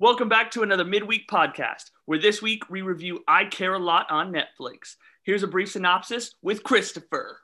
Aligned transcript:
Welcome 0.00 0.28
back 0.28 0.52
to 0.52 0.62
another 0.62 0.84
midweek 0.84 1.28
podcast, 1.28 1.90
where 2.04 2.20
this 2.20 2.40
week 2.40 2.70
we 2.70 2.82
review 2.82 3.24
I 3.26 3.46
Care 3.46 3.74
a 3.74 3.80
Lot 3.80 4.08
on 4.12 4.32
Netflix. 4.32 4.94
Here's 5.24 5.42
a 5.42 5.48
brief 5.48 5.72
synopsis 5.72 6.36
with 6.40 6.62
Christopher. 6.62 7.40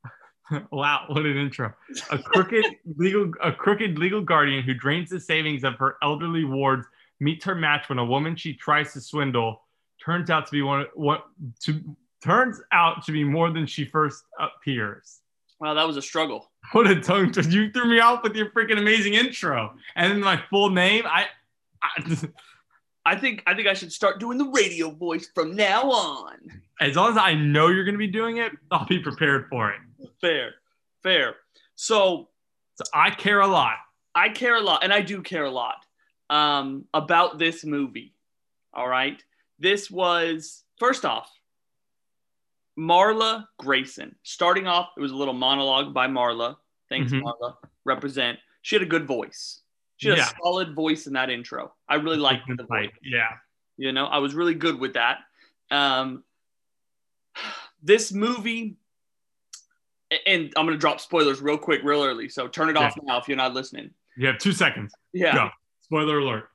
wow, 0.70 1.06
what 1.08 1.26
an 1.26 1.36
intro. 1.36 1.72
A 2.12 2.18
crooked 2.18 2.64
legal 2.96 3.32
a 3.42 3.50
crooked 3.50 3.98
legal 3.98 4.20
guardian 4.20 4.62
who 4.62 4.72
drains 4.72 5.10
the 5.10 5.18
savings 5.18 5.64
of 5.64 5.74
her 5.78 5.96
elderly 6.00 6.44
wards 6.44 6.86
meets 7.18 7.44
her 7.44 7.56
match 7.56 7.88
when 7.88 7.98
a 7.98 8.04
woman 8.04 8.36
she 8.36 8.54
tries 8.54 8.92
to 8.92 9.00
swindle 9.00 9.62
turns 10.00 10.30
out 10.30 10.46
to 10.46 10.52
be 10.52 10.62
one 10.62 10.86
what 10.94 11.26
to 11.62 11.82
turns 12.22 12.62
out 12.70 13.04
to 13.06 13.10
be 13.10 13.24
more 13.24 13.50
than 13.50 13.66
she 13.66 13.84
first 13.84 14.22
appears. 14.38 15.22
Wow, 15.58 15.74
that 15.74 15.88
was 15.88 15.96
a 15.96 16.02
struggle. 16.02 16.52
What 16.70 16.86
a 16.86 17.00
tongue 17.00 17.32
twister. 17.32 17.52
You 17.52 17.72
threw 17.72 17.86
me 17.86 17.98
off 17.98 18.22
with 18.22 18.36
your 18.36 18.50
freaking 18.50 18.78
amazing 18.78 19.14
intro. 19.14 19.74
And 19.96 20.12
then 20.12 20.20
my 20.20 20.40
full 20.48 20.70
name, 20.70 21.04
I, 21.04 21.26
I 21.82 22.16
I 23.06 23.16
think 23.16 23.42
I 23.46 23.54
think 23.54 23.66
I 23.66 23.74
should 23.74 23.92
start 23.92 24.20
doing 24.20 24.36
the 24.38 24.48
radio 24.48 24.90
voice 24.90 25.28
from 25.34 25.56
now 25.56 25.82
on. 25.90 26.36
as 26.80 26.96
long 26.96 27.10
as 27.12 27.16
I 27.18 27.34
know 27.34 27.68
you're 27.68 27.84
gonna 27.84 27.98
be 27.98 28.06
doing 28.06 28.36
it, 28.38 28.52
I'll 28.70 28.86
be 28.86 28.98
prepared 28.98 29.48
for 29.48 29.70
it. 29.70 29.80
Fair, 30.20 30.54
fair. 31.02 31.36
So 31.76 32.28
So 32.74 32.84
I 32.94 33.10
care 33.10 33.40
a 33.40 33.46
lot. 33.46 33.76
I 34.14 34.28
care 34.28 34.56
a 34.56 34.60
lot, 34.60 34.82
and 34.84 34.92
I 34.92 35.00
do 35.00 35.22
care 35.22 35.44
a 35.44 35.50
lot 35.50 35.86
um, 36.28 36.84
about 36.92 37.38
this 37.38 37.64
movie. 37.64 38.14
All 38.74 38.88
right. 38.88 39.22
This 39.58 39.90
was, 39.90 40.64
first 40.78 41.04
off, 41.04 41.30
Marla 42.78 43.46
Grayson. 43.58 44.14
Starting 44.22 44.66
off, 44.66 44.90
it 44.96 45.00
was 45.00 45.12
a 45.12 45.16
little 45.16 45.34
monologue 45.34 45.92
by 45.92 46.06
Marla. 46.06 46.56
Thanks, 46.88 47.12
Mhm. 47.12 47.22
Marla. 47.22 47.56
Represent. 47.84 48.38
She 48.62 48.74
had 48.74 48.82
a 48.82 48.86
good 48.86 49.06
voice. 49.06 49.60
She 50.00 50.08
had 50.08 50.16
Yeah. 50.18 50.28
a 50.28 50.32
solid 50.42 50.74
voice 50.74 51.06
in 51.06 51.12
that 51.12 51.28
intro. 51.28 51.74
I 51.86 51.96
really 51.96 52.16
liked 52.16 52.44
the 52.48 52.64
voice. 52.64 52.90
Yeah. 53.02 53.28
You 53.76 53.92
know, 53.92 54.06
I 54.06 54.18
was 54.18 54.34
really 54.34 54.54
good 54.54 54.80
with 54.80 54.94
that. 54.94 55.18
Um, 55.70 56.24
this 57.82 58.10
movie, 58.10 58.76
and 60.26 60.52
I'm 60.56 60.64
going 60.66 60.76
to 60.76 60.78
drop 60.80 61.00
spoilers 61.00 61.42
real 61.42 61.58
quick, 61.58 61.82
real 61.84 62.02
early. 62.02 62.30
So 62.30 62.48
turn 62.48 62.70
it 62.70 62.76
off 62.78 62.94
now 63.02 63.18
if 63.18 63.28
you're 63.28 63.36
not 63.36 63.52
listening. 63.52 63.90
You 64.16 64.26
have 64.28 64.38
two 64.38 64.52
seconds. 64.52 64.92
Yeah. 65.12 65.34
Go. 65.34 65.50
Spoiler 65.82 66.18
alert. 66.18 66.48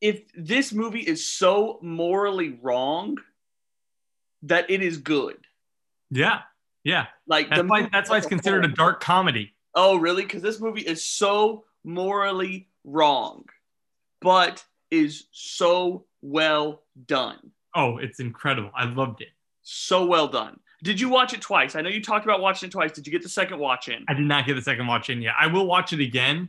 if 0.00 0.22
this 0.34 0.72
movie 0.72 1.00
is 1.00 1.26
so 1.28 1.78
morally 1.82 2.58
wrong 2.62 3.18
that 4.42 4.70
it 4.70 4.80
is 4.82 4.96
good. 4.96 5.36
Yeah. 6.10 6.40
Yeah. 6.84 7.06
Like 7.26 7.50
That's 7.50 7.68
why 7.68 7.88
that's 7.92 8.08
why 8.08 8.16
it's 8.18 8.26
considered 8.26 8.64
a 8.64 8.68
dark 8.68 9.00
comedy. 9.02 9.54
Oh, 9.74 9.96
really? 9.96 10.22
Because 10.22 10.40
this 10.40 10.58
movie 10.60 10.80
is 10.80 11.04
so 11.04 11.64
morally 11.84 12.68
wrong, 12.84 13.44
but 14.20 14.64
is 14.90 15.26
so 15.32 16.04
well 16.22 16.82
done. 17.06 17.38
Oh, 17.74 17.98
it's 17.98 18.20
incredible. 18.20 18.70
I 18.74 18.84
loved 18.84 19.20
it. 19.20 19.28
So 19.62 20.04
well 20.06 20.28
done. 20.28 20.58
Did 20.82 20.98
you 21.00 21.08
watch 21.08 21.34
it 21.34 21.40
twice? 21.42 21.76
I 21.76 21.82
know 21.82 21.90
you 21.90 22.02
talked 22.02 22.24
about 22.24 22.40
watching 22.40 22.68
it 22.68 22.72
twice. 22.72 22.92
Did 22.92 23.06
you 23.06 23.12
get 23.12 23.22
the 23.22 23.28
second 23.28 23.58
watch 23.58 23.88
in? 23.88 24.04
I 24.08 24.14
did 24.14 24.24
not 24.26 24.46
get 24.46 24.54
the 24.54 24.62
second 24.62 24.86
watch 24.86 25.10
in 25.10 25.20
yet. 25.22 25.34
I 25.38 25.46
will 25.46 25.66
watch 25.66 25.92
it 25.92 26.00
again, 26.00 26.48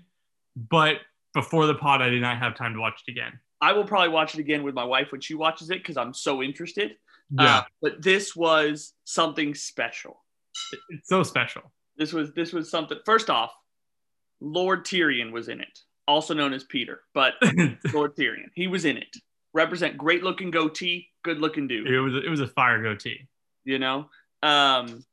but 0.56 0.98
before 1.34 1.66
the 1.68 1.76
pod, 1.76 2.02
I 2.02 2.10
did 2.10 2.22
not 2.22 2.38
have 2.40 2.56
time 2.56 2.74
to 2.74 2.80
watch 2.80 3.04
it 3.08 3.12
again. 3.12 3.34
I 3.60 3.74
will 3.74 3.84
probably 3.84 4.10
watch 4.10 4.34
it 4.34 4.40
again 4.40 4.64
with 4.64 4.74
my 4.74 4.84
wife 4.86 5.12
when 5.12 5.22
she 5.22 5.36
watches 5.36 5.70
it 5.70 5.80
because 5.80 5.98
I'm 5.98 6.14
so 6.14 6.42
interested. 6.42 6.96
Yeah, 7.38 7.58
Uh, 7.60 7.64
but 7.82 8.02
this 8.02 8.36
was 8.36 8.94
something 9.04 9.54
special. 9.54 10.22
it's 10.90 11.08
so 11.08 11.24
special. 11.24 11.72
This 11.98 12.12
was 12.14 12.34
this 12.34 12.52
was 12.54 12.70
something. 12.72 12.98
First 13.06 13.30
off, 13.30 13.52
Lord 14.42 14.84
Tyrion 14.86 15.32
was 15.32 15.48
in 15.48 15.62
it, 15.62 15.80
also 16.08 16.34
known 16.34 16.52
as 16.54 16.64
Peter, 16.64 17.02
but 17.14 17.36
Lord 17.94 18.16
Tyrion. 18.16 18.50
He 18.56 18.68
was 18.68 18.86
in 18.86 18.98
it. 18.98 19.16
Represent 19.54 19.98
great 19.98 20.24
looking 20.24 20.50
goatee, 20.52 21.10
good 21.24 21.40
looking 21.40 21.68
dude. 21.68 21.88
it 21.88 22.00
was 22.00 22.16
it 22.16 22.30
was 22.30 22.42
a 22.42 22.48
fire 22.48 22.82
goatee. 22.82 23.28
You 23.64 23.80
know. 23.80 24.10
Um, 24.44 25.06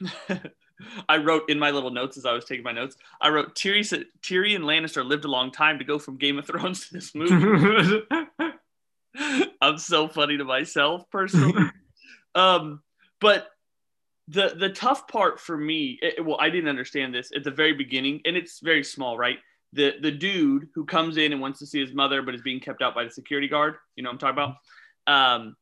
I 1.08 1.18
wrote 1.18 1.50
in 1.50 1.58
my 1.58 1.70
little 1.70 1.90
notes 1.90 2.16
as 2.16 2.24
I 2.24 2.32
was 2.32 2.44
taking 2.44 2.64
my 2.64 2.72
notes. 2.72 2.96
I 3.20 3.28
wrote 3.30 3.54
Tyrion, 3.54 4.04
Tyrion 4.22 4.60
Lannister 4.60 5.04
lived 5.04 5.24
a 5.24 5.28
long 5.28 5.50
time 5.50 5.78
to 5.78 5.84
go 5.84 5.98
from 5.98 6.16
Game 6.16 6.38
of 6.38 6.46
Thrones 6.46 6.88
to 6.88 6.94
this 6.94 7.14
movie. 7.14 8.02
I'm 9.60 9.78
so 9.78 10.08
funny 10.08 10.36
to 10.38 10.44
myself 10.44 11.10
personally. 11.10 11.64
um, 12.34 12.82
but 13.20 13.48
the 14.28 14.54
the 14.58 14.68
tough 14.70 15.08
part 15.08 15.40
for 15.40 15.56
me, 15.56 15.98
it- 16.02 16.24
well, 16.24 16.36
I 16.40 16.50
didn't 16.50 16.68
understand 16.68 17.14
this 17.14 17.30
at 17.34 17.44
the 17.44 17.50
very 17.50 17.72
beginning, 17.72 18.20
and 18.24 18.36
it's 18.36 18.60
very 18.60 18.84
small, 18.84 19.16
right? 19.18 19.38
The 19.72 19.94
the 20.00 20.10
dude 20.10 20.68
who 20.74 20.84
comes 20.84 21.16
in 21.16 21.32
and 21.32 21.40
wants 21.40 21.58
to 21.60 21.66
see 21.66 21.80
his 21.80 21.92
mother, 21.94 22.22
but 22.22 22.34
is 22.34 22.42
being 22.42 22.60
kept 22.60 22.82
out 22.82 22.94
by 22.94 23.04
the 23.04 23.10
security 23.10 23.48
guard. 23.48 23.76
You 23.96 24.02
know 24.02 24.10
what 24.10 24.22
I'm 24.22 24.34
talking 24.36 24.54
about? 25.06 25.36
Um, 25.40 25.56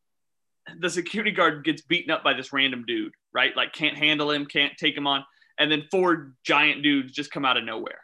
the 0.81 0.91
security 0.91 1.31
guard 1.31 1.65
gets 1.65 1.83
beaten 1.83 2.11
up 2.11 2.25
by 2.25 2.35
this 2.35 2.53
random 2.53 2.85
dude, 2.87 3.13
right? 3.33 3.57
Like 3.57 3.73
can't 3.73 3.97
handle 3.97 4.31
him, 4.31 4.47
can't 4.47 4.77
take 4.77 4.97
him 4.97 5.07
on, 5.07 5.25
and 5.59 5.71
then 5.71 5.85
four 5.91 6.35
giant 6.45 6.83
dudes 6.83 7.13
just 7.13 7.31
come 7.31 7.45
out 7.45 7.57
of 7.57 7.65
nowhere. 7.65 8.01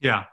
yeah, 0.00 0.24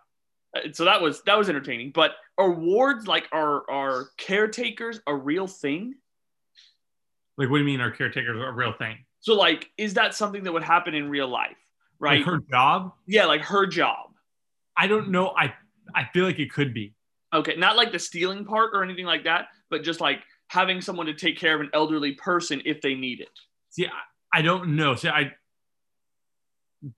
Uh, 0.56 0.72
so 0.72 0.85
that 0.85 1.01
was 1.01 1.23
that 1.23 1.38
was 1.38 1.50
entertaining. 1.50 1.91
But 1.91 2.12
are 2.38 2.51
wards 2.51 3.07
like 3.07 3.28
are 3.31 3.69
are 3.69 4.09
caretakers 4.17 5.00
a 5.07 5.16
real 5.16 5.47
thing? 5.47 5.95
like 7.38 7.50
what 7.50 7.57
do 7.57 7.62
you 7.63 7.66
mean? 7.66 7.81
are 7.81 7.89
caretakers 7.91 8.39
a 8.39 8.51
real 8.51 8.73
thing? 8.73 8.97
So 9.23 9.35
like, 9.35 9.72
is 9.78 9.94
that 9.94 10.13
something 10.13 10.44
that 10.44 10.51
would 10.51 10.63
happen 10.63 10.94
in 10.94 11.09
real 11.09 11.29
life? 11.29 11.56
Right? 11.97 12.17
Like 12.17 12.25
her 12.25 12.39
job? 12.51 12.91
yeah, 13.07 13.25
like 13.25 13.39
her 13.41 13.66
job. 13.66 14.11
I 14.75 14.88
don't 14.88 15.11
know. 15.11 15.29
I 15.29 15.53
I 15.95 16.09
feel 16.11 16.25
like 16.25 16.39
it 16.39 16.51
could 16.51 16.73
be. 16.73 16.94
Okay, 17.33 17.56
not 17.56 17.78
like 17.78 17.94
the 17.94 18.00
stealing 18.00 18.44
part 18.44 18.72
or 18.73 18.83
anything 18.83 19.06
like 19.06 19.23
that, 19.23 19.47
but 19.69 19.81
just 19.81 20.01
like 20.01 20.19
having 20.47 20.81
someone 20.81 21.06
to 21.06 21.13
take 21.13 21.39
care 21.39 21.56
of 21.56 21.62
an 21.62 21.69
elderly 21.73 22.12
person 22.12 22.62
if 22.66 22.81
they 22.81 22.95
need 22.95 23.22
it. 23.22 23.29
See, 23.69 23.85
I, 23.85 24.39
I 24.39 24.41
don't 24.41 24.75
know. 24.75 24.94
See, 24.95 25.07
I 25.07 25.31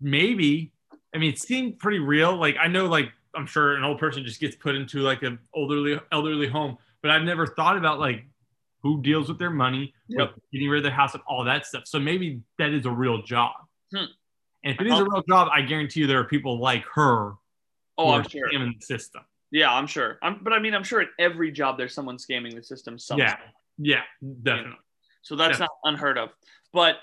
maybe. 0.02 0.74
I 1.14 1.20
mean, 1.20 1.32
it 1.32 1.40
seemed 1.40 1.78
pretty 1.78 2.00
real. 2.00 2.36
Like 2.36 2.56
I 2.60 2.68
know, 2.68 2.88
like 2.88 3.12
I'm 3.36 3.46
sure 3.46 3.76
an 3.76 3.84
old 3.84 4.00
person 4.00 4.24
just 4.24 4.40
gets 4.40 4.56
put 4.56 4.74
into 4.74 5.02
like 5.02 5.22
an 5.22 5.38
elderly 5.56 6.00
elderly 6.12 6.48
home, 6.48 6.80
but 7.04 7.12
I've 7.12 7.22
never 7.22 7.46
thought 7.46 7.78
about 7.78 8.00
like 8.00 8.26
who 8.86 9.02
deals 9.02 9.28
with 9.28 9.40
their 9.40 9.50
money, 9.50 9.92
Yep. 10.10 10.36
getting 10.54 10.70
rid 10.70 10.78
of 10.78 10.84
their 10.84 10.92
house, 10.92 11.16
and 11.16 11.24
all 11.26 11.44
that 11.44 11.66
stuff. 11.66 11.88
So 11.88 12.00
maybe 12.00 12.42
that 12.60 12.72
is 12.72 12.86
a 12.86 12.92
real 12.92 13.24
job. 13.24 13.54
Hmm. 13.92 14.06
And 14.64 14.76
if 14.76 14.80
it 14.80 14.86
is 14.86 15.00
a 15.00 15.04
real 15.04 15.24
job, 15.28 15.50
I 15.52 15.64
guarantee 15.64 16.02
you 16.02 16.08
there 16.08 16.20
are 16.20 16.26
people 16.26 16.60
like 16.60 16.86
her 16.94 17.34
Oh, 17.98 18.12
I'm 18.12 18.30
sure. 18.30 18.48
scamming 18.48 18.80
the 18.80 18.86
system. 18.86 19.24
Yeah, 19.50 19.74
I'm 19.74 19.88
sure. 19.88 20.20
I'm, 20.22 20.40
but 20.44 20.54
I 20.54 20.60
mean, 20.60 20.76
I'm 20.76 20.84
sure 20.84 21.02
at 21.02 21.08
every 21.18 21.52
job 21.52 21.80
there's 21.80 21.96
someone 21.96 22.18
scamming 22.18 22.54
the 22.54 22.62
system. 22.62 23.00
Somehow. 23.00 23.38
Yeah, 23.78 24.02
yeah, 24.22 24.30
definitely. 24.44 24.78
So 25.24 25.36
that's 25.36 25.60
Yeah. 25.60 25.66
not 25.66 25.72
unheard 25.86 26.20
of. 26.20 26.30
But 26.72 26.98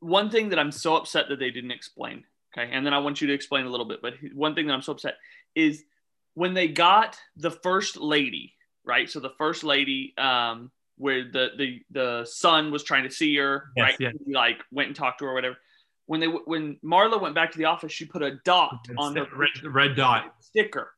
one 0.00 0.28
thing 0.28 0.50
that 0.50 0.58
I'm 0.58 0.72
so 0.72 0.96
upset 0.96 1.30
that 1.30 1.38
they 1.38 1.50
didn't 1.50 1.70
explain, 1.70 2.24
okay, 2.52 2.70
and 2.70 2.84
then 2.84 2.92
I 2.92 2.98
want 2.98 3.22
you 3.22 3.26
to 3.28 3.32
explain 3.32 3.64
a 3.64 3.70
little 3.70 3.86
bit. 3.86 4.02
But 4.02 4.14
one 4.34 4.54
thing 4.54 4.66
that 4.66 4.74
I'm 4.74 4.82
so 4.82 4.92
upset 4.92 5.14
is 5.54 5.84
when 6.34 6.52
they 6.52 6.68
got 6.68 7.18
the 7.36 7.50
first 7.50 7.96
lady, 7.96 8.54
right? 8.84 9.08
So 9.08 9.18
the 9.20 9.32
first 9.38 9.64
lady, 9.64 10.12
um, 10.18 10.70
where 10.96 11.24
the 11.30 11.48
the 11.56 11.80
the 11.90 12.24
son 12.24 12.70
was 12.70 12.82
trying 12.84 13.04
to 13.04 13.10
see 13.10 13.34
her, 13.36 13.70
Yes, 13.76 13.84
right? 13.84 13.96
yeah. 14.00 14.10
He, 14.26 14.32
like 14.34 14.58
went 14.70 14.88
and 14.88 14.96
talked 14.96 15.18
to 15.20 15.24
her, 15.24 15.30
or 15.30 15.34
whatever. 15.34 15.56
When 16.06 16.20
they 16.20 16.26
when 16.26 16.78
Marla 16.84 17.20
went 17.20 17.34
back 17.34 17.52
to 17.52 17.58
the 17.58 17.64
office, 17.66 17.92
she 17.92 18.04
put 18.04 18.22
a 18.22 18.32
dot 18.44 18.86
on 18.98 19.14
the 19.14 19.26
red, 19.36 19.50
red 19.64 19.96
dot. 19.96 20.34
sticker, 20.40 20.90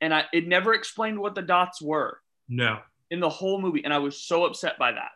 and 0.00 0.14
I 0.14 0.24
it 0.32 0.46
never 0.46 0.74
explained 0.74 1.18
what 1.18 1.34
the 1.34 1.42
dots 1.42 1.82
were 1.82 2.20
No. 2.48 2.78
in 3.10 3.20
the 3.20 3.28
whole 3.28 3.60
movie, 3.60 3.84
and 3.84 3.92
I 3.92 3.98
was 3.98 4.20
so 4.20 4.44
upset 4.46 4.78
by 4.78 4.92
that. 4.92 5.10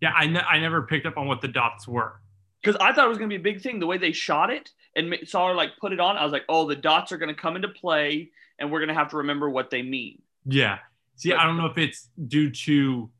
Yeah, 0.00 0.12
I, 0.16 0.26
ne- 0.26 0.40
I 0.40 0.58
never 0.60 0.82
picked 0.82 1.04
up 1.06 1.18
on 1.18 1.26
what 1.26 1.42
the 1.42 1.48
dots 1.48 1.86
were. 1.86 2.20
because 2.62 2.76
I 2.80 2.92
thought 2.92 3.04
it 3.04 3.08
was 3.08 3.18
going 3.18 3.28
to 3.28 3.34
be 3.38 3.40
a 3.40 3.52
big 3.52 3.60
thing. 3.62 3.80
The 3.80 3.86
way 3.86 3.98
they 3.98 4.12
shot 4.12 4.50
it 4.50 4.70
and 4.96 5.14
saw 5.26 5.48
her 5.48 5.54
like 5.54 5.70
put 5.78 5.92
it 5.92 6.00
on, 6.00 6.16
I 6.16 6.24
was 6.24 6.32
like, 6.32 6.44
oh, 6.48 6.66
the 6.66 6.76
dots 6.76 7.12
are 7.12 7.18
going 7.18 7.28
to 7.34 7.38
come 7.40 7.54
into 7.56 7.68
play, 7.68 8.30
and 8.58 8.70
we're 8.70 8.78
going 8.80 8.88
to 8.88 8.94
have 8.94 9.08
to 9.10 9.18
remember 9.18 9.50
what 9.50 9.68
they 9.70 9.82
mean. 9.82 10.22
Yeah. 10.46 10.78
See, 11.16 11.32
I 11.34 11.44
don't 11.44 11.56
know 11.58 11.66
if 11.66 11.76
it's 11.76 12.08
due 12.28 12.50
to 12.50 13.10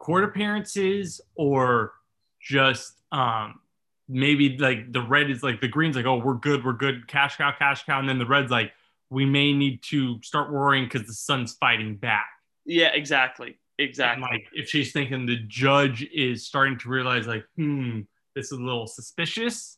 court 0.00 0.24
appearances 0.24 1.20
or 1.34 1.92
just 2.40 2.94
um 3.12 3.60
maybe 4.08 4.56
like 4.56 4.90
the 4.92 5.02
red 5.02 5.30
is 5.30 5.42
like 5.42 5.60
the 5.60 5.68
green's 5.68 5.94
like, 5.94 6.06
oh, 6.06 6.16
we're 6.16 6.34
good, 6.34 6.64
we're 6.64 6.72
good, 6.72 7.06
cash 7.06 7.36
cow, 7.36 7.52
cash 7.56 7.84
cow, 7.84 8.00
and 8.00 8.08
then 8.08 8.18
the 8.18 8.26
red's 8.26 8.50
like, 8.50 8.72
we 9.10 9.24
may 9.24 9.52
need 9.52 9.82
to 9.82 10.20
start 10.22 10.50
worrying 10.50 10.84
because 10.84 11.06
the 11.06 11.12
son's 11.12 11.52
fighting 11.54 11.96
back. 11.96 12.26
Yeah, 12.64 12.88
exactly, 12.92 13.58
And 13.78 13.88
exactly. 13.88 14.22
like 14.22 14.46
if 14.52 14.68
she's 14.68 14.90
thinking 14.92 15.26
the 15.26 15.36
judge 15.46 16.02
is 16.12 16.46
starting 16.46 16.78
to 16.78 16.88
realize 16.88 17.26
like, 17.26 17.44
hmm, 17.56 18.00
this 18.34 18.46
is 18.46 18.58
a 18.58 18.62
little 18.62 18.86
suspicious. 18.86 19.76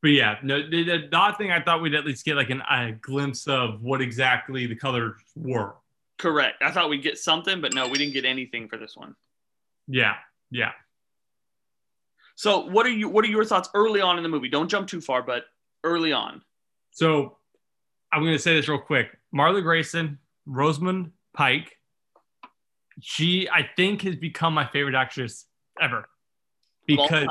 But 0.00 0.12
yeah, 0.12 0.36
no, 0.42 0.68
the, 0.68 0.82
the 0.84 0.98
dot 0.98 1.38
thing 1.38 1.52
I 1.52 1.60
thought 1.60 1.82
we'd 1.82 1.94
at 1.94 2.06
least 2.06 2.24
get 2.24 2.36
like 2.36 2.50
an, 2.50 2.62
a 2.70 2.92
glimpse 2.92 3.46
of 3.46 3.82
what 3.82 4.00
exactly 4.00 4.66
the 4.66 4.76
colors 4.76 5.14
were. 5.36 5.74
Correct. 6.18 6.62
I 6.62 6.70
thought 6.70 6.90
we'd 6.90 7.02
get 7.02 7.18
something, 7.18 7.60
but 7.60 7.74
no, 7.74 7.86
we 7.88 7.96
didn't 7.98 8.12
get 8.12 8.24
anything 8.24 8.68
for 8.68 8.76
this 8.76 8.96
one. 8.96 9.14
Yeah, 9.86 10.14
yeah. 10.50 10.72
So, 12.34 12.66
what 12.66 12.86
are 12.86 12.90
you? 12.90 13.08
What 13.08 13.24
are 13.24 13.28
your 13.28 13.44
thoughts 13.44 13.68
early 13.74 14.00
on 14.00 14.16
in 14.16 14.22
the 14.22 14.28
movie? 14.28 14.48
Don't 14.48 14.68
jump 14.68 14.88
too 14.88 15.00
far, 15.00 15.22
but 15.22 15.44
early 15.84 16.12
on. 16.12 16.42
So 16.90 17.38
I'm 18.12 18.22
going 18.22 18.34
to 18.34 18.38
say 18.38 18.54
this 18.54 18.68
real 18.68 18.78
quick. 18.78 19.16
Marla 19.34 19.62
Grayson, 19.62 20.18
Rosamund 20.46 21.12
Pike. 21.34 21.76
She, 23.00 23.48
I 23.48 23.68
think, 23.76 24.02
has 24.02 24.16
become 24.16 24.54
my 24.54 24.66
favorite 24.66 24.94
actress 24.94 25.46
ever 25.80 26.08
because 26.86 27.28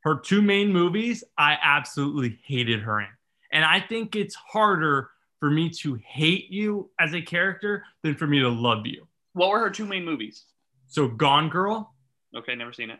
her 0.00 0.20
two 0.20 0.42
main 0.42 0.72
movies, 0.72 1.24
I 1.36 1.58
absolutely 1.60 2.38
hated 2.44 2.80
her 2.82 3.00
in. 3.00 3.08
And 3.50 3.64
I 3.64 3.80
think 3.80 4.14
it's 4.14 4.34
harder 4.34 5.10
for 5.40 5.50
me 5.50 5.70
to 5.70 5.94
hate 6.04 6.50
you 6.50 6.90
as 6.98 7.14
a 7.14 7.20
character 7.22 7.84
than 8.02 8.14
for 8.16 8.26
me 8.26 8.40
to 8.40 8.48
love 8.48 8.86
you. 8.86 9.06
What 9.34 9.50
were 9.50 9.60
her 9.60 9.70
two 9.70 9.86
main 9.86 10.04
movies? 10.04 10.44
So 10.88 11.08
Gone 11.08 11.48
Girl 11.48 11.94
Okay, 12.36 12.54
never 12.54 12.72
seen 12.72 12.90
it. 12.90 12.98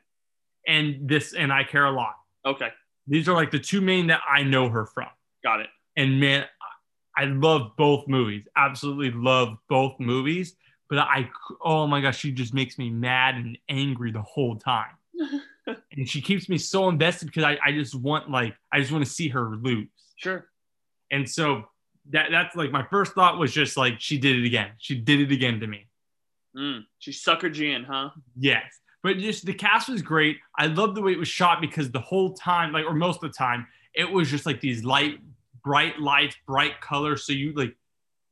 and 0.66 1.08
this 1.08 1.34
and 1.34 1.52
I 1.52 1.64
Care 1.64 1.86
a 1.86 1.90
Lot. 1.90 2.14
Okay, 2.46 2.68
These 3.06 3.28
are 3.28 3.34
like 3.34 3.50
the 3.50 3.58
two 3.58 3.80
main 3.80 4.06
that 4.08 4.20
I 4.28 4.42
know 4.42 4.68
her 4.68 4.86
from. 4.86 5.08
got 5.42 5.60
it. 5.60 5.68
And 5.96 6.20
man, 6.20 6.44
I 7.16 7.24
love 7.24 7.72
both 7.76 8.06
movies. 8.06 8.44
Absolutely 8.56 9.10
love 9.10 9.56
both 9.68 9.98
movies. 9.98 10.54
But 10.88 11.00
I, 11.00 11.28
oh 11.62 11.86
my 11.86 12.00
gosh, 12.00 12.18
she 12.18 12.30
just 12.32 12.54
makes 12.54 12.78
me 12.78 12.88
mad 12.88 13.34
and 13.34 13.58
angry 13.68 14.12
the 14.12 14.22
whole 14.22 14.56
time. 14.56 14.92
and 15.66 16.08
she 16.08 16.22
keeps 16.22 16.48
me 16.48 16.56
so 16.56 16.88
invested 16.88 17.26
because 17.26 17.44
I, 17.44 17.58
I 17.62 17.72
just 17.72 17.94
want 17.94 18.30
like 18.30 18.54
I 18.72 18.78
just 18.80 18.92
want 18.92 19.04
to 19.04 19.10
see 19.10 19.28
her 19.28 19.56
lose. 19.56 19.88
Sure. 20.16 20.46
And 21.10 21.28
so 21.28 21.64
that 22.10 22.28
that's 22.30 22.56
like 22.56 22.70
my 22.70 22.84
first 22.90 23.12
thought 23.12 23.38
was 23.38 23.52
just 23.52 23.76
like 23.76 24.00
she 24.00 24.18
did 24.18 24.36
it 24.36 24.46
again. 24.46 24.70
She 24.78 24.94
did 24.94 25.20
it 25.20 25.32
again 25.32 25.60
to 25.60 25.66
me. 25.66 25.86
Mm, 26.56 26.84
she 26.98 27.10
suckered 27.12 27.54
you 27.56 27.70
in, 27.74 27.84
huh? 27.84 28.10
Yes. 28.38 28.64
But 29.02 29.18
just 29.18 29.46
the 29.46 29.54
cast 29.54 29.88
was 29.88 30.02
great. 30.02 30.38
I 30.58 30.66
love 30.66 30.94
the 30.94 31.02
way 31.02 31.12
it 31.12 31.18
was 31.18 31.28
shot 31.28 31.60
because 31.60 31.90
the 31.90 32.00
whole 32.00 32.34
time, 32.34 32.72
like, 32.72 32.84
or 32.84 32.94
most 32.94 33.22
of 33.22 33.30
the 33.30 33.36
time, 33.36 33.66
it 33.94 34.10
was 34.10 34.28
just 34.30 34.44
like 34.44 34.60
these 34.60 34.82
light, 34.84 35.18
bright 35.62 36.00
lights, 36.00 36.36
bright 36.46 36.80
colors. 36.80 37.24
So 37.24 37.32
you 37.32 37.52
like 37.54 37.76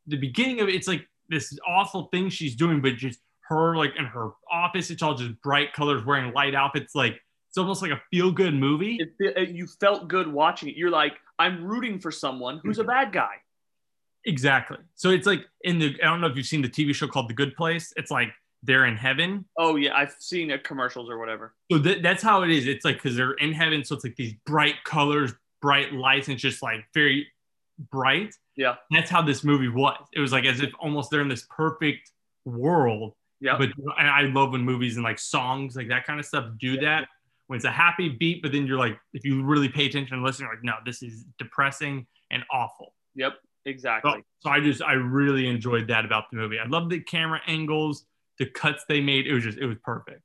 the 0.06 0.16
beginning 0.16 0.60
of 0.60 0.68
it, 0.68 0.74
it's 0.74 0.88
like 0.88 1.06
this 1.28 1.56
awful 1.68 2.08
thing 2.12 2.28
she's 2.30 2.56
doing, 2.56 2.80
but 2.80 2.96
just 2.96 3.20
her 3.48 3.76
like 3.76 3.92
in 3.96 4.06
her 4.06 4.30
office, 4.50 4.90
it's 4.90 5.02
all 5.02 5.14
just 5.14 5.40
bright 5.42 5.72
colors, 5.72 6.04
wearing 6.04 6.32
light 6.32 6.54
outfits. 6.54 6.94
Like 6.96 7.20
it's 7.48 7.58
almost 7.58 7.80
like 7.80 7.92
a 7.92 8.00
feel 8.10 8.32
good 8.32 8.54
movie. 8.54 8.98
It, 9.00 9.36
it- 9.36 9.48
you 9.50 9.66
felt 9.80 10.08
good 10.08 10.26
watching 10.32 10.68
it. 10.68 10.76
You're 10.76 10.90
like, 10.90 11.12
I'm 11.38 11.64
rooting 11.64 12.00
for 12.00 12.10
someone 12.10 12.60
who's 12.62 12.78
a 12.78 12.84
bad 12.84 13.12
guy. 13.12 13.36
Exactly. 14.26 14.78
So 14.96 15.10
it's 15.10 15.26
like 15.26 15.46
in 15.62 15.78
the 15.78 15.96
I 16.02 16.06
don't 16.06 16.20
know 16.20 16.26
if 16.26 16.36
you've 16.36 16.46
seen 16.46 16.62
the 16.62 16.68
TV 16.68 16.94
show 16.94 17.06
called 17.06 17.28
The 17.28 17.34
Good 17.34 17.54
Place. 17.56 17.92
It's 17.96 18.10
like 18.10 18.32
they're 18.62 18.86
in 18.86 18.96
heaven. 18.96 19.44
Oh 19.56 19.76
yeah, 19.76 19.94
I've 19.96 20.14
seen 20.18 20.50
it 20.50 20.64
commercials 20.64 21.08
or 21.08 21.18
whatever. 21.18 21.54
So 21.70 21.78
that, 21.78 22.02
that's 22.02 22.22
how 22.22 22.42
it 22.42 22.50
is. 22.50 22.66
It's 22.66 22.84
like 22.84 22.96
because 22.96 23.16
they're 23.16 23.34
in 23.34 23.52
heaven, 23.52 23.84
so 23.84 23.94
it's 23.94 24.04
like 24.04 24.16
these 24.16 24.34
bright 24.44 24.74
colors, 24.84 25.32
bright 25.62 25.92
lights, 25.92 26.28
and 26.28 26.34
it's 26.34 26.42
just 26.42 26.62
like 26.62 26.84
very 26.92 27.28
bright. 27.90 28.34
Yeah. 28.56 28.76
That's 28.90 29.10
how 29.10 29.22
this 29.22 29.44
movie 29.44 29.68
was. 29.68 29.98
It 30.12 30.20
was 30.20 30.32
like 30.32 30.44
as 30.44 30.60
if 30.60 30.72
almost 30.80 31.10
they're 31.10 31.20
in 31.20 31.28
this 31.28 31.46
perfect 31.48 32.10
world. 32.44 33.14
Yeah. 33.40 33.56
But 33.58 33.70
and 33.98 34.08
I 34.08 34.22
love 34.22 34.52
when 34.52 34.62
movies 34.62 34.96
and 34.96 35.04
like 35.04 35.18
songs 35.18 35.76
like 35.76 35.88
that 35.88 36.06
kind 36.06 36.18
of 36.18 36.26
stuff 36.26 36.50
do 36.58 36.80
that. 36.80 37.08
When 37.48 37.58
it's 37.58 37.64
a 37.64 37.70
happy 37.70 38.08
beat, 38.08 38.42
but 38.42 38.50
then 38.50 38.66
you're 38.66 38.78
like, 38.78 38.98
if 39.12 39.24
you 39.24 39.44
really 39.44 39.68
pay 39.68 39.86
attention 39.86 40.14
and 40.14 40.24
listen, 40.24 40.44
you're 40.44 40.52
like, 40.52 40.64
no, 40.64 40.74
this 40.84 41.00
is 41.00 41.24
depressing 41.38 42.06
and 42.32 42.42
awful. 42.50 42.92
Yep. 43.14 43.34
So, 43.66 43.70
Exactly. 43.70 44.24
so 44.38 44.50
I 44.50 44.60
just 44.60 44.80
I 44.82 44.92
really 44.92 45.48
enjoyed 45.48 45.88
that 45.88 46.04
about 46.04 46.30
the 46.30 46.36
movie. 46.36 46.58
I 46.58 46.66
love 46.66 46.88
the 46.88 47.00
camera 47.00 47.40
angles, 47.48 48.06
the 48.38 48.46
cuts 48.46 48.84
they 48.88 49.00
made. 49.00 49.26
It 49.26 49.34
was 49.34 49.42
just 49.42 49.58
it 49.58 49.66
was 49.66 49.76
perfect. 49.82 50.22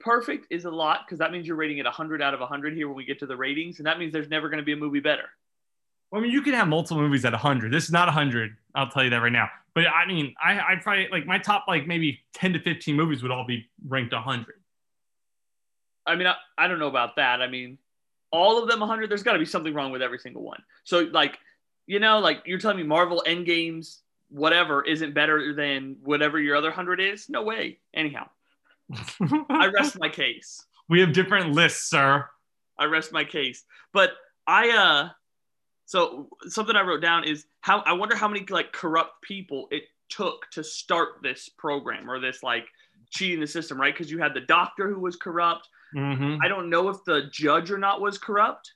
Perfect 0.00 0.46
is 0.50 0.64
a 0.64 0.70
lot 0.70 1.00
because 1.06 1.18
that 1.18 1.32
means 1.32 1.46
you're 1.46 1.56
rating 1.56 1.78
it 1.78 1.84
100 1.84 2.22
out 2.22 2.34
of 2.34 2.40
100 2.40 2.74
here 2.74 2.88
when 2.88 2.96
we 2.96 3.04
get 3.04 3.18
to 3.20 3.26
the 3.26 3.36
ratings, 3.36 3.78
and 3.78 3.86
that 3.86 3.98
means 3.98 4.12
there's 4.12 4.28
never 4.28 4.48
going 4.48 4.58
to 4.58 4.64
be 4.64 4.72
a 4.72 4.76
movie 4.76 5.00
better. 5.00 5.24
Well, 6.10 6.20
I 6.20 6.22
mean, 6.22 6.32
you 6.32 6.40
can 6.42 6.54
have 6.54 6.68
multiple 6.68 7.02
movies 7.02 7.24
at 7.24 7.32
100. 7.32 7.72
This 7.72 7.84
is 7.84 7.92
not 7.92 8.06
100. 8.06 8.56
I'll 8.74 8.88
tell 8.88 9.04
you 9.04 9.10
that 9.10 9.18
right 9.22 9.32
now. 9.32 9.48
But 9.74 9.86
I 9.88 10.06
mean, 10.06 10.34
I 10.42 10.58
I 10.58 10.76
probably 10.82 11.08
like 11.10 11.26
my 11.26 11.38
top 11.38 11.64
like 11.68 11.86
maybe 11.86 12.20
10 12.34 12.52
to 12.52 12.60
15 12.60 12.94
movies 12.96 13.22
would 13.22 13.32
all 13.32 13.46
be 13.46 13.68
ranked 13.86 14.12
100. 14.12 14.46
I 16.06 16.14
mean, 16.14 16.26
I, 16.26 16.34
I 16.56 16.68
don't 16.68 16.78
know 16.78 16.88
about 16.88 17.16
that. 17.16 17.42
I 17.42 17.48
mean, 17.48 17.78
all 18.30 18.62
of 18.62 18.68
them 18.68 18.80
100. 18.80 19.10
There's 19.10 19.22
got 19.22 19.32
to 19.34 19.38
be 19.38 19.44
something 19.44 19.74
wrong 19.74 19.90
with 19.90 20.02
every 20.02 20.18
single 20.18 20.42
one. 20.42 20.62
So 20.84 21.08
like, 21.12 21.38
you 21.88 21.98
know, 21.98 22.18
like 22.18 22.42
you're 22.44 22.58
telling 22.58 22.76
me 22.76 22.82
Marvel 22.84 23.24
Endgames 23.26 24.00
whatever 24.28 24.84
isn't 24.84 25.14
better 25.14 25.54
than 25.54 25.96
whatever 26.04 26.38
your 26.38 26.54
other 26.54 26.68
100 26.68 27.00
is? 27.00 27.30
No 27.30 27.42
way. 27.42 27.78
Anyhow, 27.94 28.28
I 29.48 29.70
rest 29.74 29.98
my 29.98 30.10
case. 30.10 30.66
we 30.90 31.00
have 31.00 31.14
different 31.14 31.52
lists, 31.52 31.88
sir. 31.88 32.26
I 32.78 32.84
rest 32.84 33.10
my 33.10 33.24
case. 33.24 33.64
But 33.92 34.12
I 34.46 34.70
uh 34.70 35.08
so 35.86 36.28
something 36.42 36.76
I 36.76 36.82
wrote 36.82 37.00
down 37.00 37.24
is 37.24 37.46
how 37.62 37.80
I 37.80 37.94
wonder 37.94 38.14
how 38.14 38.28
many 38.28 38.44
like 38.50 38.70
corrupt 38.72 39.22
people 39.22 39.66
it 39.70 39.84
took 40.10 40.50
to 40.50 40.62
start 40.62 41.22
this 41.22 41.48
program 41.48 42.10
or 42.10 42.20
this 42.20 42.42
like 42.42 42.66
cheating 43.08 43.40
the 43.40 43.46
system, 43.46 43.80
right? 43.80 43.94
Because 43.94 44.10
you 44.10 44.18
had 44.18 44.34
the 44.34 44.42
doctor 44.42 44.92
who 44.92 45.00
was 45.00 45.16
corrupt. 45.16 45.70
hmm 45.94 46.36
I 46.42 46.48
don't 46.48 46.68
know 46.68 46.90
if 46.90 47.02
the 47.06 47.30
judge 47.32 47.70
or 47.70 47.78
not 47.78 48.02
was 48.02 48.18
corrupt. 48.18 48.74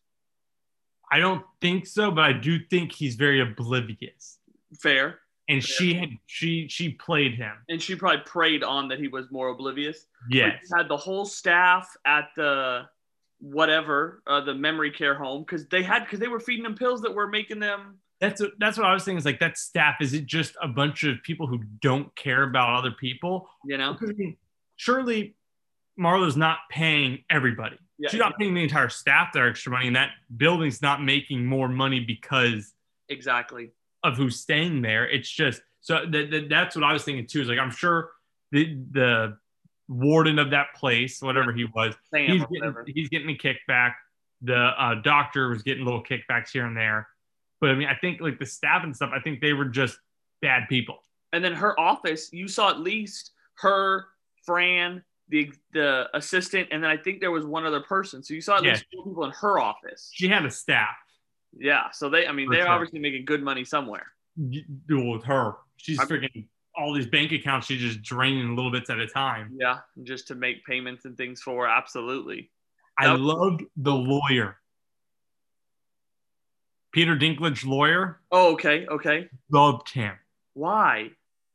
I 1.13 1.19
don't 1.19 1.45
think 1.61 1.87
so, 1.87 2.11
but 2.11 2.25
I 2.25 2.33
do 2.33 2.59
think 2.71 2.91
he's 2.91 3.17
very 3.17 3.41
oblivious. 3.41 4.39
Fair. 4.81 5.19
And 5.49 5.63
she 5.63 5.93
had 5.93 6.09
she 6.27 6.67
she 6.69 6.91
played 6.91 7.35
him. 7.35 7.53
And 7.69 7.83
she 7.83 7.95
probably 7.95 8.23
preyed 8.25 8.63
on 8.63 8.89
that 8.89 8.99
he 8.99 9.09
was 9.09 9.31
more 9.31 9.49
oblivious. 9.49 10.07
Yes. 10.31 10.71
had 10.75 10.89
the 10.89 10.97
whole 10.97 11.27
staff 11.27 11.95
at 12.07 12.31
the 12.37 12.87
whatever, 13.41 14.23
uh, 14.27 14.41
the 14.41 14.55
memory 14.55 14.91
care 14.91 15.15
home, 15.15 15.43
because 15.43 15.67
they 15.69 15.83
had 15.83 16.05
because 16.05 16.21
they 16.21 16.29
were 16.29 16.41
feeding 16.41 16.63
them 16.63 16.77
pills 16.77 17.03
that 17.03 17.15
were 17.15 17.29
making 17.29 17.59
them 17.59 17.99
That's 18.21 18.41
what, 18.41 18.53
that's 18.59 18.79
what 18.79 18.87
I 18.87 18.95
was 18.95 19.03
saying. 19.03 19.19
Is 19.19 19.27
like 19.27 19.41
that 19.41 19.59
staff. 19.59 19.97
Is 20.01 20.15
it 20.15 20.25
just 20.25 20.57
a 20.63 20.69
bunch 20.69 21.05
of 21.05 21.23
people 21.23 21.47
who 21.47 21.59
don't 21.83 22.15
care 22.17 22.45
about 22.45 22.79
other 22.79 22.93
people? 22.93 23.51
you 23.67 23.77
know. 23.77 23.99
Surely 24.77 25.35
Marlo's 25.99 26.37
not 26.37 26.59
paying 26.71 27.25
everybody. 27.29 27.77
Yeah, 28.03 28.09
She's 28.11 28.19
not 28.19 28.37
paying 28.37 28.53
the 28.53 28.65
entire 28.65 28.89
staff 28.89 29.33
their 29.33 29.49
extra 29.49 29.71
money, 29.71 29.87
and 29.87 29.95
that 29.95 30.11
building's 30.37 30.83
not 30.83 31.05
making 31.05 31.47
more 31.47 31.69
money 31.69 32.01
because 32.01 32.75
exactly. 33.09 33.71
of 34.03 34.17
who's 34.17 34.41
staying 34.41 34.83
there. 34.83 35.09
It's 35.09 35.31
just 35.31 35.63
so 35.83 36.05
that, 36.11 36.31
that 36.33 36.49
that's 36.49 36.75
what 36.75 36.85
I 36.85 36.93
was 36.93 37.05
thinking 37.05 37.29
too. 37.29 37.43
Is 37.43 37.49
like 37.49 37.61
I'm 37.61 37.71
sure 37.71 38.11
the 38.51 38.77
the 38.91 39.39
warden 39.87 40.41
of 40.41 40.51
that 40.51 40.75
place, 40.75 41.23
whatever 41.23 41.53
he 41.53 41.65
was, 41.65 41.95
Sam 42.13 42.29
he's 42.29 42.45
getting 42.47 42.75
he's 42.89 43.09
getting 43.09 43.31
a 43.31 43.39
kickback. 43.39 43.93
The 44.41 44.57
uh, 44.57 44.97
doctor 45.03 45.51
was 45.51 45.63
getting 45.63 45.85
little 45.85 46.03
kickbacks 46.03 46.51
here 46.53 46.67
and 46.67 46.77
there, 46.77 47.07
but 47.61 47.71
I 47.71 47.75
mean, 47.77 47.87
I 47.87 47.95
think 47.95 48.21
like 48.21 48.41
the 48.41 48.47
staff 48.47 48.83
and 48.83 48.97
stuff, 48.97 49.13
I 49.15 49.21
think 49.21 49.41
they 49.41 49.53
were 49.53 49.67
just 49.67 49.97
bad 50.41 50.65
people. 50.69 50.99
And 51.33 51.45
then 51.45 51.53
her 51.53 51.79
office, 51.79 52.33
you 52.33 52.49
saw 52.49 52.69
at 52.71 52.81
least 52.81 53.31
her, 53.59 54.07
Fran, 54.45 55.05
the 55.33 55.51
the 55.73 56.09
assistant, 56.15 56.69
and 56.71 56.85
then 56.85 56.91
I 56.91 56.97
think 56.97 57.21
there 57.21 57.31
was 57.33 57.45
one 57.45 57.65
other 57.67 57.81
person. 57.81 58.23
So 58.23 58.35
you 58.35 58.41
saw 58.43 58.59
at 58.59 58.65
Yeah. 58.65 58.73
least 58.73 58.85
four 58.95 59.05
people 59.05 59.25
in 59.25 59.31
her 59.33 59.59
office. 59.59 60.11
She 60.15 60.29
had 60.29 60.45
a 60.45 60.51
staff. 60.51 60.95
Yeah. 61.59 61.91
So 61.91 62.09
they, 62.11 62.27
I 62.29 62.33
mean, 62.33 62.47
For 62.49 62.55
they're 62.55 62.65
sure. 62.67 62.73
obviously 62.73 63.01
making 63.01 63.25
good 63.25 63.43
money 63.43 63.65
somewhere. 63.65 64.07
Do 64.51 65.05
with 65.11 65.25
her. 65.25 65.55
She's 65.79 65.99
I'm- 65.99 66.07
freaking 66.09 66.47
all 66.77 66.95
these 66.95 67.07
bank 67.07 67.33
accounts. 67.33 67.67
She's 67.67 67.81
just 67.81 68.03
draining 68.03 68.55
little 68.57 68.71
bits 68.71 68.89
at 68.91 68.99
a 68.99 69.07
time. 69.07 69.57
Yeah, 69.59 69.81
just 70.05 70.29
to 70.29 70.35
make 70.35 70.65
payments 70.67 71.05
and 71.07 71.17
things 71.17 71.43
for. 71.43 71.67
Absolutely. 71.67 72.51
I 72.99 73.07
That- 73.09 73.19
loved 73.21 73.63
the 73.77 73.95
lawyer. 73.95 74.59
Peter 76.93 77.17
Dinklage, 77.17 77.65
lawyer, 77.65 78.21
Oh, 78.31 78.53
okay, 78.53 78.87
okay. 78.87 79.29
loved 79.51 79.89
him. 79.89 80.15
Why? 80.53 81.13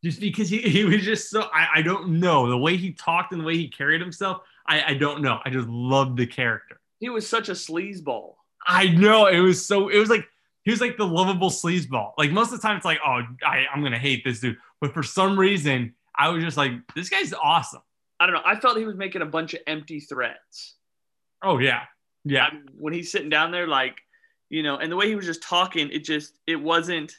Just 0.07 0.21
because 0.21 0.49
he, 0.49 0.59
he 0.61 0.85
was 0.85 1.03
just 1.03 1.29
so, 1.29 1.49
I, 1.53 1.67
I 1.75 1.81
don't 1.81 2.19
know. 2.21 2.49
The 2.49 2.57
way 2.57 2.77
he 2.77 2.93
talked 2.93 3.33
and 3.33 3.41
the 3.41 3.45
way 3.45 3.57
he 3.57 3.67
carried 3.67 3.99
himself, 3.99 4.41
I, 4.65 4.91
I 4.91 4.93
don't 4.93 5.21
know. 5.21 5.39
I 5.43 5.49
just 5.49 5.67
loved 5.67 6.17
the 6.17 6.25
character. 6.25 6.79
He 6.99 7.09
was 7.09 7.27
such 7.27 7.49
a 7.49 7.53
sleazeball. 7.53 8.35
I 8.65 8.87
know. 8.87 9.27
It 9.27 9.39
was 9.39 9.65
so, 9.65 9.89
it 9.89 9.97
was 9.97 10.09
like, 10.09 10.25
he 10.63 10.71
was 10.71 10.79
like 10.79 10.97
the 10.97 11.05
lovable 11.05 11.49
sleazeball. 11.49 12.13
Like 12.17 12.31
most 12.31 12.53
of 12.53 12.61
the 12.61 12.65
time, 12.65 12.77
it's 12.77 12.85
like, 12.85 12.99
oh, 13.05 13.21
I, 13.43 13.65
I'm 13.73 13.83
to 13.83 13.97
hate 13.97 14.23
this 14.23 14.39
dude. 14.39 14.57
But 14.79 14.93
for 14.93 15.03
some 15.03 15.37
reason, 15.37 15.93
I 16.15 16.29
was 16.29 16.41
just 16.41 16.57
like, 16.57 16.71
this 16.95 17.09
guy's 17.09 17.33
awesome. 17.33 17.81
I 18.19 18.25
don't 18.25 18.35
know. 18.35 18.41
I 18.45 18.59
felt 18.59 18.77
he 18.77 18.85
was 18.85 18.95
making 18.95 19.21
a 19.21 19.25
bunch 19.25 19.53
of 19.53 19.59
empty 19.67 19.99
threats. 19.99 20.75
Oh, 21.43 21.59
yeah. 21.59 21.83
Yeah. 22.23 22.45
I 22.45 22.53
mean, 22.53 22.65
when 22.77 22.93
he's 22.93 23.11
sitting 23.11 23.29
down 23.29 23.51
there, 23.51 23.67
like, 23.67 23.97
you 24.49 24.63
know, 24.63 24.77
and 24.77 24.89
the 24.91 24.95
way 24.95 25.07
he 25.07 25.15
was 25.15 25.25
just 25.25 25.43
talking, 25.43 25.89
it 25.91 26.03
just, 26.03 26.39
it 26.47 26.55
wasn't, 26.55 27.13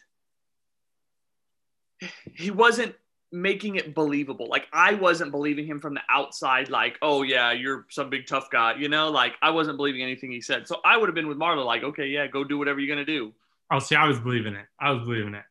he 2.34 2.50
wasn't 2.50 2.94
making 3.30 3.76
it 3.76 3.94
believable. 3.94 4.48
Like, 4.48 4.66
I 4.72 4.94
wasn't 4.94 5.30
believing 5.32 5.66
him 5.66 5.80
from 5.80 5.94
the 5.94 6.00
outside, 6.08 6.70
like, 6.70 6.96
oh, 7.02 7.22
yeah, 7.22 7.52
you're 7.52 7.86
some 7.90 8.08
big 8.08 8.26
tough 8.26 8.48
guy, 8.50 8.76
you 8.76 8.88
know, 8.88 9.10
like, 9.10 9.34
I 9.42 9.50
wasn't 9.50 9.76
believing 9.76 10.02
anything 10.02 10.30
he 10.30 10.40
said. 10.40 10.66
So 10.66 10.80
I 10.84 10.96
would 10.96 11.08
have 11.08 11.14
been 11.14 11.28
with 11.28 11.38
Marla, 11.38 11.64
like, 11.64 11.82
okay, 11.82 12.06
yeah, 12.06 12.26
go 12.26 12.42
do 12.44 12.56
whatever 12.58 12.80
you're 12.80 12.94
going 12.94 13.04
to 13.04 13.12
do. 13.12 13.32
Oh, 13.70 13.78
see, 13.80 13.96
I 13.96 14.06
was 14.06 14.18
believing 14.18 14.54
it. 14.54 14.64
I 14.80 14.92
was 14.92 15.02
believing 15.04 15.34
it. 15.34 15.44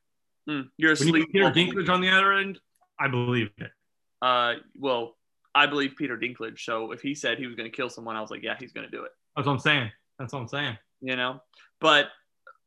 Hmm, 0.48 0.62
you're 0.78 0.96
When 0.96 1.08
you 1.08 1.24
asleep. 1.24 1.32
Peter 1.32 1.52
Dinklage 1.52 1.90
on 1.90 2.02
the 2.02 2.10
other 2.10 2.34
end, 2.34 2.60
I 3.00 3.10
believed 3.10 3.52
it. 3.62 3.70
Uh, 4.24 4.54
well, 4.80 5.16
I 5.54 5.68
believe 5.68 5.94
Peter 5.98 6.18
Dinklage. 6.18 6.62
So 6.62 6.92
if 6.94 7.02
he 7.02 7.14
said 7.14 7.38
he 7.38 7.46
was 7.46 7.56
going 7.56 7.70
to 7.70 7.76
kill 7.76 7.90
someone, 7.92 8.16
I 8.16 8.22
was 8.22 8.32
like, 8.32 8.42
yeah, 8.42 8.56
he's 8.60 8.72
going 8.72 8.90
to 8.90 8.92
do 8.92 9.04
it. 9.04 9.12
That's 9.36 9.46
what 9.46 9.54
I'm 9.54 9.60
saying. 9.60 9.92
That's 10.18 10.34
what 10.34 10.40
I'm 10.40 10.48
saying. 10.48 10.78
you 11.02 11.16
know. 11.16 11.42
But 11.80 12.08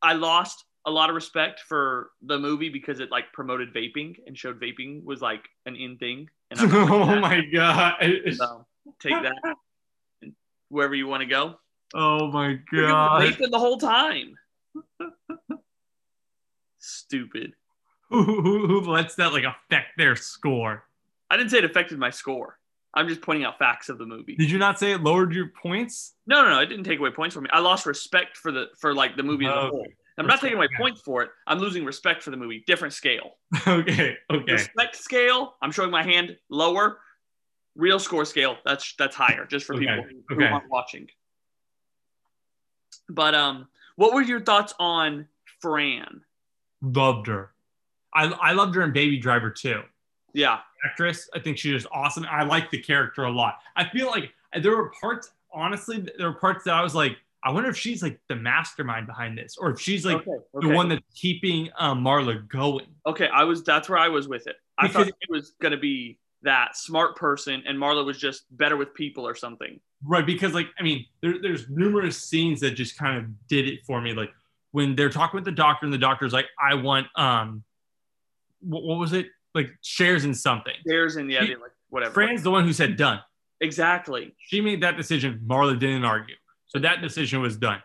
I 0.03 0.13
lost 0.13 0.65
a 0.87 0.91
lot 0.91 1.11
of 1.11 1.15
respect 1.15 1.61
for 1.61 2.11
the 2.23 2.39
movie 2.39 2.69
because 2.69 3.01
it 3.01 3.11
like 3.11 3.33
promoted 3.33 3.75
vaping 3.75 4.17
and 4.27 4.37
showed 4.37 4.61
vaping 4.61 5.05
was 5.05 5.21
like 5.21 5.49
an 5.67 5.77
in 5.77 5.99
thing. 5.99 6.29
And 6.51 6.61
like, 6.61 6.73
oh 6.91 7.21
my 7.21 7.43
god. 7.53 7.95
So 8.33 8.67
take 8.99 9.23
that 9.23 9.57
wherever 10.69 10.95
you 10.95 11.07
want 11.07 11.23
to 11.23 11.27
go. 11.27 11.57
Oh 11.95 12.31
my 12.31 12.59
god. 12.73 13.23
vaping 13.23 13.51
the 13.51 13.59
whole 13.59 13.79
time. 13.79 14.35
Stupid. 16.79 17.53
Who, 18.11 18.25
who, 18.25 18.67
who 18.67 18.81
lets 18.81 19.15
that 19.15 19.33
like 19.33 19.45
affect 19.45 19.97
their 19.97 20.17
score? 20.17 20.83
I 21.31 21.37
didn't 21.37 21.51
say 21.51 21.59
it 21.59 21.65
affected 21.65 21.97
my 21.97 22.11
score. 22.11 22.59
I'm 22.93 23.07
just 23.07 23.21
pointing 23.21 23.45
out 23.45 23.57
facts 23.57 23.89
of 23.89 23.99
the 23.99 24.05
movie. 24.05 24.35
Did 24.35 24.51
you 24.51 24.59
not 24.59 24.81
say 24.81 24.91
it 24.91 25.03
lowered 25.03 25.33
your 25.33 25.53
points? 25.63 26.15
No, 26.27 26.43
no, 26.43 26.51
no. 26.51 26.59
It 26.59 26.67
didn't 26.67 26.83
take 26.83 26.99
away 26.99 27.11
points 27.11 27.37
from 27.37 27.45
me. 27.45 27.51
I 27.53 27.61
lost 27.61 27.87
respect 27.87 28.37
for 28.37 28.51
the 28.51 28.67
for 28.81 28.95
like 28.95 29.17
the 29.17 29.23
movie 29.23 29.47
as 29.47 29.53
a 29.53 29.55
oh, 29.55 29.69
whole. 29.69 29.87
I'm 30.21 30.27
not 30.27 30.41
taking 30.41 30.57
away 30.57 30.69
points 30.77 31.01
for 31.01 31.23
it. 31.23 31.31
I'm 31.47 31.59
losing 31.59 31.85
respect 31.85 32.23
for 32.23 32.31
the 32.31 32.37
movie. 32.37 32.63
Different 32.67 32.95
scale. 32.95 33.37
okay, 33.67 34.17
okay. 34.31 34.53
Respect 34.53 34.97
scale. 34.97 35.55
I'm 35.63 35.73
showing 35.73 35.91
my 35.91 36.03
hand 36.03 36.37
lower. 36.51 36.99
Real 37.77 37.99
score 37.99 38.25
scale. 38.25 38.57
That's 38.65 38.95
that's 38.99 39.17
higher, 39.17 39.47
just 39.47 39.67
for 39.67 39.75
Okay, 39.75 39.87
people 39.87 40.05
who 40.29 40.35
okay. 40.37 40.47
aren't 40.47 40.69
watching. 40.69 41.09
But 43.09 43.35
um, 43.35 43.69
what 43.97 44.13
were 44.13 44.23
your 44.23 44.41
thoughts 44.41 44.75
on 44.79 45.27
Fran? 45.61 46.23
Loved 46.83 47.27
her. 47.27 47.51
I, 48.15 48.27
I 48.27 48.53
loved 48.53 48.75
her 48.75 48.83
in 48.83 48.93
Baby 48.93 49.19
Driver 49.19 49.51
too. 49.51 49.83
Yeah, 50.33 50.59
Actress, 50.85 51.29
I 51.35 51.39
think 51.39 51.59
she 51.59 51.73
was 51.73 51.87
awesome. 51.93 52.27
I 52.31 52.45
like 52.45 52.71
the 52.71 52.79
character 52.79 53.25
a 53.25 53.31
lot. 53.31 53.59
I 53.77 53.89
feel 53.89 54.07
like 54.07 54.33
there 54.61 54.77
were 54.77 54.93
parts, 55.01 55.33
honestly, 55.53 56.07
there 56.19 56.29
were 56.29 56.39
parts 56.39 56.65
that 56.65 56.75
I 56.75 56.83
was 56.83 56.95
like, 56.95 57.17
I 57.43 57.53
wonder 57.53 57.71
if 57.71 57.77
she's 57.79 58.03
like 58.03 58.21
the 58.29 58.37
mastermind 58.37 59.07
behind 59.07 59.39
this, 59.39 59.57
or 59.59 59.71
if 59.71 59.81
she's 59.81 60.05
like 60.05 60.17
okay, 60.19 60.45
the 60.61 60.69
one 60.69 60.89
that's 60.89 61.03
keeping 61.15 61.71
um, 61.79 62.05
Marla 62.05 62.47
going. 62.49 62.87
Okay, 63.07 63.29
I 63.33 63.45
was. 63.45 63.63
That's 63.65 63.89
where 63.89 63.99
I 63.99 64.09
was 64.09 64.29
with 64.29 64.47
it. 64.47 64.57
I 64.79 64.89
thought 64.89 65.09
it 65.09 65.15
was 65.29 65.55
gonna 65.61 65.79
be 65.79 66.19
that 66.43 66.77
smart 66.77 67.17
person, 67.17 67.63
and 67.67 67.79
Marla 67.79 68.05
was 68.05 68.19
just 68.19 68.45
better 68.51 68.77
with 68.77 68.93
people 68.95 69.27
or 69.27 69.35
something. 69.35 69.81
Right, 70.05 70.25
because 70.25 70.53
like 70.55 70.69
I 70.79 70.83
mean, 70.83 71.07
there, 71.23 71.41
there's 71.41 71.69
numerous 71.71 72.23
scenes 72.23 72.61
that 72.61 72.73
just 72.73 72.99
kind 72.99 73.17
of 73.19 73.49
did 73.49 73.67
it 73.69 73.81
for 73.87 74.01
me. 74.01 74.13
Like 74.13 74.31
when 74.73 74.95
they're 74.95 75.11
talking 75.11 75.39
with 75.39 75.45
the 75.45 75.53
doctor, 75.53 75.87
and 75.87 75.93
the 75.93 75.99
doctor's 75.99 76.33
like, 76.33 76.47
"I 76.63 76.75
want 76.75 77.07
um, 77.17 77.65
what, 78.61 78.83
what 78.83 78.99
was 78.99 79.13
it? 79.15 79.27
Like 79.55 79.71
shares 79.83 80.25
in 80.27 80.35
something." 80.35 80.75
Shares 80.87 81.17
in 81.17 81.29
yeah, 81.31 81.45
She- 81.45 81.57
like 81.57 81.73
whatever. 81.89 82.13
Fran's 82.13 82.43
the 82.43 82.51
one 82.51 82.65
who 82.65 82.73
said 82.73 82.97
done. 82.97 83.21
exactly. 83.61 84.35
She 84.39 84.61
made 84.61 84.83
that 84.83 84.97
decision. 84.97 85.41
Marla 85.47 85.79
didn't 85.79 86.05
argue, 86.05 86.37
so 86.71 86.79
that 86.79 87.03
decision 87.03 87.41
was 87.41 87.57
done. 87.57 87.83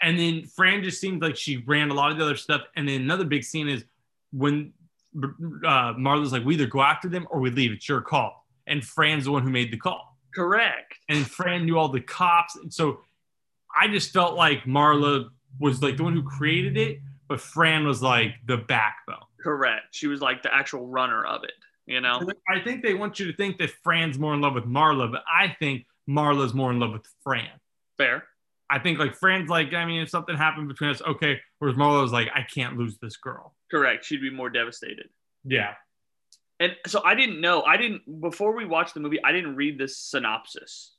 And 0.00 0.18
then 0.18 0.44
Fran 0.44 0.82
just 0.82 1.00
seemed 1.00 1.22
like 1.22 1.36
she 1.36 1.58
ran 1.58 1.90
a 1.90 1.94
lot 1.94 2.12
of 2.12 2.18
the 2.18 2.24
other 2.24 2.36
stuff. 2.36 2.62
And 2.76 2.88
then 2.88 3.00
another 3.00 3.24
big 3.24 3.44
scene 3.44 3.68
is 3.68 3.84
when 4.32 4.72
uh, 5.16 5.94
Marla's 5.94 6.32
like, 6.32 6.44
"We 6.44 6.54
either 6.54 6.66
go 6.66 6.82
after 6.82 7.08
them 7.08 7.26
or 7.30 7.40
we 7.40 7.50
leave. 7.50 7.72
It's 7.72 7.88
your 7.88 8.02
call." 8.02 8.46
And 8.66 8.84
Fran's 8.84 9.24
the 9.24 9.32
one 9.32 9.42
who 9.42 9.50
made 9.50 9.72
the 9.72 9.78
call. 9.78 10.16
Correct. 10.34 10.94
and 11.08 11.26
Fran 11.26 11.64
knew 11.64 11.78
all 11.78 11.88
the 11.88 12.00
cops. 12.00 12.56
And 12.56 12.72
so 12.72 13.00
I 13.74 13.88
just 13.88 14.12
felt 14.12 14.34
like 14.34 14.64
Marla 14.64 15.30
was 15.58 15.82
like 15.82 15.96
the 15.96 16.02
one 16.02 16.12
who 16.12 16.22
created 16.22 16.76
it, 16.76 16.98
but 17.26 17.40
Fran 17.40 17.86
was 17.86 18.02
like 18.02 18.34
the 18.46 18.58
backbone. 18.58 19.24
Correct. 19.40 19.86
She 19.92 20.08
was 20.08 20.20
like 20.20 20.42
the 20.42 20.54
actual 20.54 20.86
runner 20.88 21.24
of 21.24 21.44
it. 21.44 21.52
You 21.86 22.02
know. 22.02 22.20
I 22.50 22.60
think 22.60 22.82
they 22.82 22.92
want 22.92 23.18
you 23.18 23.30
to 23.30 23.36
think 23.36 23.56
that 23.58 23.70
Fran's 23.82 24.18
more 24.18 24.34
in 24.34 24.42
love 24.42 24.54
with 24.54 24.64
Marla, 24.66 25.10
but 25.10 25.22
I 25.32 25.56
think 25.58 25.86
Marla's 26.06 26.52
more 26.52 26.70
in 26.70 26.80
love 26.80 26.92
with 26.92 27.06
Fran. 27.22 27.48
Fair. 27.98 28.24
I 28.68 28.78
think 28.80 28.98
like 28.98 29.14
friends, 29.14 29.48
like, 29.48 29.72
I 29.74 29.84
mean, 29.84 30.02
if 30.02 30.08
something 30.10 30.36
happened 30.36 30.68
between 30.68 30.90
us, 30.90 31.00
okay. 31.02 31.40
Whereas 31.60 31.76
Marla's 31.76 32.12
like, 32.12 32.28
I 32.34 32.42
can't 32.42 32.76
lose 32.76 32.98
this 33.00 33.16
girl. 33.16 33.54
Correct. 33.70 34.04
She'd 34.04 34.20
be 34.20 34.30
more 34.30 34.50
devastated. 34.50 35.08
Yeah. 35.44 35.74
And 36.58 36.74
so 36.86 37.00
I 37.04 37.14
didn't 37.14 37.40
know. 37.40 37.62
I 37.62 37.76
didn't 37.76 38.20
before 38.20 38.56
we 38.56 38.64
watched 38.64 38.94
the 38.94 39.00
movie. 39.00 39.22
I 39.22 39.30
didn't 39.32 39.56
read 39.56 39.78
this 39.78 39.98
synopsis, 39.98 40.94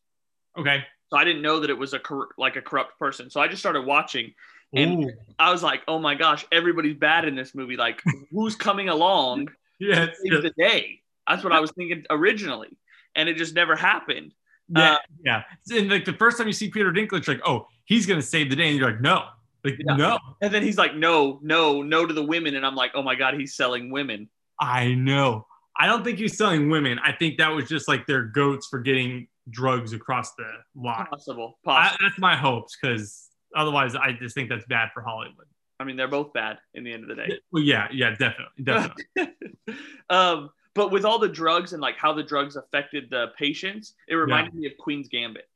Okay. 0.57 0.83
so 1.09 1.17
I 1.17 1.23
didn't 1.23 1.41
know 1.41 1.59
that 1.59 1.69
it 1.69 1.77
was 1.77 1.93
a 1.93 1.99
cor- 1.99 2.29
like 2.37 2.55
a 2.55 2.61
corrupt 2.61 2.97
person. 2.99 3.29
So 3.29 3.41
I 3.41 3.47
just 3.47 3.61
started 3.61 3.81
watching. 3.85 4.33
And- 4.73 5.05
Ooh. 5.05 5.11
I 5.39 5.51
was 5.51 5.63
like, 5.63 5.81
oh 5.87 5.97
my 5.99 6.13
gosh, 6.15 6.45
everybody's 6.51 6.95
bad 6.95 7.25
in 7.25 7.35
this 7.35 7.53
movie. 7.55 7.75
Like, 7.75 8.01
who's 8.31 8.55
coming 8.55 8.87
along 8.89 9.49
Yes. 9.79 10.15
save 10.23 10.41
the 10.43 10.53
day? 10.57 11.01
That's 11.27 11.43
what 11.43 11.53
I 11.53 11.59
was 11.59 11.71
thinking 11.71 12.03
originally, 12.09 12.69
and 13.15 13.27
it 13.27 13.35
just 13.37 13.53
never 13.55 13.75
happened. 13.75 14.33
Yeah. 14.69 14.93
Uh, 14.93 14.97
yeah. 15.23 15.43
And 15.71 15.89
like 15.89 16.05
the 16.05 16.13
first 16.13 16.37
time 16.37 16.47
you 16.47 16.53
see 16.53 16.69
Peter 16.69 16.91
Dinklage, 16.91 17.27
like, 17.27 17.41
oh, 17.45 17.67
he's 17.85 18.05
gonna 18.05 18.21
save 18.21 18.49
the 18.49 18.55
day, 18.55 18.69
and 18.69 18.77
you're 18.77 18.89
like, 18.89 19.01
no, 19.01 19.25
like, 19.63 19.75
Yeah. 19.79 19.95
no. 19.95 20.19
And 20.41 20.53
then 20.53 20.63
he's 20.63 20.77
like, 20.77 20.95
no, 20.95 21.39
no, 21.41 21.81
no 21.81 22.05
to 22.05 22.13
the 22.13 22.23
women, 22.23 22.55
and 22.55 22.65
I'm 22.65 22.75
like, 22.75 22.91
oh 22.95 23.01
my 23.01 23.15
god, 23.15 23.35
he's 23.35 23.55
selling 23.55 23.91
women. 23.91 24.29
I 24.59 24.93
know. 24.93 25.45
I 25.79 25.85
don't 25.85 26.03
think 26.03 26.17
he's 26.17 26.37
selling 26.37 26.69
women. 26.69 26.99
I 27.03 27.11
think 27.11 27.37
that 27.37 27.49
was 27.49 27.69
just 27.69 27.87
like 27.87 28.07
their 28.07 28.23
goats 28.23 28.67
for 28.67 28.79
getting 28.79 29.27
drugs 29.49 29.93
across 29.93 30.33
the 30.35 30.49
line. 30.75 31.05
Possible, 31.05 31.59
I, 31.65 31.69
possible. 31.83 31.97
that's 32.01 32.19
my 32.19 32.35
hopes 32.35 32.75
because 32.81 33.27
otherwise, 33.55 33.95
I 33.95 34.13
just 34.13 34.33
think 34.35 34.49
that's 34.49 34.65
bad 34.65 34.89
for 34.93 35.01
Hollywood. 35.01 35.45
I 35.79 35.83
mean, 35.83 35.95
they're 35.95 36.07
both 36.07 36.33
bad 36.33 36.57
in 36.73 36.83
the 36.83 36.91
end 36.91 37.03
of 37.03 37.09
the 37.09 37.15
day. 37.15 37.39
Well, 37.51 37.61
yeah, 37.61 37.87
yeah, 37.91 38.11
definitely, 38.11 38.63
definitely. 38.63 39.05
um, 40.09 40.49
but 40.77 40.91
with 40.91 41.03
all 41.03 41.19
the 41.19 41.27
drugs 41.27 41.73
and 41.73 41.81
like 41.81 41.97
how 41.97 42.13
the 42.13 42.23
drugs 42.23 42.55
affected 42.55 43.09
the 43.09 43.27
patients, 43.37 43.95
it 44.07 44.15
reminded 44.15 44.53
me 44.55 44.65
of 44.65 44.77
Queen's 44.77 45.09
Gambit 45.09 45.49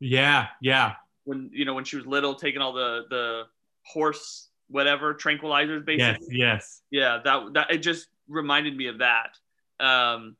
yeah, 0.00 0.48
yeah, 0.62 0.94
when 1.24 1.50
you 1.52 1.66
know 1.66 1.74
when 1.74 1.84
she 1.84 1.96
was 1.96 2.06
little, 2.06 2.34
taking 2.34 2.62
all 2.62 2.72
the 2.72 3.04
the 3.10 3.42
horse 3.84 4.48
whatever 4.68 5.14
tranquilizers, 5.14 5.84
basically. 5.84 6.26
yes, 6.30 6.30
yes. 6.30 6.82
Yeah, 6.90 7.20
that 7.24 7.52
that 7.52 7.70
it 7.70 7.78
just 7.78 8.08
reminded 8.26 8.76
me 8.76 8.86
of 8.86 8.98
that. 8.98 9.36
Um, 9.78 10.36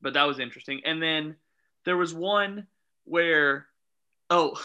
but 0.00 0.14
that 0.14 0.24
was 0.24 0.38
interesting. 0.38 0.80
And 0.84 1.02
then 1.02 1.36
there 1.84 1.96
was 1.96 2.14
one 2.14 2.66
where, 3.04 3.66
oh, 4.30 4.58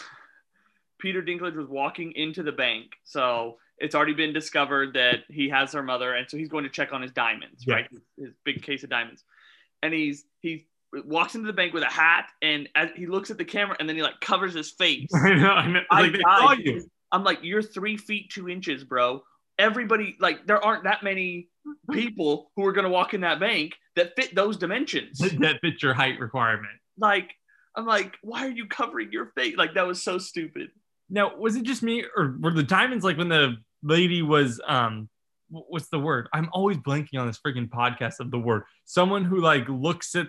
Peter 0.98 1.22
Dinklage 1.22 1.56
was 1.56 1.68
walking 1.68 2.14
into 2.14 2.42
the 2.42 2.54
bank, 2.54 2.94
so 3.04 3.58
it's 3.80 3.96
already 3.96 4.14
been 4.14 4.34
discovered 4.34 4.94
that 4.94 5.20
he 5.30 5.50
has 5.50 5.74
her 5.74 5.84
mother, 5.84 6.14
and 6.14 6.30
so 6.30 6.38
he's 6.38 6.50
going 6.50 6.64
to 6.64 6.70
check 6.70 6.94
on 6.94 7.02
his 7.02 7.12
diamonds, 7.12 7.64
Yeah. 7.68 7.76
right? 7.76 7.88
His, 7.92 8.02
his 8.18 8.34
big 8.46 8.64
case 8.64 8.84
of 8.84 8.90
diamonds, 8.90 9.24
and 9.84 9.94
he's 9.94 10.24
he 10.42 10.68
walks 11.04 11.36
into 11.36 11.48
the 11.48 11.54
bank 11.54 11.74
with 11.74 11.84
a 11.84 11.88
hat, 11.92 12.30
and 12.42 12.70
as 12.76 12.90
he 12.96 13.06
looks 13.08 13.30
at 13.32 13.38
the 13.38 13.46
camera, 13.46 13.76
and 13.80 13.88
then 13.90 13.96
he 13.96 14.02
like 14.02 14.20
covers 14.22 14.54
his 14.54 14.72
face. 14.72 15.10
I 15.16 15.34
know, 15.34 15.50
I 15.52 15.68
know. 15.68 15.80
Like 15.92 16.14
they 16.14 16.20
saw 16.20 16.52
you. 16.54 16.86
I'm 17.12 17.24
like, 17.24 17.40
you're 17.44 17.62
three 17.62 17.98
feet 17.98 18.30
two 18.32 18.50
inches, 18.50 18.84
bro. 18.84 19.24
Everybody, 19.58 20.18
like, 20.20 20.46
there 20.48 20.64
aren't 20.64 20.84
that 20.84 21.02
many 21.02 21.50
people 21.92 22.52
who 22.56 22.66
are 22.66 22.74
gonna 22.74 22.90
walk 22.90 23.14
in 23.14 23.22
that 23.22 23.40
bank 23.40 23.74
that 23.96 24.16
fit 24.16 24.36
those 24.36 24.58
dimensions. 24.58 25.20
that 25.40 25.60
fit 25.62 25.82
your 25.82 25.94
height 25.94 26.20
requirement. 26.20 26.74
Like, 26.98 27.32
I'm 27.76 27.86
like, 27.86 28.16
why 28.22 28.46
are 28.46 28.52
you 28.52 28.68
covering 28.68 29.12
your 29.12 29.28
face? 29.38 29.56
Like, 29.58 29.74
that 29.76 29.88
was 29.88 30.04
so 30.04 30.18
stupid. 30.18 30.70
Now, 31.10 31.36
was 31.36 31.56
it 31.56 31.64
just 31.64 31.84
me, 31.84 32.04
or 32.16 32.36
were 32.40 32.52
the 32.52 32.64
diamonds 32.64 33.04
like 33.04 33.18
when 33.18 33.30
the 33.30 33.58
lady 33.84 34.22
was 34.22 34.60
um, 34.68 35.10
what's 35.50 35.90
the 35.90 36.00
word? 36.00 36.28
I'm 36.34 36.50
always 36.52 36.78
blanking 36.78 37.20
on 37.20 37.28
this 37.28 37.40
freaking 37.40 37.70
podcast 37.70 38.20
of 38.20 38.32
the 38.32 38.40
word. 38.40 38.64
Someone 38.86 39.24
who 39.24 39.40
like 39.40 39.68
looks 39.70 40.16
at 40.16 40.28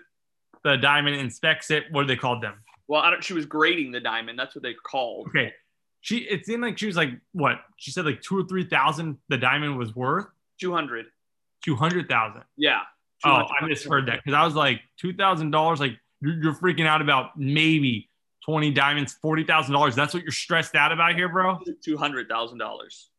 the 0.64 0.76
diamond, 0.76 1.16
inspects 1.16 1.70
it. 1.70 1.84
What 1.90 2.04
are 2.04 2.08
they 2.08 2.16
called 2.16 2.42
them? 2.42 2.54
Well, 2.88 3.00
I 3.00 3.10
don't. 3.10 3.22
She 3.22 3.34
was 3.34 3.46
grading 3.46 3.92
the 3.92 4.00
diamond. 4.00 4.38
That's 4.38 4.54
what 4.54 4.62
they 4.62 4.74
called. 4.74 5.28
Okay. 5.28 5.52
She 6.00 6.18
it 6.18 6.46
seemed 6.46 6.62
like 6.62 6.78
she 6.78 6.86
was 6.86 6.96
like 6.96 7.10
what? 7.32 7.60
She 7.76 7.90
said 7.90 8.04
like 8.04 8.20
two 8.20 8.38
or 8.38 8.44
three 8.44 8.64
thousand 8.64 9.18
the 9.28 9.38
diamond 9.38 9.76
was 9.76 9.94
worth? 9.96 10.26
Two 10.60 10.72
hundred. 10.72 11.06
Two 11.64 11.74
hundred 11.74 12.08
thousand. 12.08 12.42
Yeah. 12.56 12.80
Oh, 13.24 13.30
I 13.30 13.66
misheard 13.66 14.06
that 14.06 14.20
because 14.22 14.36
I 14.36 14.44
was 14.44 14.54
like 14.54 14.80
two 14.98 15.14
thousand 15.14 15.50
dollars. 15.50 15.80
Like 15.80 15.98
you're, 16.20 16.40
you're 16.42 16.54
freaking 16.54 16.86
out 16.86 17.00
about 17.00 17.36
maybe 17.36 18.08
twenty 18.46 18.70
diamonds, 18.70 19.14
forty 19.20 19.44
thousand 19.44 19.72
dollars. 19.74 19.94
That's 19.94 20.14
what 20.14 20.22
you're 20.22 20.32
stressed 20.32 20.74
out 20.74 20.92
about 20.92 21.14
here, 21.14 21.28
bro. 21.28 21.58
Two 21.84 21.96
hundred 21.96 22.28
thousand 22.28 22.58
dollars. 22.58 23.10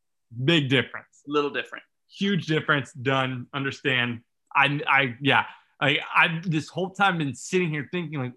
Big 0.46 0.70
difference. 0.70 1.24
Little 1.28 1.50
different. 1.52 1.84
Huge 2.10 2.46
difference. 2.46 2.92
Done. 2.94 3.48
Understand. 3.54 4.22
I 4.56 4.80
I 4.88 5.16
yeah. 5.22 5.44
I 5.80 6.00
I 6.16 6.42
this 6.44 6.70
whole 6.70 6.90
time 6.92 7.18
been 7.18 7.36
sitting 7.36 7.70
here 7.70 7.88
thinking 7.92 8.20
like 8.20 8.34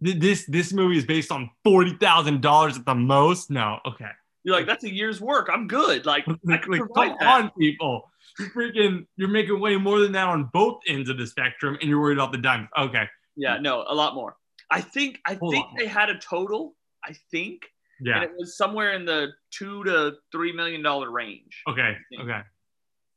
this 0.00 0.44
this 0.46 0.72
movie 0.72 0.98
is 0.98 1.06
based 1.06 1.32
on 1.32 1.50
forty 1.64 1.94
thousand 1.94 2.42
dollars 2.42 2.76
at 2.76 2.84
the 2.84 2.94
most. 2.94 3.50
No, 3.50 3.78
okay. 3.86 4.10
You're 4.42 4.54
like, 4.54 4.66
that's 4.66 4.84
a 4.84 4.92
year's 4.92 5.22
work. 5.22 5.48
I'm 5.50 5.66
good. 5.66 6.04
Like, 6.04 6.26
like, 6.44 6.68
like, 6.68 6.82
come 6.94 7.16
that. 7.18 7.44
on, 7.44 7.50
people. 7.58 8.10
You're 8.38 8.50
freaking, 8.50 9.06
you're 9.16 9.28
making 9.28 9.58
way 9.58 9.76
more 9.78 10.00
than 10.00 10.12
that 10.12 10.28
on 10.28 10.50
both 10.52 10.80
ends 10.86 11.08
of 11.08 11.16
the 11.16 11.26
spectrum, 11.26 11.78
and 11.80 11.88
you're 11.88 11.98
worried 11.98 12.18
about 12.18 12.30
the 12.32 12.36
diamonds. 12.38 12.70
Okay, 12.78 13.08
Yeah. 13.36 13.56
No, 13.58 13.84
a 13.88 13.94
lot 13.94 14.14
more. 14.14 14.36
I 14.70 14.80
think. 14.80 15.20
I 15.26 15.34
Whole 15.34 15.50
think 15.50 15.66
lot 15.66 15.74
they 15.78 15.86
had 15.86 16.10
a 16.10 16.18
total. 16.18 16.74
I 17.04 17.14
think 17.30 17.62
yeah, 18.00 18.16
and 18.16 18.24
it 18.24 18.32
was 18.36 18.56
somewhere 18.56 18.92
in 18.92 19.04
the 19.04 19.28
two 19.50 19.84
to 19.84 20.14
three 20.32 20.52
million 20.52 20.82
dollar 20.82 21.10
range. 21.10 21.62
okay, 21.68 21.96
okay. 22.20 22.40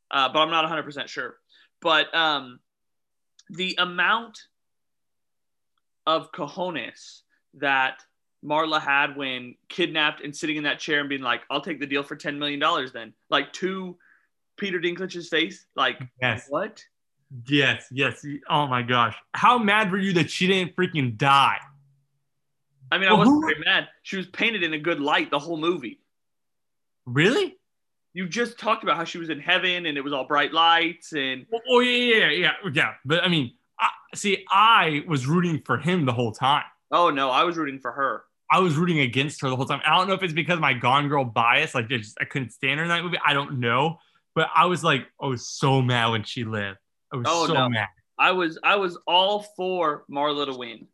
Uh, 0.10 0.30
but 0.30 0.40
I'm 0.40 0.50
not 0.52 0.64
100 0.64 0.84
percent 0.84 1.10
sure. 1.10 1.38
But 1.82 2.14
um, 2.16 2.60
the 3.50 3.76
amount 3.78 4.40
of 6.06 6.32
cojones 6.32 7.22
that 7.56 8.02
Marla 8.44 8.80
had 8.80 9.18
when 9.18 9.56
kidnapped 9.68 10.22
and 10.22 10.34
sitting 10.36 10.56
in 10.58 10.64
that 10.64 10.80
chair 10.80 11.00
and 11.00 11.10
being 11.10 11.22
like, 11.22 11.42
"I'll 11.50 11.62
take 11.62 11.80
the 11.80 11.88
deal 11.88 12.04
for 12.04 12.16
ten 12.16 12.40
million 12.40 12.60
dollars." 12.60 12.92
Then, 12.92 13.14
like 13.30 13.52
to 13.54 13.98
Peter 14.58 14.80
Dinklage's 14.80 15.30
face, 15.30 15.66
like, 15.76 16.00
Yes. 16.22 16.46
what? 16.50 16.84
Yes, 17.48 17.86
yes. 17.92 18.26
Oh 18.50 18.68
my 18.68 18.82
gosh. 18.82 19.16
How 19.34 19.58
mad 19.58 19.92
were 19.92 19.98
you 19.98 20.14
that 20.14 20.32
she 20.32 20.48
didn't 20.48 20.76
freaking 20.76 21.18
die? 21.18 21.60
I 22.92 22.98
mean, 22.98 23.10
I 23.10 23.14
wasn't 23.14 23.36
who- 23.36 23.42
very 23.50 23.60
mad. 23.66 23.90
She 24.04 24.18
was 24.18 24.28
painted 24.28 24.64
in 24.64 24.74
a 24.74 24.80
good 24.80 25.00
light 25.02 25.30
the 25.30 25.40
whole 25.40 25.58
movie. 25.58 26.00
Really? 27.06 27.58
You 28.14 28.28
just 28.28 28.58
talked 28.58 28.84
about 28.84 28.98
how 28.98 29.04
she 29.04 29.18
was 29.18 29.30
in 29.30 29.40
heaven 29.40 29.86
and 29.86 29.98
it 29.98 30.02
was 30.04 30.14
all 30.14 30.26
bright 30.26 30.54
lights 30.54 31.14
and 31.14 31.46
Oh, 31.54 31.60
oh, 31.70 31.80
yeah, 31.82 32.30
yeah, 32.30 32.30
yeah, 32.30 32.52
yeah. 32.74 32.94
But 33.06 33.24
I 33.24 33.28
mean, 33.28 33.54
I, 33.80 33.90
see, 34.16 34.46
I 34.50 35.04
was 35.08 35.28
rooting 35.28 35.62
for 35.66 35.78
him 35.78 36.06
the 36.06 36.14
whole 36.14 36.32
time. 36.32 36.64
oh 36.92 37.10
no, 37.10 37.30
I 37.30 37.44
was 37.44 37.58
rooting 37.58 37.80
for 37.80 37.92
her. 37.92 38.24
I 38.50 38.60
was 38.60 38.76
rooting 38.78 39.02
against 39.02 39.42
her 39.42 39.50
the 39.50 39.56
whole 39.58 39.66
time. 39.66 39.82
I 39.86 39.96
don't 39.98 40.08
know 40.08 40.14
if 40.14 40.24
it's 40.24 40.34
because 40.34 40.54
of 40.56 40.62
my 40.62 40.74
Gone 40.74 41.10
Girl 41.10 41.26
bias, 41.26 41.76
like 41.76 41.86
I 41.92 41.98
just 41.98 42.18
I 42.22 42.24
couldn't 42.26 42.52
stand 42.52 42.80
her 42.80 42.84
in 42.86 42.90
that 42.90 43.04
movie. 43.04 43.20
I 43.26 43.34
don't 43.34 43.60
know, 43.60 44.00
but 44.36 44.48
I 44.56 44.66
was 44.66 44.84
like, 44.86 45.06
I 45.22 45.28
was 45.28 45.48
so 45.48 45.82
mad 45.82 46.08
when 46.12 46.24
she 46.24 46.46
lived. 46.46 46.78
I 47.14 47.18
was 47.18 47.26
Oh, 47.30 47.48
so 47.48 47.54
no. 47.54 47.70
mad. 47.70 47.88
I 48.20 48.32
was 48.32 48.58
I 48.64 48.76
was 48.76 48.98
all 49.08 49.44
for 49.56 50.04
Marla 50.12 50.52
to 50.52 50.58
win. 50.58 50.88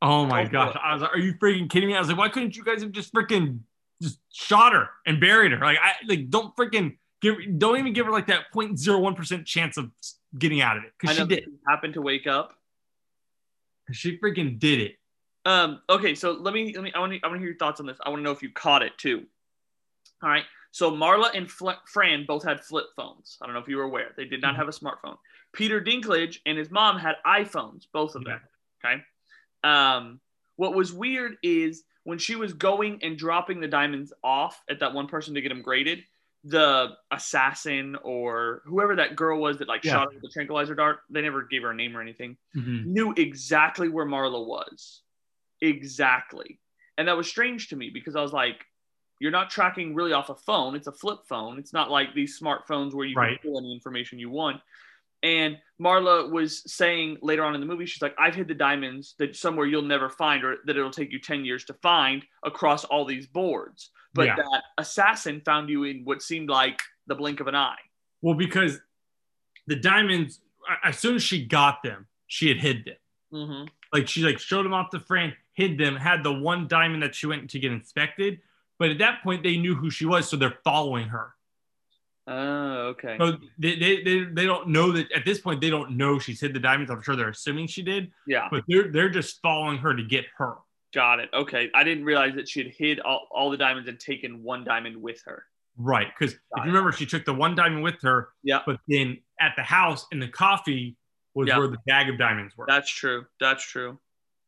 Oh 0.00 0.26
my 0.26 0.44
Oh, 0.44 0.48
gosh! 0.48 0.76
I 0.82 0.92
was 0.94 1.02
like, 1.02 1.12
"Are 1.14 1.18
you 1.18 1.34
freaking 1.34 1.68
kidding 1.70 1.88
me?" 1.88 1.94
I 1.96 2.00
was 2.00 2.08
like, 2.08 2.18
"Why 2.18 2.28
couldn't 2.28 2.56
you 2.56 2.64
guys 2.64 2.82
have 2.82 2.92
just 2.92 3.12
freaking 3.12 3.60
just 4.00 4.18
shot 4.32 4.72
her 4.72 4.88
and 5.06 5.20
buried 5.20 5.52
her? 5.52 5.58
Like, 5.58 5.78
I 5.82 5.92
like 6.08 6.28
don't 6.30 6.54
freaking 6.56 6.96
give, 7.20 7.36
don't 7.58 7.78
even 7.78 7.92
give 7.92 8.06
her 8.06 8.12
like 8.12 8.26
that 8.28 8.46
0.01 8.54 9.14
percent 9.16 9.46
chance 9.46 9.76
of 9.76 9.90
getting 10.38 10.60
out 10.60 10.76
of 10.76 10.84
it 10.84 10.92
because 11.00 11.16
she 11.16 11.24
did. 11.26 11.44
happen 11.68 11.92
to 11.92 12.00
wake 12.02 12.26
up. 12.26 12.54
She 13.92 14.18
freaking 14.18 14.58
did 14.58 14.80
it. 14.80 14.96
Um, 15.44 15.80
okay, 15.90 16.14
so 16.14 16.32
let 16.32 16.54
me 16.54 16.72
let 16.74 16.82
me 16.84 16.92
I 16.94 17.00
want 17.00 17.12
to 17.12 17.20
I 17.22 17.26
want 17.26 17.36
to 17.36 17.40
hear 17.40 17.48
your 17.50 17.58
thoughts 17.58 17.80
on 17.80 17.86
this. 17.86 17.98
I 18.04 18.08
want 18.08 18.20
to 18.20 18.24
know 18.24 18.30
if 18.30 18.42
you 18.42 18.50
caught 18.50 18.82
it 18.82 18.96
too. 18.98 19.24
All 20.22 20.28
right. 20.30 20.44
So 20.70 20.90
Marla 20.90 21.30
and 21.36 21.50
Fl- 21.50 21.70
Fran 21.86 22.24
both 22.26 22.44
had 22.44 22.64
flip 22.64 22.86
phones. 22.96 23.36
I 23.42 23.46
don't 23.46 23.54
know 23.54 23.60
if 23.60 23.68
you 23.68 23.76
were 23.76 23.82
aware. 23.82 24.12
They 24.16 24.24
did 24.24 24.40
not 24.40 24.54
Mhm. 24.54 24.58
have 24.58 24.68
a 24.68 24.72
smartphone. 24.72 25.16
Peter 25.52 25.80
Dinklage 25.80 26.38
and 26.46 26.56
his 26.58 26.70
mom 26.70 26.98
had 26.98 27.16
iPhones, 27.26 27.86
both 27.92 28.14
of 28.14 28.24
them. 28.24 28.40
Okay. 28.84 29.02
Um, 29.64 30.20
what 30.56 30.74
was 30.74 30.92
weird 30.92 31.36
is 31.42 31.84
when 32.04 32.18
she 32.18 32.34
was 32.36 32.52
going 32.52 32.98
and 33.02 33.16
dropping 33.16 33.60
the 33.60 33.68
diamonds 33.68 34.12
off 34.24 34.62
at 34.68 34.80
that 34.80 34.92
one 34.94 35.06
person 35.06 35.34
to 35.34 35.40
get 35.40 35.50
them 35.50 35.62
graded, 35.62 36.04
the 36.44 36.96
assassin 37.12 37.96
or 38.02 38.62
whoever 38.64 38.96
that 38.96 39.14
girl 39.14 39.40
was 39.40 39.58
that 39.58 39.68
like 39.68 39.84
Yeah. 39.84 39.92
shot 39.92 40.08
her 40.08 40.14
with 40.14 40.22
the 40.22 40.28
tranquilizer 40.30 40.74
dart, 40.74 41.00
they 41.08 41.20
never 41.22 41.42
gave 41.42 41.62
her 41.62 41.70
a 41.70 41.74
name 41.74 41.96
or 41.96 42.00
anything 42.00 42.36
Mhm. 42.56 42.86
knew 42.86 43.14
exactly 43.16 43.88
where 43.88 44.06
Marla 44.06 44.44
was. 44.44 45.02
Exactly. 45.60 46.58
And 46.98 47.06
that 47.08 47.16
was 47.16 47.28
strange 47.28 47.68
to 47.68 47.76
me 47.76 47.90
because 47.90 48.16
I 48.16 48.22
was 48.22 48.32
like, 48.32 48.66
you're 49.20 49.30
not 49.30 49.50
tracking 49.50 49.94
really 49.94 50.12
off 50.12 50.30
a 50.30 50.34
phone. 50.34 50.74
It's 50.74 50.88
a 50.88 50.92
flip 50.92 51.20
phone. 51.28 51.58
It's 51.58 51.72
not 51.72 51.90
like 51.90 52.12
these 52.12 52.38
smartphones 52.40 52.92
where 52.92 53.06
you 53.06 53.14
Right. 53.14 53.40
can 53.40 53.50
pull 53.50 53.58
any 53.60 53.72
information 53.72 54.18
you 54.18 54.28
want. 54.30 54.60
And 55.22 55.56
Marla 55.80 56.30
was 56.30 56.62
saying 56.72 57.18
later 57.22 57.44
on 57.44 57.54
in 57.54 57.60
the 57.60 57.66
movie, 57.66 57.86
she's 57.86 58.02
like, 58.02 58.14
I've 58.18 58.34
hid 58.34 58.48
the 58.48 58.54
diamonds 58.54 59.14
that 59.18 59.36
somewhere 59.36 59.66
you'll 59.66 59.82
never 59.82 60.08
find 60.08 60.44
or 60.44 60.56
that 60.66 60.76
it'll 60.76 60.90
take 60.90 61.12
you 61.12 61.20
10 61.20 61.44
years 61.44 61.64
to 61.66 61.74
find 61.74 62.24
across 62.42 62.84
all 62.84 63.04
these 63.04 63.26
boards. 63.26 63.90
But 64.14 64.26
Yeah. 64.26 64.36
that 64.36 64.62
assassin 64.78 65.40
found 65.44 65.68
you 65.70 65.84
in 65.84 66.04
what 66.04 66.22
seemed 66.22 66.48
like 66.48 66.80
the 67.06 67.14
blink 67.14 67.40
of 67.40 67.46
an 67.46 67.54
eye. 67.54 67.78
Well, 68.20 68.34
because 68.34 68.80
the 69.66 69.76
diamonds, 69.76 70.40
as 70.84 70.98
soon 70.98 71.16
as 71.16 71.22
she 71.22 71.44
got 71.44 71.82
them, 71.82 72.06
she 72.26 72.48
had 72.48 72.58
hid 72.58 72.84
them. 72.84 72.96
Mm-hmm. 73.32 73.64
Like 73.92 74.08
she 74.08 74.22
like 74.22 74.38
showed 74.38 74.64
them 74.64 74.74
off 74.74 74.90
to 74.90 75.00
Fran, 75.00 75.34
hid 75.52 75.78
them, 75.78 75.96
had 75.96 76.22
the 76.24 76.32
one 76.32 76.66
diamond 76.68 77.02
that 77.02 77.14
she 77.14 77.26
went 77.26 77.50
to 77.50 77.58
get 77.58 77.72
inspected. 77.72 78.40
But 78.78 78.90
at 78.90 78.98
that 78.98 79.22
point, 79.22 79.42
they 79.42 79.56
knew 79.56 79.74
who 79.74 79.90
she 79.90 80.06
was, 80.06 80.28
so 80.28 80.36
they're 80.36 80.58
following 80.64 81.08
her. 81.08 81.34
Oh, 82.28 82.88
okay. 82.90 83.16
So 83.18 83.32
they, 83.58 83.76
they, 83.76 84.02
they, 84.04 84.24
they 84.24 84.44
don't 84.46 84.68
know 84.68 84.92
that 84.92 85.10
at 85.12 85.24
this 85.24 85.40
point 85.40 85.60
they 85.60 85.70
don't 85.70 85.96
know 85.96 86.18
she's 86.18 86.40
hid 86.40 86.54
the 86.54 86.60
diamonds. 86.60 86.90
I'm 86.90 87.02
sure 87.02 87.16
they're 87.16 87.30
assuming 87.30 87.66
she 87.66 87.82
did, 87.82 88.12
Yeah. 88.26 88.46
but 88.50 88.62
they're 88.68 88.92
they're 88.92 89.08
just 89.08 89.40
following 89.42 89.78
her 89.78 89.94
to 89.94 90.02
get 90.04 90.26
her. 90.38 90.54
Got 90.94 91.20
it. 91.20 91.30
Okay. 91.34 91.70
I 91.74 91.82
didn't 91.84 92.04
realize 92.04 92.34
that 92.36 92.48
she 92.48 92.62
had 92.62 92.72
hid 92.72 93.00
all, 93.00 93.26
all 93.32 93.50
the 93.50 93.56
diamonds 93.56 93.88
and 93.88 93.98
taken 93.98 94.42
one 94.42 94.62
diamond 94.62 94.96
with 94.96 95.20
her. 95.26 95.44
Right. 95.76 96.06
Because 96.16 96.34
if 96.34 96.40
you 96.58 96.62
remember, 96.64 96.92
she 96.92 97.06
took 97.06 97.24
the 97.24 97.32
one 97.34 97.54
diamond 97.56 97.82
with 97.82 98.00
her, 98.02 98.28
Yeah. 98.44 98.60
but 98.66 98.78
then 98.86 99.18
at 99.40 99.54
the 99.56 99.62
house 99.62 100.06
in 100.12 100.20
the 100.20 100.28
coffee 100.28 100.96
was 101.34 101.48
Yeah. 101.48 101.58
where 101.58 101.66
the 101.68 101.78
bag 101.86 102.08
of 102.08 102.18
diamonds 102.18 102.54
were. 102.56 102.66
That's 102.68 102.90
true. 102.90 103.24
That's 103.40 103.64
true. 103.64 103.98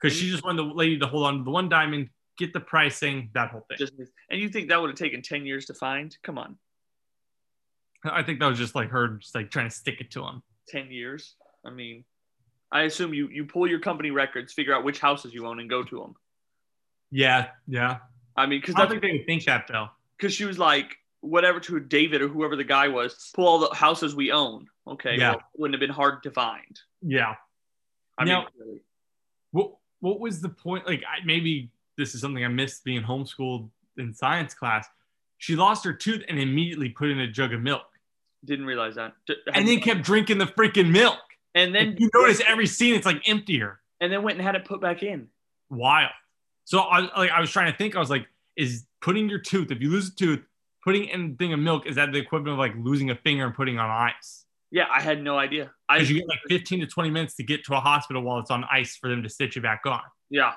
Because 0.01 0.17
she 0.17 0.31
just 0.31 0.45
wanted 0.45 0.59
the 0.59 0.75
lady 0.75 0.99
to 0.99 1.07
hold 1.07 1.27
on 1.27 1.39
to 1.39 1.45
the 1.45 1.51
one 1.51 1.69
diamond, 1.71 2.11
get 2.37 2.53
the 2.53 2.61
pricing, 2.61 3.31
that 3.33 3.51
whole 3.51 3.65
thing. 3.69 3.79
Just 3.79 3.95
and 4.29 4.39
you 4.41 4.49
think 4.51 4.69
that 4.69 4.79
would 4.81 4.91
have 4.91 4.99
taken 4.99 5.23
10 5.23 5.47
years 5.47 5.65
to 5.67 5.75
find? 5.75 6.15
Come 6.23 6.37
on. 6.37 6.57
I 8.05 8.23
think 8.23 8.41
that 8.41 8.47
was 8.47 8.59
just 8.59 8.75
like 8.75 8.91
her 8.91 9.09
just 9.19 9.35
like 9.35 9.51
trying 9.51 9.69
to 9.69 9.75
stick 9.75 10.01
it 10.01 10.11
to 10.13 10.25
him. 10.25 10.43
10 10.69 10.91
years. 10.91 11.35
I 11.67 11.71
mean, 11.71 12.05
I 12.73 12.83
assume 12.83 13.15
you 13.15 13.29
you 13.29 13.45
pull 13.45 13.67
your 13.69 13.81
company 13.81 14.11
records, 14.11 14.53
figure 14.53 14.75
out 14.75 14.85
which 14.85 14.99
houses 15.01 15.33
you 15.35 15.47
own 15.47 15.61
and 15.61 15.69
go 15.71 15.83
to 15.83 15.99
them. 16.01 16.15
Yeah, 17.11 17.49
yeah. 17.67 17.99
I 18.37 18.47
mean, 18.47 18.61
cuz 18.63 18.75
I 18.75 18.81
don't 18.81 18.91
think 18.91 19.03
they 19.03 19.13
would 19.13 19.27
think 19.27 19.45
that 19.45 19.67
though. 19.69 19.89
cuz 20.19 20.35
she 20.35 20.45
was 20.45 20.59
like 20.59 20.97
whatever 21.21 21.59
to 21.61 21.81
David 21.81 22.21
or 22.21 22.29
whoever 22.29 22.57
the 22.57 22.65
guy 22.65 22.89
was, 22.89 23.31
pull 23.35 23.47
all 23.49 23.59
the 23.59 23.75
houses 23.75 24.15
we 24.15 24.31
own. 24.33 24.69
Okay. 24.87 25.17
Yeah. 25.17 25.31
Well, 25.33 25.41
wouldn't 25.57 25.75
have 25.75 25.81
been 25.81 25.95
hard 25.95 26.23
to 26.25 26.31
find. 26.31 26.79
Yeah. 27.01 27.37
I 28.19 28.25
Now- 28.25 28.41
mean, 28.41 28.49
really. 28.59 28.81
What 29.53 29.77
what 30.01 30.21
was 30.21 30.41
the 30.43 30.49
point? 30.51 30.87
Like 30.87 31.03
I, 31.09 31.25
maybe 31.25 31.71
this 31.97 32.15
is 32.15 32.21
something 32.21 32.45
I 32.45 32.49
missed 32.49 32.85
being 32.85 33.03
homeschooled 33.03 33.71
in 33.97 34.13
science 34.13 34.53
class. 34.53 34.87
She 35.39 35.57
lost 35.57 35.85
her 35.85 35.93
tooth 35.93 36.23
and 36.29 36.39
immediately 36.39 36.89
put 36.91 37.09
in 37.11 37.21
a 37.21 37.27
jug 37.29 37.53
of 37.55 37.61
milk, 37.63 37.87
didn't 38.45 38.67
realize 38.67 38.95
that. 38.97 39.13
And 39.53 39.67
then 39.67 39.81
kept 39.81 40.03
drinking 40.03 40.39
the 40.39 40.47
freaking 40.47 40.91
milk. 40.91 41.19
and 41.55 41.75
then 41.75 41.95
If 41.95 42.01
you 42.01 42.11
notice 42.15 42.41
every 42.47 42.67
scene, 42.67 42.95
it's 42.95 43.07
like 43.07 43.29
emptier. 43.29 43.81
and 44.01 44.13
then 44.13 44.23
went 44.23 44.39
and 44.39 44.47
had 44.47 44.55
it 44.57 44.65
put 44.65 44.81
back 44.81 45.03
in. 45.03 45.29
Wild. 45.71 46.11
So 46.65 46.81
I 46.81 47.01
like 47.19 47.31
I 47.31 47.41
was 47.41 47.51
trying 47.51 47.71
to 47.71 47.77
think. 47.77 47.97
I 47.97 47.99
was 48.01 48.11
like, 48.11 48.27
is 48.57 48.87
putting 49.01 49.29
your 49.29 49.39
tooth 49.39 49.71
if 49.71 49.81
you 49.81 49.91
lose 49.91 50.09
a 50.09 50.15
tooth, 50.15 50.41
putting 50.83 51.05
in 51.07 51.33
a 51.33 51.37
thing 51.37 51.53
of 51.53 51.61
milk 51.61 51.87
is 51.87 51.97
that 51.97 52.13
the 52.13 52.19
equivalent 52.19 52.53
of 52.55 52.59
like 52.59 52.73
losing 52.79 53.11
a 53.11 53.15
finger 53.17 53.45
and 53.45 53.55
putting 53.55 53.79
on 53.79 53.91
ice? 53.91 54.45
Yeah, 54.71 54.87
I 54.93 55.01
had 55.01 55.23
no 55.23 55.39
idea. 55.39 55.71
I 55.89 55.97
Because 55.99 56.11
you 56.11 56.19
get 56.19 56.29
like 56.29 56.41
15 56.49 56.81
to 56.81 56.87
20 56.87 57.11
minutes 57.11 57.35
to 57.37 57.45
get 57.45 57.65
to 57.67 57.75
a 57.75 57.81
hospital 57.81 58.23
while 58.23 58.39
it's 58.41 58.51
on 58.51 58.65
ice 58.71 58.97
for 58.97 59.09
them 59.09 59.23
to 59.23 59.29
stitch 59.29 59.55
you 59.57 59.63
back 59.63 59.83
on. 59.87 60.01
Yeah. 60.31 60.55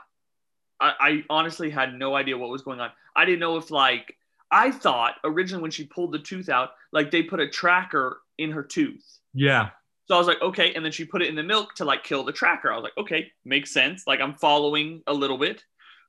I, 0.80 0.94
I 1.00 1.24
honestly 1.30 1.70
had 1.70 1.94
no 1.94 2.16
idea 2.16 2.38
what 2.38 2.50
was 2.50 2.62
going 2.64 2.80
on. 2.80 2.90
I 3.16 3.26
didn't 3.26 3.40
know 3.40 3.58
if 3.58 3.70
like 3.70 4.16
I 4.52 4.72
thought 4.72 5.16
originally 5.24 5.62
when 5.62 5.72
she 5.72 5.86
pulled 5.86 6.12
the 6.14 6.20
tooth 6.20 6.50
out, 6.50 6.70
like 6.92 7.12
they 7.12 7.24
put 7.24 7.40
a 7.40 7.50
tracker 7.50 8.20
in 8.38 8.52
her 8.52 8.64
tooth. 8.64 9.06
Yeah. 9.34 9.70
So 10.08 10.16
I 10.16 10.18
was 10.18 10.28
like, 10.28 10.42
okay, 10.42 10.74
and 10.74 10.86
then 10.86 10.92
she 10.92 11.04
put 11.04 11.22
it 11.22 11.28
in 11.28 11.36
the 11.36 11.44
milk 11.44 11.76
to 11.76 11.86
like 11.86 12.04
kill 12.04 12.24
the 12.24 12.32
tracker. 12.32 12.72
I 12.72 12.76
was 12.76 12.84
like, 12.84 12.98
okay, 12.98 13.30
makes 13.44 13.72
sense. 13.72 14.04
Like 14.08 14.22
I'm 14.22 14.36
following 14.36 15.02
a 15.06 15.14
little 15.14 15.38
bit, 15.38 15.64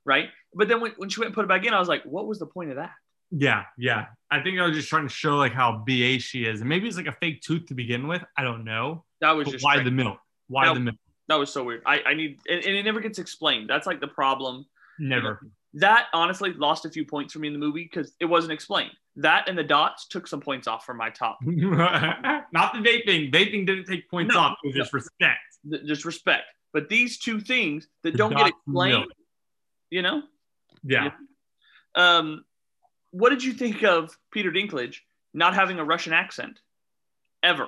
right? 0.05 0.29
But 0.53 0.69
then 0.69 0.79
when, 0.79 0.93
when 0.97 1.09
she 1.09 1.19
went 1.19 1.27
and 1.27 1.35
put 1.35 1.43
it 1.43 1.49
back 1.49 1.65
in, 1.65 1.73
I 1.73 1.79
was 1.79 1.89
like, 1.89 2.03
what 2.03 2.25
was 2.25 2.39
the 2.39 2.45
point 2.45 2.69
of 2.69 2.77
that? 2.77 2.91
Yeah, 3.31 3.63
yeah. 3.77 4.05
I 4.31 4.41
think 4.41 4.57
I 4.57 4.65
was 4.65 4.75
just 4.75 4.89
trying 4.89 5.07
to 5.07 5.13
show 5.13 5.35
like 5.35 5.51
how 5.53 5.83
BA 5.85 6.19
she 6.19 6.45
is. 6.45 6.61
And 6.61 6.69
maybe 6.69 6.87
it's 6.87 6.97
like 6.97 7.07
a 7.07 7.15
fake 7.19 7.41
tooth 7.41 7.65
to 7.67 7.73
begin 7.73 8.07
with. 8.07 8.23
I 8.37 8.43
don't 8.43 8.63
know. 8.63 9.03
That 9.21 9.31
was 9.31 9.45
But 9.45 9.51
just 9.51 9.65
why 9.65 9.73
strange. 9.73 9.85
the 9.85 9.91
milk? 9.91 10.17
Why 10.47 10.73
the 10.73 10.79
milk? 10.79 10.95
that 11.27 11.35
was 11.35 11.51
so 11.51 11.63
weird. 11.63 11.83
I, 11.85 12.01
I 12.07 12.13
need 12.15 12.39
and, 12.49 12.63
and 12.65 12.75
it 12.75 12.83
never 12.83 13.01
gets 13.01 13.19
explained. 13.19 13.69
That's 13.69 13.85
like 13.85 13.99
the 13.99 14.07
problem. 14.07 14.65
Never. 14.97 15.41
That 15.75 16.07
honestly 16.13 16.53
lost 16.53 16.85
a 16.85 16.89
few 16.89 17.05
points 17.05 17.33
for 17.33 17.39
me 17.39 17.47
in 17.47 17.53
the 17.53 17.59
movie 17.59 17.83
because 17.83 18.13
it 18.19 18.25
wasn't 18.25 18.53
explained. 18.53 18.91
That 19.17 19.47
and 19.47 19.57
the 19.57 19.63
dots 19.63 20.07
took 20.07 20.27
some 20.27 20.41
points 20.41 20.67
off 20.67 20.85
from 20.85 20.97
my 20.97 21.09
top. 21.09 21.37
Not 21.43 22.73
the 22.73 22.79
vaping. 22.79 23.31
Vaping 23.31 23.65
didn't 23.67 23.85
take 23.85 24.09
points 24.09 24.33
No, 24.33 24.39
off. 24.41 24.57
It 24.63 24.67
was 24.67 24.75
no. 24.75 24.81
just 24.81 24.93
respect. 24.93 25.39
th- 25.69 25.85
just 25.85 26.05
respect. 26.05 26.43
But 26.73 26.89
these 26.89 27.17
two 27.19 27.39
things 27.39 27.87
that 28.03 28.11
The 28.11 28.17
don't 28.17 28.35
get 28.35 28.47
explained, 28.47 28.93
milk. 28.99 29.09
you 29.89 30.01
know. 30.01 30.23
Yeah. 30.83 31.11
Um, 31.95 32.45
what 33.11 33.29
did 33.29 33.43
you 33.43 33.53
think 33.53 33.83
of 33.83 34.15
Peter 34.31 34.51
Dinklage 34.51 34.97
not 35.33 35.53
having 35.53 35.79
a 35.79 35.83
Russian 35.83 36.13
accent 36.13 36.59
ever, 37.43 37.67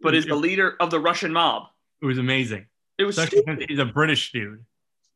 but 0.00 0.14
is 0.14 0.24
the 0.26 0.34
leader 0.36 0.76
of 0.80 0.90
the 0.90 1.00
Russian 1.00 1.32
mob? 1.32 1.64
It 2.02 2.06
was 2.06 2.18
amazing. 2.18 2.66
It 2.98 3.04
was 3.04 3.18
Especially 3.18 3.42
stupid. 3.42 3.66
he's 3.68 3.78
a 3.78 3.84
British 3.84 4.32
dude. 4.32 4.64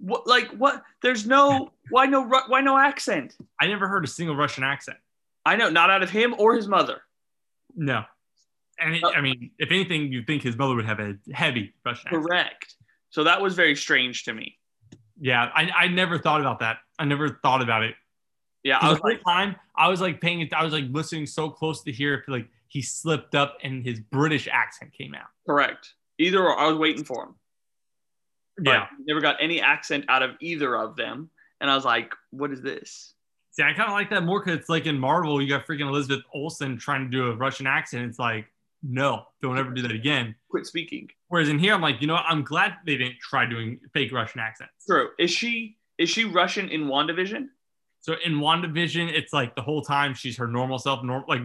What, 0.04 0.26
like 0.26 0.48
what? 0.50 0.82
There's 1.02 1.26
no 1.26 1.72
why 1.90 2.06
no 2.06 2.26
why 2.48 2.60
no 2.60 2.76
accent? 2.76 3.36
I 3.60 3.66
never 3.66 3.88
heard 3.88 4.04
a 4.04 4.08
single 4.08 4.36
Russian 4.36 4.64
accent. 4.64 4.98
I 5.46 5.56
know 5.56 5.70
not 5.70 5.90
out 5.90 6.02
of 6.02 6.10
him 6.10 6.34
or 6.38 6.54
his 6.54 6.68
mother. 6.68 7.02
No. 7.74 8.04
And 8.78 8.96
it, 8.96 9.04
Uh, 9.04 9.10
I 9.10 9.20
mean, 9.20 9.50
if 9.58 9.70
anything, 9.70 10.12
you'd 10.12 10.26
think 10.26 10.42
his 10.42 10.56
mother 10.56 10.74
would 10.74 10.86
have 10.86 11.00
a 11.00 11.14
heavy 11.32 11.74
Russian 11.84 12.08
accent. 12.08 12.24
Correct. 12.24 12.74
So 13.10 13.24
that 13.24 13.40
was 13.40 13.54
very 13.54 13.76
strange 13.76 14.24
to 14.24 14.34
me. 14.34 14.58
Yeah, 15.20 15.50
I, 15.54 15.70
I 15.76 15.88
never 15.88 16.18
thought 16.18 16.40
about 16.40 16.58
that. 16.58 16.78
I 16.98 17.04
never 17.04 17.38
thought 17.42 17.62
about 17.62 17.84
it. 17.84 17.94
Yeah, 18.64 18.78
I 18.80 18.86
the 18.86 18.90
was 18.94 18.98
whole 19.00 19.10
like, 19.12 19.24
time 19.24 19.56
I 19.76 19.88
was 19.88 20.00
like 20.00 20.20
paying 20.20 20.40
it. 20.40 20.52
I 20.52 20.64
was 20.64 20.72
like 20.72 20.86
listening 20.90 21.26
so 21.26 21.48
close 21.50 21.82
to 21.84 21.92
hear 21.92 22.14
if 22.14 22.28
like 22.28 22.48
he 22.68 22.82
slipped 22.82 23.34
up 23.34 23.58
and 23.62 23.84
his 23.84 24.00
British 24.00 24.48
accent 24.50 24.92
came 24.92 25.14
out. 25.14 25.28
correct. 25.46 25.94
Either 26.18 26.42
or, 26.44 26.58
I 26.58 26.66
was 26.68 26.76
waiting 26.76 27.04
for 27.04 27.24
him. 27.24 27.34
But 28.56 28.66
Yeah, 28.70 28.86
never 29.06 29.20
got 29.20 29.36
any 29.40 29.60
accent 29.60 30.04
out 30.08 30.22
of 30.22 30.32
either 30.40 30.76
of 30.76 30.96
them. 30.96 31.30
and 31.60 31.70
I 31.70 31.74
was 31.76 31.84
like, 31.84 32.12
"What 32.30 32.50
is 32.52 32.60
this?" 32.62 33.14
See, 33.52 33.62
I 33.62 33.72
kind 33.72 33.88
of 33.88 33.92
like 33.92 34.10
that 34.10 34.24
more 34.24 34.40
because 34.44 34.58
it's 34.58 34.68
like 34.68 34.86
in 34.86 34.98
Marvel, 34.98 35.40
you 35.40 35.48
got 35.48 35.64
freaking 35.66 35.88
Elizabeth 35.88 36.22
Olsen 36.34 36.76
trying 36.76 37.04
to 37.04 37.10
do 37.10 37.30
a 37.30 37.36
Russian 37.36 37.66
accent. 37.68 38.04
It's 38.04 38.18
like, 38.18 38.46
no, 38.82 39.26
don't 39.40 39.56
ever 39.56 39.70
do 39.70 39.80
that 39.82 39.92
again. 39.92 40.34
Quit 40.50 40.66
speaking. 40.66 41.08
Whereas 41.28 41.48
in 41.48 41.58
here, 41.58 41.72
I'm 41.72 41.80
like, 41.80 42.00
you 42.00 42.06
know 42.08 42.14
what? 42.14 42.24
I'm 42.28 42.42
glad 42.42 42.74
they 42.84 42.96
didn't 42.96 43.18
try 43.20 43.46
doing 43.46 43.78
fake 43.92 44.12
Russian 44.12 44.40
accents. 44.40 44.72
True. 44.86 45.10
Is 45.18 45.30
she 45.30 45.78
is 45.98 46.10
she 46.10 46.24
Russian 46.24 46.68
in 46.68 46.86
WandaVision? 46.86 47.46
So 48.00 48.16
in 48.24 48.34
WandaVision, 48.34 49.10
it's 49.12 49.32
like 49.32 49.54
the 49.54 49.62
whole 49.62 49.82
time 49.82 50.12
she's 50.14 50.36
her 50.36 50.48
normal 50.48 50.78
self, 50.78 51.02
normal 51.04 51.24
like 51.28 51.42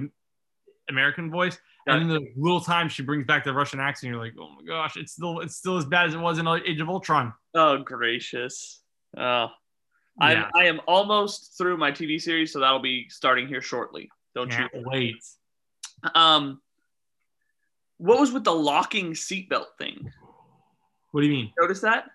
American 0.90 1.30
voice. 1.30 1.58
And 1.90 2.10
then 2.10 2.24
the 2.24 2.32
little 2.36 2.62
time 2.62 2.90
she 2.90 3.04
brings 3.04 3.26
back 3.26 3.44
the 3.44 3.54
Russian 3.54 3.80
accent, 3.80 4.12
you're 4.12 4.22
like, 4.22 4.34
oh 4.40 4.50
my 4.50 4.64
gosh, 4.66 4.98
it's 4.98 5.14
still 5.14 5.40
it's 5.40 5.56
still 5.56 5.78
as 5.78 5.86
bad 5.86 6.08
as 6.08 6.14
it 6.14 6.20
was 6.20 6.38
in 6.38 6.48
Age 6.48 6.82
of 6.82 6.90
Ultron. 6.90 7.34
Oh 7.56 7.78
gracious. 7.78 8.82
Oh. 9.18 9.22
Yeah. 9.22 9.48
I'm 10.20 10.46
I 10.56 10.66
am 10.66 10.82
almost 10.88 11.58
through 11.58 11.78
my 11.78 11.92
TV 11.92 12.22
series, 12.22 12.52
so 12.52 12.60
that'll 12.60 12.80
be 12.80 13.08
starting 13.10 13.48
here 13.48 13.62
shortly. 13.62 14.10
Don't 14.36 14.52
Can't 14.52 14.72
you? 14.74 14.84
wait. 14.86 15.16
Um 16.16 16.62
what 17.98 18.20
was 18.20 18.32
with 18.32 18.44
the 18.44 18.54
locking 18.54 19.12
seatbelt 19.12 19.78
thing? 19.78 20.12
What 21.12 21.22
do 21.22 21.28
you 21.28 21.34
mean? 21.34 21.54
Notice 21.60 21.82
that? 21.82 22.06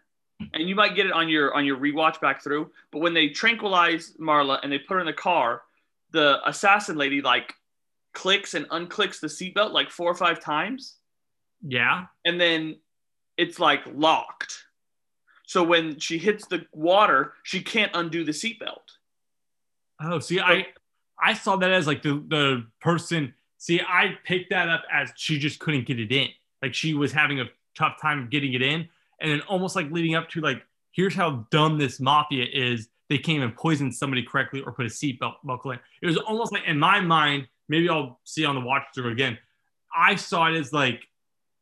And 0.53 0.69
you 0.69 0.75
might 0.75 0.95
get 0.95 1.07
it 1.07 1.13
on 1.13 1.29
your 1.29 1.55
on 1.55 1.65
your 1.65 1.77
rewatch 1.79 2.21
back 2.21 2.43
through. 2.43 2.71
But 2.91 3.01
when 3.01 3.15
they 3.15 3.29
tranquilize 3.29 4.15
Marla 4.21 4.61
and 4.63 4.71
they 4.71 4.79
put 4.79 4.95
her 4.95 5.01
in 5.01 5.07
the 5.07 5.13
car, 5.13 5.63
the 6.11 6.39
assassin 6.49 6.97
lady 6.97 7.21
like 7.21 7.55
clicks 8.15 8.55
and 8.55 8.67
unclicks 8.71 9.21
the 9.21 9.27
seatbelt 9.27 9.73
like 9.73 9.91
four 9.91 10.11
or 10.11 10.15
five 10.15 10.41
times, 10.41 10.97
Yeah. 11.63 12.07
and 12.25 12.41
then 12.41 12.77
it's 13.37 13.59
like 13.61 13.83
locked. 13.93 14.65
So 15.47 15.63
when 15.63 15.99
she 15.99 16.17
hits 16.19 16.47
the 16.47 16.65
water, 16.73 17.35
she 17.43 17.61
can't 17.61 17.91
undo 17.95 18.25
the 18.25 18.33
seatbelt. 18.33 18.97
Oh, 20.03 20.19
see, 20.19 20.41
I 20.41 20.67
I 21.21 21.35
saw 21.35 21.57
that 21.57 21.71
as 21.71 21.87
like 21.87 22.03
the 22.03 22.25
the 22.29 22.67
person. 22.81 23.35
See, 23.59 23.81
I 23.81 24.19
picked 24.25 24.51
that 24.51 24.69
up 24.69 24.83
as 24.93 25.13
she 25.17 25.39
just 25.39 25.59
couldn't 25.59 25.87
get 25.87 25.99
it 26.01 26.13
in. 26.13 26.29
Like 26.63 26.75
she 26.75 26.95
was 26.95 27.13
having 27.13 27.41
a 27.41 27.45
tough 27.77 28.01
time 28.01 28.29
getting 28.31 28.53
it 28.55 28.63
in, 28.63 28.89
and 29.21 29.31
then 29.31 29.41
almost 29.43 29.77
like 29.77 29.91
leading 29.91 30.15
up 30.15 30.29
to 30.31 30.41
like, 30.41 30.63
here's 30.93 31.15
how 31.15 31.47
dumb 31.51 31.79
this 31.79 32.01
mafia 32.01 32.47
is. 32.53 32.89
They 33.11 33.19
can't 33.19 33.37
even 33.37 33.53
poison 33.53 33.93
somebody 33.93 34.23
correctly 34.23 34.63
or 34.63 34.73
put 34.73 34.87
a 34.87 34.89
seatbelt 34.89 35.35
buckle 35.45 35.73
in. 35.73 35.79
It 36.03 36.07
was 36.07 36.17
almost 36.17 36.53
like 36.53 36.65
in 36.67 36.79
my 36.79 37.01
mind. 37.01 37.49
Maybe 37.69 37.89
I'll 37.89 38.21
see 38.25 38.45
on 38.45 38.55
the 38.55 38.61
watch 38.61 38.85
through 38.95 39.11
again. 39.13 39.39
I 39.97 40.17
saw 40.17 40.47
it 40.53 40.57
as 40.57 40.73
like 40.73 41.01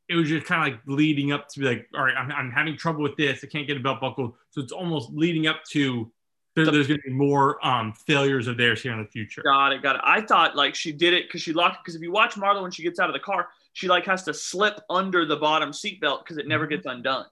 it 0.08 0.16
was 0.16 0.28
just 0.28 0.46
kind 0.46 0.66
of 0.66 0.72
like 0.72 0.82
leading 0.86 1.32
up 1.32 1.48
to 1.48 1.60
be 1.60 1.66
like, 1.66 1.88
all 1.94 2.04
right, 2.04 2.16
I'm, 2.16 2.30
I'm 2.32 2.50
having 2.50 2.76
trouble 2.76 3.02
with 3.02 3.16
this. 3.16 3.42
I 3.42 3.46
can't 3.46 3.66
get 3.66 3.76
a 3.76 3.80
belt 3.80 4.00
buckle. 4.00 4.36
So 4.50 4.60
it's 4.60 4.72
almost 4.72 5.10
leading 5.12 5.46
up 5.46 5.64
to 5.70 6.10
there, 6.54 6.66
there's 6.66 6.86
going 6.86 7.00
to 7.00 7.08
be 7.08 7.14
more 7.14 7.64
um, 7.66 7.94
failures 7.94 8.46
of 8.46 8.58
theirs 8.58 8.82
here 8.82 8.92
in 8.92 8.98
the 8.98 9.08
future. 9.08 9.42
Got 9.42 9.72
it, 9.72 9.82
got 9.82 9.96
it. 9.96 10.02
I 10.04 10.20
thought 10.20 10.54
like 10.54 10.74
she 10.74 10.92
did 10.92 11.14
it 11.14 11.26
because 11.26 11.40
she 11.40 11.52
locked. 11.52 11.76
It. 11.76 11.78
Because 11.84 11.94
if 11.96 12.02
you 12.02 12.12
watch 12.12 12.34
Marla 12.34 12.60
when 12.60 12.70
she 12.70 12.82
gets 12.82 13.00
out 13.00 13.08
of 13.08 13.14
the 13.14 13.20
car, 13.20 13.48
she 13.72 13.88
like 13.88 14.04
has 14.04 14.22
to 14.24 14.34
slip 14.34 14.80
under 14.90 15.24
the 15.24 15.36
bottom 15.36 15.70
seatbelt 15.70 16.24
because 16.24 16.36
it 16.36 16.46
never 16.46 16.66
gets 16.66 16.84
undone. 16.84 17.26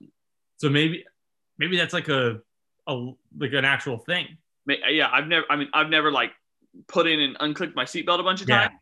So 0.56 0.70
maybe 0.70 1.04
maybe 1.58 1.76
that's 1.76 1.92
like 1.92 2.08
a, 2.08 2.40
a 2.86 2.94
like 3.38 3.52
an 3.52 3.66
actual 3.66 3.98
thing. 3.98 4.38
Yeah, 4.66 5.10
I've 5.12 5.26
never. 5.26 5.44
I 5.50 5.56
mean, 5.56 5.68
I've 5.74 5.90
never 5.90 6.10
like 6.10 6.32
put 6.86 7.06
in 7.06 7.20
and 7.20 7.38
unclicked 7.38 7.74
my 7.74 7.84
seatbelt 7.84 8.20
a 8.20 8.22
bunch 8.22 8.42
of 8.42 8.48
Yeah. 8.48 8.68
times. 8.68 8.80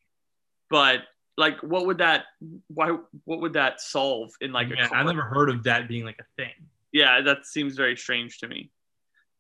But 0.70 1.00
like, 1.36 1.58
what 1.62 1.86
would 1.86 1.98
that? 1.98 2.24
Why? 2.68 2.96
What 3.24 3.40
would 3.40 3.52
that 3.54 3.80
solve 3.80 4.32
in 4.40 4.52
like? 4.52 4.68
yeah. 4.68 4.88
I've 4.92 5.06
never 5.06 5.22
heard 5.22 5.48
of 5.50 5.62
that 5.64 5.88
being 5.88 6.04
like 6.04 6.18
a 6.20 6.24
thing. 6.36 6.52
Yeah, 6.92 7.20
that 7.22 7.46
seems 7.46 7.76
very 7.76 7.96
strange 7.96 8.38
to 8.38 8.48
me. 8.48 8.70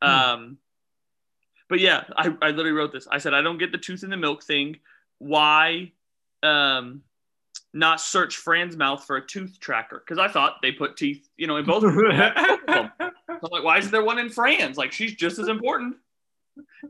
Hmm. 0.02 0.08
Um, 0.08 0.58
but 1.68 1.80
yeah, 1.80 2.04
I, 2.16 2.34
I 2.40 2.48
literally 2.50 2.72
wrote 2.72 2.92
this. 2.92 3.06
I 3.10 3.18
said 3.18 3.34
I 3.34 3.42
don't 3.42 3.58
get 3.58 3.72
the 3.72 3.78
tooth 3.78 4.04
in 4.04 4.10
the 4.10 4.16
milk 4.16 4.42
thing. 4.42 4.76
Why, 5.18 5.92
um, 6.42 7.02
not 7.74 8.00
search 8.00 8.36
Fran's 8.36 8.76
mouth 8.76 9.04
for 9.04 9.16
a 9.16 9.26
tooth 9.26 9.58
tracker? 9.60 9.98
Because 9.98 10.18
I 10.18 10.28
thought 10.28 10.56
they 10.62 10.72
put 10.72 10.96
teeth, 10.96 11.28
you 11.36 11.46
know, 11.46 11.56
in 11.56 11.66
both. 11.66 11.84
Of 11.84 11.94
them. 11.94 12.10
I'm 12.98 13.50
like, 13.50 13.64
why 13.64 13.78
isn't 13.78 13.92
there 13.92 14.04
one 14.04 14.18
in 14.18 14.30
Fran's? 14.30 14.76
Like, 14.78 14.92
she's 14.92 15.14
just 15.14 15.38
as 15.38 15.48
important. 15.48 15.96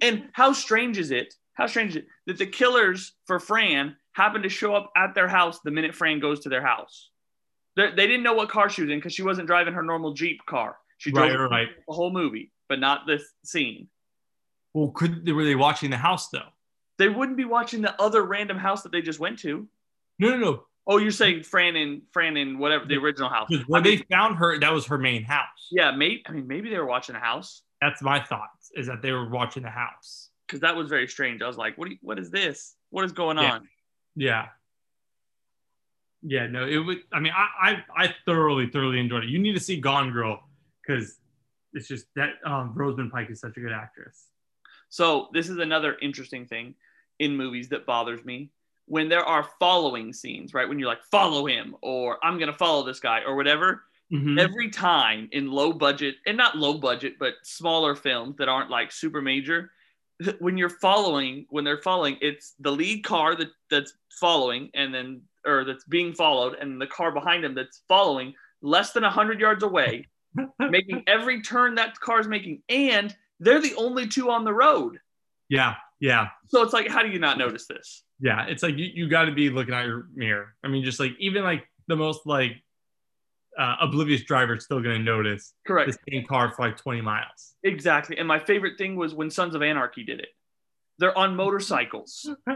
And 0.00 0.28
how 0.32 0.52
strange 0.52 0.98
is 0.98 1.10
it? 1.10 1.34
How 1.58 1.66
strange 1.66 1.90
is 1.90 1.96
it 1.96 2.06
that 2.26 2.38
the 2.38 2.46
killers 2.46 3.12
for 3.26 3.38
Fran 3.40 3.96
happen 4.12 4.42
to 4.42 4.48
show 4.48 4.74
up 4.74 4.92
at 4.96 5.14
their 5.14 5.26
house 5.28 5.58
the 5.60 5.72
minute 5.72 5.94
Fran 5.94 6.20
goes 6.20 6.40
to 6.40 6.48
their 6.48 6.62
house? 6.64 7.10
They, 7.76 7.90
they 7.90 8.06
didn't 8.06 8.22
know 8.22 8.34
what 8.34 8.48
car 8.48 8.70
she 8.70 8.82
was 8.82 8.90
in 8.90 8.98
because 8.98 9.12
she 9.12 9.22
wasn't 9.24 9.48
driving 9.48 9.74
her 9.74 9.82
normal 9.82 10.14
Jeep 10.14 10.40
car. 10.46 10.76
She 10.98 11.10
drove 11.10 11.30
right, 11.32 11.50
right. 11.50 11.68
the 11.86 11.92
whole 11.94 12.10
movie, 12.12 12.52
but 12.68 12.78
not 12.80 13.06
this 13.06 13.22
scene. 13.44 13.88
Well, 14.72 14.90
could 14.90 15.28
were 15.30 15.44
they 15.44 15.56
watching 15.56 15.90
the 15.90 15.96
house 15.96 16.28
though? 16.28 16.48
They 16.98 17.08
wouldn't 17.08 17.36
be 17.36 17.44
watching 17.44 17.82
the 17.82 18.00
other 18.00 18.22
random 18.24 18.56
house 18.58 18.82
that 18.82 18.92
they 18.92 19.02
just 19.02 19.20
went 19.20 19.38
to. 19.40 19.68
No, 20.18 20.30
no, 20.30 20.36
no. 20.36 20.64
Oh, 20.86 20.96
you're 20.98 21.10
saying 21.10 21.42
Fran 21.42 21.76
and 21.76 22.02
Fran 22.12 22.36
and 22.36 22.58
whatever 22.58 22.84
the 22.86 22.96
original 22.96 23.28
house. 23.28 23.48
'Cause 23.48 23.60
I 23.60 23.64
when 23.66 23.82
mean, 23.82 23.98
they 23.98 24.04
found 24.10 24.36
her, 24.38 24.58
that 24.58 24.72
was 24.72 24.86
her 24.86 24.98
main 24.98 25.22
house. 25.22 25.68
yeah, 25.70 25.90
maybe. 25.90 26.22
I 26.26 26.32
mean, 26.32 26.46
maybe 26.46 26.70
they 26.70 26.78
were 26.78 26.86
watching 26.86 27.14
a 27.16 27.20
house 27.20 27.62
That's 27.80 28.00
my 28.02 28.20
thoughts. 28.20 28.70
Is 28.74 28.86
that 28.86 29.02
they 29.02 29.12
were 29.12 29.28
watching 29.28 29.62
the 29.64 29.70
house. 29.70 30.27
Because 30.48 30.60
that 30.60 30.74
was 30.74 30.88
very 30.88 31.06
strange. 31.06 31.42
I 31.42 31.46
was 31.46 31.58
like, 31.58 31.76
what? 31.76 31.90
You, 31.90 31.98
what 32.00 32.18
is 32.18 32.30
this? 32.30 32.74
What 32.90 33.04
is 33.04 33.12
going 33.12 33.36
Yeah. 33.36 33.52
on? 33.52 33.68
Yeah. 34.16 34.46
Yeah, 36.22 36.46
no, 36.48 36.66
it 36.66 36.78
would. 36.78 36.98
I 37.12 37.20
mean, 37.20 37.32
I, 37.36 37.70
I, 37.96 38.04
I 38.04 38.14
thoroughly, 38.24 38.66
thoroughly 38.68 38.98
enjoyed 38.98 39.22
it. 39.24 39.30
You 39.30 39.38
need 39.38 39.52
to 39.54 39.60
see 39.60 39.78
Gone 39.78 40.10
Girl 40.10 40.42
because 40.84 41.18
it's 41.74 41.86
just 41.86 42.06
that 42.16 42.30
um, 42.44 42.72
Rosamund 42.74 43.12
Pike 43.12 43.30
is 43.30 43.38
such 43.40 43.56
a 43.56 43.60
good 43.60 43.72
actress. 43.72 44.26
So 44.88 45.28
this 45.32 45.48
is 45.48 45.58
another 45.58 45.96
interesting 46.02 46.44
thing 46.46 46.74
in 47.20 47.36
movies 47.36 47.68
that 47.68 47.86
bothers 47.86 48.24
me 48.24 48.50
when 48.86 49.08
there 49.08 49.22
are 49.24 49.46
following 49.60 50.12
scenes, 50.12 50.54
right? 50.54 50.68
When 50.68 50.78
you're 50.78 50.88
like, 50.88 51.04
follow 51.04 51.46
him, 51.46 51.76
or 51.82 52.18
I'm 52.24 52.38
gonna 52.38 52.52
follow 52.54 52.84
this 52.84 53.00
guy, 53.00 53.22
or 53.26 53.36
whatever. 53.36 53.84
Mhm. 54.10 54.40
every 54.40 54.70
time 54.70 55.28
in 55.32 55.50
low 55.50 55.70
budget 55.70 56.14
and 56.24 56.34
not 56.34 56.56
low 56.56 56.78
budget 56.78 57.18
but 57.18 57.34
smaller 57.42 57.94
films 57.94 58.38
that 58.38 58.48
aren't 58.48 58.70
like 58.70 58.90
super 58.90 59.20
major 59.20 59.70
when 60.38 60.56
you're 60.56 60.68
following 60.68 61.46
when 61.50 61.64
they're 61.64 61.82
following 61.82 62.16
it's 62.20 62.54
the 62.60 62.70
lead 62.70 63.04
car 63.04 63.36
that 63.36 63.48
that's 63.70 63.94
following 64.10 64.70
and 64.74 64.92
then 64.94 65.20
or 65.46 65.64
that's 65.64 65.84
being 65.84 66.12
followed 66.12 66.54
and 66.60 66.80
the 66.80 66.86
car 66.86 67.12
behind 67.12 67.44
him 67.44 67.54
that's 67.54 67.82
following 67.88 68.34
less 68.60 68.92
than 68.92 69.04
100 69.04 69.40
yards 69.40 69.62
away 69.62 70.06
making 70.58 71.02
every 71.06 71.40
turn 71.40 71.74
that 71.76 71.98
car 72.00 72.20
is 72.20 72.26
making 72.26 72.62
and 72.68 73.16
they're 73.40 73.60
the 73.60 73.74
only 73.76 74.06
two 74.08 74.30
on 74.30 74.44
the 74.44 74.52
road 74.52 74.98
yeah, 75.50 75.76
yeah, 75.98 76.28
so 76.48 76.62
it's 76.62 76.74
like 76.74 76.88
how 76.88 77.02
do 77.02 77.08
you 77.08 77.18
not 77.18 77.38
notice 77.38 77.66
this 77.66 78.02
yeah. 78.20 78.46
It's 78.46 78.62
like 78.62 78.76
you, 78.76 78.86
you 78.92 79.08
got 79.08 79.24
to 79.24 79.32
be 79.32 79.50
looking 79.50 79.74
at 79.74 79.86
your 79.86 80.08
mirror. 80.14 80.54
I 80.64 80.68
mean, 80.68 80.84
just 80.84 81.00
like 81.00 81.12
even 81.18 81.44
like 81.44 81.64
the 81.86 81.96
most 81.96 82.26
like 82.26 82.52
uh, 83.58 83.76
oblivious 83.80 84.22
driver 84.22 84.54
is 84.54 84.64
still 84.64 84.80
going 84.80 84.96
to 84.96 85.02
notice 85.02 85.54
correct 85.66 85.90
the 85.92 85.98
same 86.12 86.24
car 86.26 86.52
for 86.54 86.66
like 86.66 86.76
20 86.76 87.00
miles. 87.00 87.54
exactly 87.64 88.16
and 88.18 88.26
my 88.28 88.38
favorite 88.38 88.78
thing 88.78 88.94
was 88.96 89.14
when 89.14 89.30
sons 89.30 89.54
of 89.54 89.62
anarchy 89.62 90.04
did 90.04 90.20
it 90.20 90.28
they're 90.98 91.16
on 91.18 91.34
motorcycles 91.36 92.28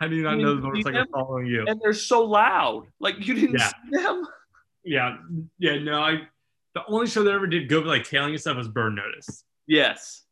How 0.00 0.06
do 0.08 0.16
you 0.16 0.22
not 0.22 0.36
You 0.38 0.44
know 0.44 0.54
the 0.56 0.60
motorcycle 0.62 1.04
following 1.12 1.46
you? 1.46 1.64
and 1.66 1.80
they're 1.82 1.94
so 1.94 2.22
loud. 2.24 2.86
Like 3.00 3.26
you 3.26 3.34
didn't 3.34 3.58
Yeah. 3.58 3.68
see 3.68 4.02
them. 4.02 4.26
Yeah, 4.84 5.16
yeah. 5.58 5.78
No, 5.78 6.00
I. 6.00 6.20
The 6.74 6.82
only 6.88 7.06
show 7.06 7.22
that 7.24 7.32
ever 7.32 7.46
did 7.46 7.68
good 7.70 7.78
with 7.84 7.88
like 7.88 8.04
tailing 8.04 8.32
and 8.32 8.40
stuff 8.40 8.56
was 8.58 8.68
Burn 8.68 8.94
Notice. 8.94 9.44
Yes. 9.66 10.24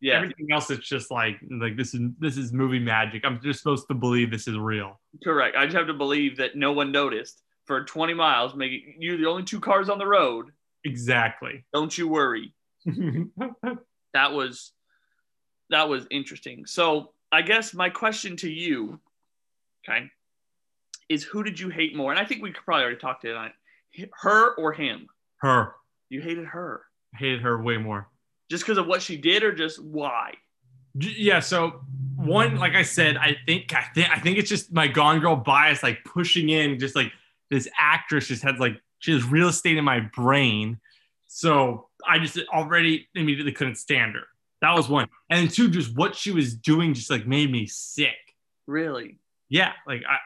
Yeah. 0.00 0.14
Everything 0.18 0.46
else, 0.52 0.70
it's 0.70 0.88
just 0.88 1.10
like 1.10 1.40
like 1.60 1.76
this 1.76 1.94
is 1.94 2.00
this 2.20 2.36
is 2.36 2.52
movie 2.52 2.78
magic. 2.78 3.24
I'm 3.26 3.40
just 3.42 3.58
supposed 3.58 3.88
to 3.88 3.94
believe 3.94 4.30
this 4.30 4.46
is 4.46 4.56
real. 4.56 5.00
Correct. 5.24 5.56
I 5.56 5.64
just 5.66 5.76
have 5.76 5.88
to 5.88 5.94
believe 5.94 6.36
that 6.36 6.54
no 6.56 6.70
one 6.72 6.92
noticed 6.92 7.42
for 7.64 7.84
20 7.84 8.14
miles, 8.14 8.54
making 8.54 8.96
you 8.98 9.16
the 9.16 9.26
only 9.26 9.42
two 9.44 9.60
cars 9.60 9.88
on 9.88 9.98
the 9.98 10.06
road. 10.06 10.50
Exactly. 10.84 11.64
Don't 11.72 11.96
you 11.96 12.08
worry. 12.08 12.52
That 14.12 14.32
was 14.32 14.72
that 15.70 15.88
was 15.88 16.06
interesting. 16.10 16.66
So 16.66 17.12
I 17.32 17.42
guess 17.42 17.74
my 17.74 17.88
question 17.90 18.36
to 18.38 18.50
you, 18.50 19.00
okay, 19.88 20.10
is 21.08 21.24
who 21.24 21.42
did 21.42 21.58
you 21.58 21.68
hate 21.70 21.96
more? 21.96 22.10
And 22.12 22.20
I 22.20 22.24
think 22.24 22.42
we 22.42 22.52
could 22.52 22.64
probably 22.64 22.84
already 22.84 22.98
talked 23.00 23.22
to 23.22 23.44
it. 23.96 24.10
Her 24.20 24.54
or 24.54 24.72
him? 24.72 25.06
her 25.38 25.74
You 26.10 26.20
hated 26.20 26.46
her 26.46 26.82
I 27.14 27.18
hated 27.18 27.40
her 27.42 27.62
way 27.62 27.76
more. 27.76 28.08
just 28.50 28.64
because 28.64 28.78
of 28.78 28.86
what 28.86 29.02
she 29.02 29.16
did, 29.16 29.42
or 29.42 29.52
just 29.52 29.82
why? 29.82 30.34
Yeah. 30.98 31.40
So 31.40 31.80
one, 32.16 32.56
like 32.56 32.74
I 32.74 32.82
said, 32.82 33.16
I 33.16 33.36
think 33.46 33.74
I 33.74 33.82
think 33.94 34.10
I 34.10 34.18
think 34.20 34.38
it's 34.38 34.48
just 34.48 34.72
my 34.72 34.86
Gone 34.86 35.20
Girl 35.20 35.34
bias, 35.36 35.82
like 35.82 36.04
pushing 36.04 36.50
in, 36.50 36.78
just 36.78 36.94
like 36.94 37.10
this 37.50 37.68
actress 37.78 38.28
just 38.28 38.42
has 38.42 38.58
like 38.58 38.80
she 38.98 39.12
has 39.12 39.24
real 39.24 39.48
estate 39.48 39.76
in 39.76 39.84
my 39.84 40.00
brain. 40.00 40.78
So 41.28 41.88
I 42.06 42.18
just 42.18 42.38
already 42.48 43.08
immediately 43.14 43.52
couldn't 43.52 43.76
stand 43.76 44.14
her. 44.14 44.22
That 44.62 44.74
was 44.74 44.88
one. 44.88 45.08
And 45.30 45.40
then 45.40 45.48
two, 45.48 45.68
just 45.68 45.96
what 45.96 46.16
she 46.16 46.30
was 46.30 46.54
doing 46.54 46.94
just 46.94 47.10
like 47.10 47.26
made 47.26 47.50
me 47.50 47.66
sick. 47.66 48.14
Really? 48.66 49.18
Yeah, 49.48 49.72
like 49.86 50.02
I, 50.08 50.16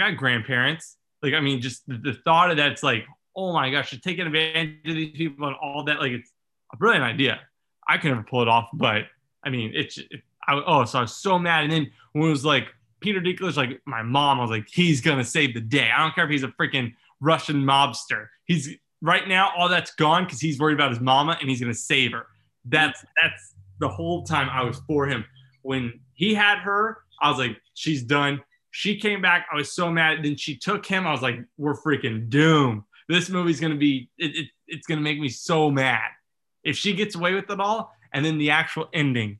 I 0.00 0.10
got 0.10 0.18
grandparents. 0.18 0.96
Like 1.22 1.34
I 1.34 1.40
mean, 1.40 1.60
just 1.60 1.86
the, 1.88 1.96
the 1.96 2.12
thought 2.24 2.50
of 2.50 2.56
that's 2.56 2.82
like, 2.82 3.06
oh 3.34 3.52
my 3.52 3.70
gosh, 3.70 3.92
you're 3.92 4.00
taking 4.00 4.26
advantage 4.26 4.78
of 4.86 4.94
these 4.94 5.16
people 5.16 5.46
and 5.48 5.56
all 5.60 5.84
that. 5.84 5.98
Like 5.98 6.12
it's 6.12 6.30
a 6.72 6.76
brilliant 6.76 7.04
idea. 7.04 7.40
I 7.88 7.98
could 7.98 8.08
never 8.08 8.22
pull 8.22 8.42
it 8.42 8.48
off, 8.48 8.68
but 8.72 9.06
I 9.42 9.50
mean, 9.50 9.72
it's 9.74 9.98
it, 9.98 10.22
I, 10.46 10.62
oh, 10.64 10.84
so 10.84 10.98
I 10.98 11.02
was 11.02 11.14
so 11.14 11.38
mad. 11.38 11.64
And 11.64 11.72
then 11.72 11.90
when 12.12 12.28
it 12.28 12.30
was 12.30 12.44
like 12.44 12.68
Peter 13.00 13.20
Dinklage, 13.20 13.56
like 13.56 13.80
my 13.84 14.02
mom, 14.02 14.38
I 14.38 14.42
was 14.42 14.50
like, 14.50 14.68
he's 14.68 15.00
gonna 15.00 15.24
save 15.24 15.54
the 15.54 15.60
day. 15.60 15.90
I 15.90 16.02
don't 16.02 16.14
care 16.14 16.24
if 16.24 16.30
he's 16.30 16.42
a 16.42 16.48
freaking 16.48 16.94
Russian 17.20 17.62
mobster. 17.62 18.28
He's 18.44 18.76
right 19.00 19.26
now 19.28 19.52
all 19.56 19.68
that's 19.68 19.92
gone 19.94 20.24
because 20.24 20.40
he's 20.40 20.58
worried 20.58 20.74
about 20.74 20.90
his 20.90 21.00
mama 21.00 21.36
and 21.40 21.48
he's 21.48 21.60
gonna 21.60 21.74
save 21.74 22.12
her. 22.12 22.26
That's 22.64 23.04
that's 23.22 23.54
the 23.78 23.88
whole 23.88 24.24
time 24.24 24.48
I 24.50 24.64
was 24.64 24.80
for 24.86 25.06
him. 25.06 25.24
When 25.62 26.00
he 26.14 26.34
had 26.34 26.58
her, 26.58 26.98
I 27.20 27.30
was 27.30 27.38
like, 27.38 27.60
she's 27.74 28.02
done. 28.02 28.40
She 28.70 28.98
came 28.98 29.22
back. 29.22 29.46
I 29.52 29.56
was 29.56 29.72
so 29.72 29.90
mad. 29.90 30.22
Then 30.22 30.36
she 30.36 30.56
took 30.56 30.84
him. 30.84 31.06
I 31.06 31.12
was 31.12 31.22
like, 31.22 31.38
we're 31.56 31.76
freaking 31.76 32.28
doomed. 32.28 32.82
This 33.08 33.30
movie's 33.30 33.60
gonna 33.60 33.76
be 33.76 34.10
it, 34.18 34.36
it, 34.36 34.46
it's 34.66 34.86
gonna 34.86 35.00
make 35.00 35.18
me 35.18 35.28
so 35.28 35.70
mad 35.70 36.10
if 36.64 36.76
she 36.76 36.92
gets 36.92 37.14
away 37.14 37.34
with 37.34 37.50
it 37.50 37.60
all. 37.60 37.94
And 38.12 38.24
then 38.24 38.38
the 38.38 38.50
actual 38.50 38.88
ending, 38.92 39.38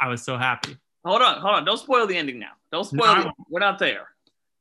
I 0.00 0.08
was 0.08 0.22
so 0.22 0.36
happy. 0.36 0.76
Hold 1.04 1.22
on, 1.22 1.40
hold 1.40 1.54
on. 1.54 1.64
Don't 1.64 1.78
spoil 1.78 2.06
the 2.06 2.16
ending 2.16 2.38
now. 2.38 2.52
Don't 2.72 2.84
spoil. 2.84 3.14
No. 3.16 3.22
the, 3.24 3.32
we're 3.48 3.60
not 3.60 3.78
there. 3.78 4.08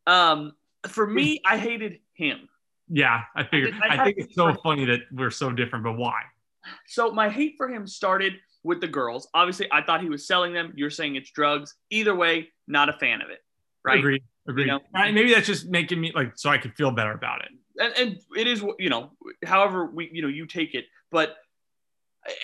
Um, 0.05 0.53
for 0.87 1.05
me, 1.05 1.41
I 1.45 1.57
hated 1.57 1.99
him. 2.13 2.47
Yeah, 2.89 3.21
I 3.35 3.43
figured. 3.43 3.73
I- 3.81 3.87
I 3.95 4.01
I, 4.01 4.03
think 4.05 4.17
it's 4.19 4.35
so 4.35 4.53
funny 4.63 4.85
that 4.85 5.01
we're 5.11 5.31
so 5.31 5.51
different, 5.51 5.83
but 5.83 5.97
why? 5.97 6.21
So 6.87 7.11
my 7.11 7.29
hate 7.29 7.55
for 7.57 7.67
him 7.69 7.87
started 7.87 8.33
with 8.63 8.81
the 8.81 8.87
girls. 8.87 9.27
Obviously, 9.33 9.67
I 9.71 9.81
thought 9.81 10.01
he 10.01 10.09
was 10.09 10.27
selling 10.27 10.53
them. 10.53 10.73
You're 10.75 10.89
saying 10.89 11.15
it's 11.15 11.31
drugs. 11.31 11.75
Either 11.89 12.15
way, 12.15 12.49
not 12.67 12.89
a 12.89 12.93
fan 12.93 13.21
of 13.21 13.29
it. 13.29 13.39
Right. 13.83 13.99
Agreed. 13.99 14.23
Agreed. 14.47 14.67
know? 14.67 14.79
Uh, 14.95 15.11
Maybe 15.11 15.33
that's 15.33 15.47
just 15.47 15.67
making 15.69 15.99
me 15.99 16.11
like 16.15 16.33
so 16.35 16.49
I 16.49 16.57
could 16.57 16.73
feel 16.75 16.91
better 16.91 17.11
about 17.11 17.41
it. 17.41 17.49
and, 17.79 17.93
and 17.97 18.19
it 18.37 18.47
is 18.47 18.63
you 18.79 18.89
know 18.89 19.11
however 19.45 19.85
we 19.85 20.09
you 20.11 20.21
know 20.21 20.27
you 20.27 20.45
take 20.45 20.73
it 20.73 20.85
but 21.11 21.35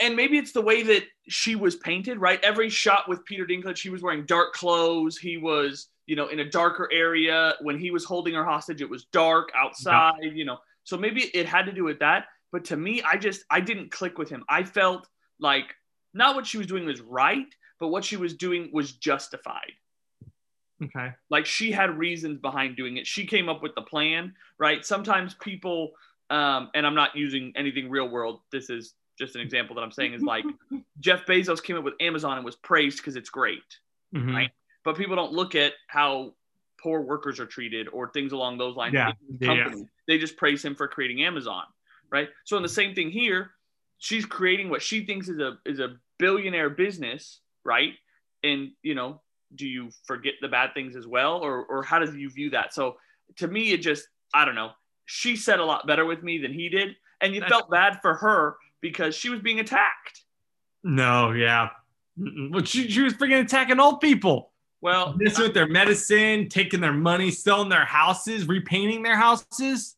and 0.01 0.15
maybe 0.15 0.37
it's 0.37 0.51
the 0.51 0.61
way 0.61 0.83
that 0.83 1.03
she 1.27 1.55
was 1.55 1.75
painted 1.75 2.19
right? 2.19 2.39
Every 2.43 2.69
shot 2.69 3.07
with 3.07 3.23
peter 3.25 3.45
dinklage 3.45 3.81
he 3.81 3.89
was 3.89 4.01
wearing 4.01 4.25
dark 4.25 4.53
clothes. 4.53 5.17
He 5.17 5.37
was 5.37 5.89
you 6.05 6.15
know 6.15 6.27
in 6.27 6.39
a 6.39 6.49
darker 6.49 6.89
area. 6.91 7.55
When 7.61 7.79
he 7.79 7.91
was 7.91 8.05
holding 8.05 8.33
her 8.33 8.43
hostage 8.43 8.81
it 8.81 8.89
was 8.89 9.05
dark 9.05 9.51
outside 9.55 10.23
you 10.33 10.45
know. 10.45 10.57
So 10.83 10.97
maybe 10.97 11.23
it 11.33 11.47
had 11.47 11.65
to 11.65 11.71
do 11.71 11.83
with 11.83 11.99
that. 11.99 12.25
But 12.51 12.65
to 12.65 12.77
me 12.77 13.01
i 13.03 13.17
just 13.17 13.43
i 13.49 13.59
didn't 13.59 13.91
click 13.91 14.17
with 14.17 14.29
him. 14.29 14.43
I 14.49 14.63
felt 14.63 15.07
like 15.39 15.75
not 16.13 16.35
what 16.35 16.45
she 16.45 16.57
was 16.57 16.67
doing 16.67 16.85
was 16.85 17.01
right 17.01 17.47
but 17.79 17.87
what 17.89 18.05
she 18.05 18.15
was 18.15 18.33
doing 18.35 18.69
was 18.71 18.93
justified. 18.93 19.73
Okay. 20.83 21.11
like 21.29 21.45
she 21.45 21.71
had 21.71 21.97
reasons 21.97 22.39
behind 22.39 22.75
doing 22.75 22.97
it. 22.97 23.07
She 23.07 23.25
came 23.25 23.47
up 23.47 23.63
with 23.63 23.75
the 23.75 23.81
plan 23.81 24.33
right? 24.59 24.85
Sometimes 24.85 25.33
people 25.35 25.91
um, 26.29 26.69
and 26.73 26.87
i'm 26.87 26.95
not 26.95 27.15
using 27.15 27.51
anything 27.55 27.89
real 27.89 28.07
world. 28.09 28.41
This 28.51 28.69
is 28.69 28.93
just 29.17 29.35
an 29.35 29.41
example 29.41 29.75
that 29.75 29.81
i'm 29.81 29.91
saying 29.91 30.13
is 30.13 30.21
like 30.21 30.45
jeff 30.99 31.25
bezos 31.25 31.61
came 31.61 31.75
up 31.77 31.83
with 31.83 31.93
amazon 31.99 32.37
and 32.37 32.45
was 32.45 32.55
praised 32.55 32.97
because 32.97 33.15
it's 33.15 33.29
great 33.29 33.61
Mhm. 34.15 34.33
Right. 34.33 34.51
but 34.83 34.95
people 34.95 35.15
don't 35.15 35.33
look 35.33 35.55
at 35.55 35.73
how 35.87 36.35
poor 36.81 37.01
workers 37.01 37.39
are 37.39 37.45
treated 37.47 37.87
or 37.89 38.11
things 38.11 38.31
along 38.33 38.57
those 38.57 38.75
lines. 38.75 38.93
Yeah, 38.93 39.13
in 39.29 39.37
yeah, 39.39 39.53
yeah. 39.69 39.75
they 40.07 40.17
just 40.19 40.37
praise 40.37 40.63
him 40.63 40.75
for 40.75 40.87
creating 40.87 41.23
amazon 41.23 41.63
right? 42.11 42.29
So 42.43 42.57
in 42.57 42.63
the 42.63 42.69
same 42.69 42.93
thing 42.93 43.09
here 43.09 43.51
she's 43.97 44.25
creating 44.25 44.69
what 44.69 44.81
she 44.83 45.05
thinks 45.05 45.29
is 45.29 45.39
a 45.39 45.57
is 45.65 45.79
a 45.79 45.95
billionaire 46.19 46.69
business 46.69 47.39
right? 47.63 47.93
And 48.43 48.71
you 48.83 48.93
know 48.95 49.21
do 49.55 49.67
you 49.67 49.89
forget 50.05 50.33
the 50.41 50.47
bad 50.47 50.73
things 50.73 50.95
as 50.95 51.07
well? 51.07 51.37
Or 51.37 51.63
or 51.65 51.81
how 51.83 51.97
does 51.99 52.13
you 52.15 52.29
view 52.29 52.49
that? 52.51 52.73
So 52.73 52.97
to 53.37 53.47
me 53.47 53.71
it 53.71 53.77
just 53.81 54.07
i 54.33 54.45
don't 54.45 54.55
know. 54.55 54.71
She 55.05 55.35
said 55.35 55.59
a 55.59 55.65
lot 55.65 55.87
better 55.87 56.05
with 56.05 56.21
me 56.23 56.37
than 56.37 56.53
he 56.53 56.69
did. 56.69 56.95
And 57.21 57.33
you 57.33 57.39
That's- 57.39 57.51
felt 57.61 57.71
bad 57.71 57.99
for 58.01 58.13
her 58.15 58.57
because 58.83 59.15
she 59.15 59.29
was 59.29 59.39
being 59.39 59.59
attacked 59.59 60.21
No, 60.83 61.31
yeah. 61.31 61.69
Well, 62.51 62.63
she, 62.63 62.87
she 62.91 63.01
was 63.01 63.13
freaking 63.15 63.43
attacking 63.43 63.79
old 63.79 63.99
people. 64.01 64.51
well 64.81 65.15
This 65.17 65.39
with 65.39 65.55
their 65.55 65.67
medicine, 65.67 66.47
taking 66.49 66.79
their 66.81 66.93
money, 66.93 67.31
selling 67.31 67.69
their 67.69 67.85
houses, 67.85 68.47
repainting 68.47 69.01
their 69.01 69.15
houses. 69.17 69.95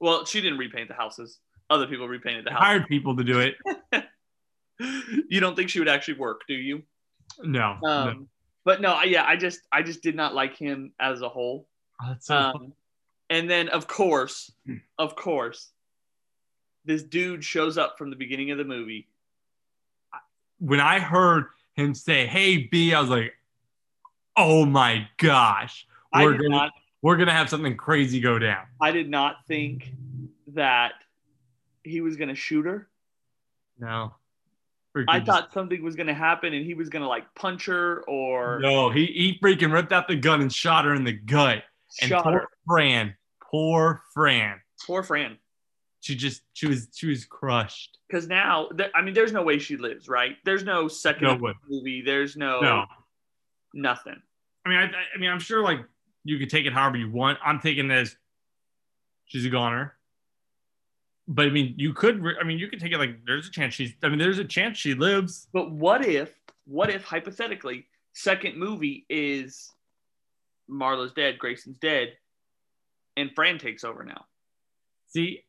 well 0.00 0.24
she 0.24 0.40
didn't 0.40 0.58
repaint 0.58 0.88
the 0.88 0.94
houses 0.94 1.40
other 1.70 1.86
people 1.86 2.08
repainted 2.08 2.46
the 2.46 2.50
house 2.50 2.62
Hired 2.62 2.86
people 2.86 3.14
to 3.16 3.24
do 3.24 3.40
it. 3.40 3.56
you 5.28 5.40
don't 5.40 5.54
think 5.56 5.68
she 5.68 5.80
would 5.80 5.88
actually 5.88 6.18
work 6.18 6.42
do 6.48 6.54
you 6.54 6.82
No. 7.42 7.76
no. 7.82 7.90
um 7.90 8.28
but 8.64 8.80
no 8.80 9.02
yeah 9.02 9.24
i 9.26 9.36
just 9.36 9.60
i 9.72 9.82
just 9.82 10.02
did 10.02 10.14
not 10.14 10.34
like 10.34 10.56
him 10.56 10.92
as 11.00 11.20
a 11.20 11.28
whole 11.28 11.66
Oh, 12.00 12.10
that's 12.10 12.26
so. 12.28 12.36
Um, 12.36 12.72
and 13.28 13.50
then, 13.50 13.68
of 13.70 13.88
course, 13.88 14.52
Hmm. 14.64 14.76
of 14.98 15.16
course, 15.16 15.72
this 16.88 17.02
dude 17.02 17.44
shows 17.44 17.76
up 17.78 17.98
from 17.98 18.10
the 18.10 18.16
beginning 18.16 18.50
of 18.50 18.58
the 18.58 18.64
movie. 18.64 19.06
when 20.58 20.80
I 20.80 20.98
heard 20.98 21.44
him 21.74 21.94
say, 21.94 22.26
"Hey 22.26 22.56
B," 22.56 22.92
I 22.92 23.00
was 23.00 23.10
like, 23.10 23.32
"Oh 24.36 24.66
my 24.66 25.08
gosh, 25.18 25.86
we're 26.12 26.32
gonna 26.32 26.48
not. 26.48 26.72
we're 27.00 27.16
gonna 27.16 27.32
have 27.32 27.48
something 27.48 27.76
crazy 27.76 28.18
go 28.18 28.40
down." 28.40 28.66
I 28.80 28.90
did 28.90 29.08
not 29.08 29.46
think 29.46 29.92
that 30.48 30.94
he 31.84 32.00
was 32.00 32.16
gonna 32.16 32.34
shoot 32.34 32.64
her. 32.64 32.88
No, 33.78 34.16
I 35.06 35.20
thought 35.20 35.52
something 35.52 35.80
was 35.80 35.94
gonna 35.94 36.14
happen, 36.14 36.54
and 36.54 36.66
he 36.66 36.74
was 36.74 36.88
gonna 36.88 37.06
like 37.06 37.32
punch 37.36 37.66
her 37.66 38.02
or 38.08 38.58
no, 38.60 38.90
he 38.90 39.06
he 39.06 39.38
freaking 39.40 39.72
ripped 39.72 39.92
out 39.92 40.08
the 40.08 40.16
gun 40.16 40.40
and 40.40 40.52
shot 40.52 40.86
her 40.86 40.94
in 40.94 41.04
the 41.04 41.12
gut. 41.12 41.62
And 42.02 42.08
shot 42.08 42.24
poor 42.24 42.32
her. 42.32 42.48
Fran, 42.66 43.14
poor 43.40 44.02
Fran, 44.12 44.60
Poor 44.84 45.04
Fran. 45.04 45.38
She 46.00 46.14
just 46.14 46.42
she 46.52 46.66
was 46.66 46.88
she 46.94 47.06
was 47.06 47.24
crushed. 47.24 47.98
Because 48.08 48.28
now, 48.28 48.68
there, 48.74 48.90
I 48.94 49.02
mean, 49.02 49.14
there's 49.14 49.32
no 49.32 49.42
way 49.42 49.58
she 49.58 49.76
lives, 49.76 50.08
right? 50.08 50.36
There's 50.44 50.64
no 50.64 50.88
second 50.88 51.24
No 51.24 51.54
movie. 51.68 52.02
There's 52.02 52.36
no, 52.36 52.60
No, 52.60 52.84
nothing. 53.74 54.20
I 54.64 54.68
mean, 54.68 54.78
I, 54.78 54.90
I 55.14 55.18
mean, 55.18 55.30
I'm 55.30 55.40
sure 55.40 55.62
like 55.62 55.80
you 56.24 56.38
could 56.38 56.50
take 56.50 56.66
it 56.66 56.72
however 56.72 56.96
you 56.96 57.10
want. 57.10 57.38
I'm 57.44 57.60
taking 57.60 57.88
this. 57.88 58.16
She's 59.26 59.44
a 59.44 59.50
goner. 59.50 59.94
But 61.26 61.46
I 61.46 61.50
mean, 61.50 61.74
you 61.76 61.92
could. 61.92 62.22
re- 62.22 62.36
I 62.40 62.44
mean, 62.44 62.58
you 62.58 62.68
could 62.68 62.80
take 62.80 62.92
it 62.92 62.98
like 62.98 63.24
there's 63.26 63.48
a 63.48 63.50
chance 63.50 63.74
she's. 63.74 63.92
I 64.02 64.08
mean, 64.08 64.18
there's 64.18 64.38
a 64.38 64.44
chance 64.44 64.78
she 64.78 64.94
lives. 64.94 65.48
But 65.52 65.70
what 65.70 66.04
if, 66.06 66.32
what 66.64 66.90
if 66.90 67.04
hypothetically, 67.04 67.86
second 68.14 68.56
movie 68.56 69.04
is 69.10 69.70
Marlo's 70.68 71.12
dead, 71.12 71.38
Grayson's 71.38 71.78
dead, 71.78 72.14
and 73.18 73.30
Fran 73.34 73.58
takes 73.58 73.84
over 73.84 74.04
now? 74.04 74.24
See, 75.08 75.44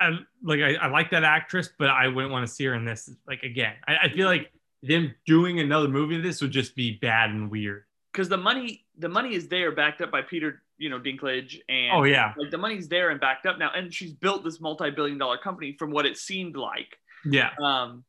I 0.00 0.18
like 0.42 0.60
I, 0.60 0.74
I 0.74 0.88
like 0.88 1.10
that 1.10 1.24
actress, 1.24 1.70
but 1.78 1.90
I 1.90 2.08
wouldn't 2.08 2.32
want 2.32 2.46
to 2.46 2.52
see 2.52 2.64
her 2.64 2.74
in 2.74 2.84
this 2.84 3.10
like 3.26 3.42
again. 3.42 3.74
I, 3.86 3.96
I 4.04 4.08
feel 4.08 4.26
like 4.26 4.50
them 4.82 5.14
doing 5.26 5.60
another 5.60 5.88
movie 5.88 6.16
of 6.16 6.22
this 6.22 6.40
would 6.40 6.50
just 6.50 6.74
be 6.74 6.92
bad 6.92 7.30
and 7.30 7.50
weird. 7.50 7.84
Because 8.12 8.28
the 8.28 8.36
money, 8.36 8.84
the 8.98 9.08
money 9.08 9.34
is 9.34 9.46
there, 9.46 9.72
backed 9.72 10.00
up 10.00 10.10
by 10.10 10.22
Peter, 10.22 10.62
you 10.78 10.88
know, 10.88 10.98
Dinklage, 10.98 11.60
and 11.68 11.92
Oh 11.92 12.04
yeah, 12.04 12.32
like 12.36 12.50
the 12.50 12.58
money's 12.58 12.88
there 12.88 13.10
and 13.10 13.20
backed 13.20 13.46
up 13.46 13.58
now, 13.58 13.70
and 13.74 13.92
she's 13.92 14.12
built 14.12 14.42
this 14.42 14.60
multi-billion-dollar 14.60 15.38
company 15.38 15.76
from 15.78 15.90
what 15.90 16.06
it 16.06 16.16
seemed 16.16 16.56
like. 16.56 16.98
yeah. 17.24 17.50
Um, 17.62 18.04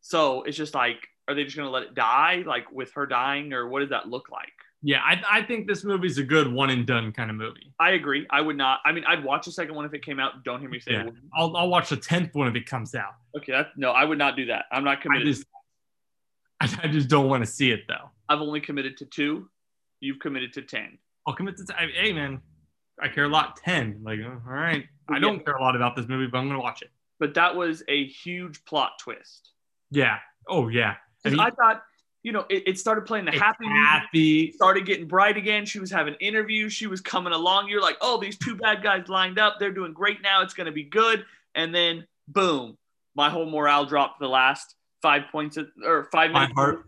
so 0.00 0.42
it's 0.44 0.56
just 0.56 0.74
like, 0.74 1.08
are 1.28 1.34
they 1.34 1.44
just 1.44 1.56
gonna 1.56 1.70
let 1.70 1.82
it 1.82 1.94
die, 1.94 2.44
like 2.46 2.70
with 2.72 2.92
her 2.94 3.04
dying, 3.04 3.52
or 3.52 3.68
what 3.68 3.80
does 3.80 3.90
that 3.90 4.08
look 4.08 4.30
like? 4.30 4.52
Yeah, 4.84 4.98
I, 5.00 5.22
I 5.30 5.42
think 5.42 5.68
this 5.68 5.84
movie's 5.84 6.18
a 6.18 6.24
good 6.24 6.52
one 6.52 6.70
and 6.70 6.84
done 6.84 7.12
kind 7.12 7.30
of 7.30 7.36
movie. 7.36 7.72
I 7.78 7.90
agree. 7.92 8.26
I 8.30 8.40
would 8.40 8.56
not. 8.56 8.80
I 8.84 8.90
mean, 8.90 9.04
I'd 9.06 9.22
watch 9.22 9.46
the 9.46 9.52
second 9.52 9.76
one 9.76 9.84
if 9.84 9.94
it 9.94 10.04
came 10.04 10.18
out. 10.18 10.42
Don't 10.42 10.60
hear 10.60 10.68
me 10.68 10.80
say 10.80 10.92
Yeah. 10.92 11.06
it. 11.06 11.14
I'll, 11.36 11.56
I'll 11.56 11.68
watch 11.68 11.90
the 11.90 11.96
tenth 11.96 12.34
one 12.34 12.48
if 12.48 12.56
it 12.56 12.66
comes 12.66 12.94
out. 12.96 13.14
Okay, 13.36 13.52
that, 13.52 13.68
no, 13.76 13.92
I 13.92 14.04
would 14.04 14.18
not 14.18 14.34
do 14.36 14.46
that. 14.46 14.64
I'm 14.72 14.82
not 14.82 15.00
committed. 15.00 15.26
I 15.28 15.30
just 15.30 15.44
I, 16.60 16.80
I 16.84 16.88
just 16.88 17.08
don't 17.08 17.28
want 17.28 17.44
to 17.44 17.50
see 17.50 17.70
it 17.70 17.82
though. 17.88 18.10
I've 18.28 18.40
only 18.40 18.60
committed 18.60 18.96
to 18.98 19.06
two. 19.06 19.48
You've 20.00 20.18
committed 20.18 20.52
to 20.54 20.62
ten. 20.62 20.98
I'll 21.26 21.34
commit 21.34 21.56
to. 21.58 21.80
I, 21.80 21.86
hey 21.94 22.12
man, 22.12 22.40
I 23.00 23.08
care 23.08 23.24
a 23.24 23.28
lot. 23.28 23.56
Ten. 23.56 24.00
Like 24.02 24.18
uh, 24.20 24.30
all 24.30 24.52
right, 24.52 24.84
I 25.08 25.20
don't 25.20 25.44
care 25.44 25.54
a 25.54 25.62
lot 25.62 25.76
about 25.76 25.94
this 25.94 26.08
movie, 26.08 26.26
but 26.26 26.38
I'm 26.38 26.48
gonna 26.48 26.60
watch 26.60 26.82
it. 26.82 26.90
But 27.20 27.34
that 27.34 27.54
was 27.54 27.84
a 27.86 28.06
huge 28.06 28.64
plot 28.64 28.92
twist. 29.00 29.50
Yeah. 29.92 30.18
Oh 30.48 30.66
yeah. 30.68 30.96
I 31.24 31.30
mean, 31.30 31.38
I 31.38 31.50
thought, 31.50 31.82
you 32.22 32.30
know, 32.32 32.44
it, 32.48 32.62
it 32.66 32.78
started 32.78 33.02
playing 33.04 33.24
the 33.24 33.32
it's 33.32 33.40
happy 33.40 33.66
happy. 33.66 34.52
started 34.52 34.86
getting 34.86 35.06
bright 35.08 35.36
again. 35.36 35.64
She 35.66 35.80
was 35.80 35.90
having 35.90 36.14
interviews. 36.20 36.72
She 36.72 36.86
was 36.86 37.00
coming 37.00 37.32
along. 37.32 37.68
You're 37.68 37.82
like, 37.82 37.96
oh, 38.00 38.20
these 38.20 38.38
two 38.38 38.54
bad 38.56 38.82
guys 38.82 39.08
lined 39.08 39.38
up. 39.38 39.56
They're 39.58 39.72
doing 39.72 39.92
great 39.92 40.22
now. 40.22 40.42
It's 40.42 40.54
going 40.54 40.66
to 40.66 40.72
be 40.72 40.84
good. 40.84 41.24
And 41.54 41.74
then, 41.74 42.06
boom, 42.28 42.78
my 43.16 43.28
whole 43.28 43.46
morale 43.50 43.84
dropped 43.86 44.20
the 44.20 44.28
last 44.28 44.76
five 45.02 45.22
points 45.32 45.58
or 45.84 46.04
five 46.12 46.30
My 46.30 46.40
minutes. 46.42 46.54
heart. 46.54 46.86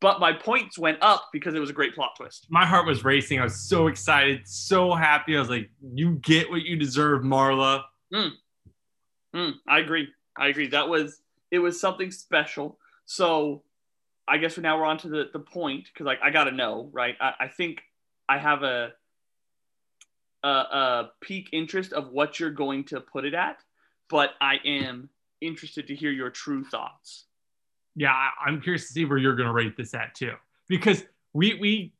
But 0.00 0.20
my 0.20 0.32
points 0.32 0.78
went 0.78 0.98
up 1.02 1.28
because 1.32 1.54
it 1.54 1.58
was 1.58 1.70
a 1.70 1.72
great 1.72 1.94
plot 1.94 2.10
twist. 2.16 2.46
My 2.50 2.64
heart 2.64 2.86
was 2.86 3.04
racing. 3.04 3.40
I 3.40 3.44
was 3.44 3.56
so 3.56 3.88
excited, 3.88 4.42
so 4.46 4.92
happy. 4.94 5.36
I 5.36 5.40
was 5.40 5.48
like, 5.50 5.70
"You 5.94 6.12
get 6.22 6.48
what 6.50 6.62
you 6.62 6.76
deserve, 6.76 7.22
Marla." 7.22 7.82
Mm, 9.34 9.54
I 9.66 9.78
agree. 9.80 10.08
I 10.36 10.48
agree. 10.48 10.68
That 10.68 10.88
was 10.88 11.20
it 11.50 11.58
was 11.58 11.80
something 11.80 12.10
special. 12.12 12.78
So 13.06 13.62
I 14.28 14.38
guess 14.38 14.58
now 14.58 14.78
we're 14.78 14.86
on 14.86 14.98
to 14.98 15.08
the, 15.08 15.30
the 15.32 15.38
point 15.38 15.88
because 15.92 16.06
like 16.06 16.20
I 16.22 16.30
gotta 16.30 16.50
know, 16.52 16.88
right? 16.92 17.16
I, 17.20 17.32
I 17.40 17.48
think 17.48 17.82
I 18.28 18.38
have 18.38 18.62
a, 18.62 18.92
a 20.44 20.48
a 20.48 21.10
peak 21.20 21.48
interest 21.52 21.92
of 21.92 22.10
what 22.10 22.38
you're 22.38 22.50
going 22.50 22.84
to 22.84 23.00
put 23.00 23.24
it 23.24 23.34
at, 23.34 23.62
but 24.08 24.30
I 24.40 24.56
am 24.64 25.08
interested 25.40 25.86
to 25.88 25.94
hear 25.94 26.10
your 26.10 26.30
true 26.30 26.64
thoughts. 26.64 27.24
Yeah, 27.96 28.12
I, 28.12 28.30
I'm 28.46 28.60
curious 28.60 28.86
to 28.88 28.92
see 28.92 29.04
where 29.04 29.18
you're 29.18 29.34
to 29.34 29.52
rate 29.52 29.76
this 29.76 29.94
at 29.94 30.14
too, 30.14 30.34
because 30.68 31.04
we 31.32 31.54
we 31.54 31.92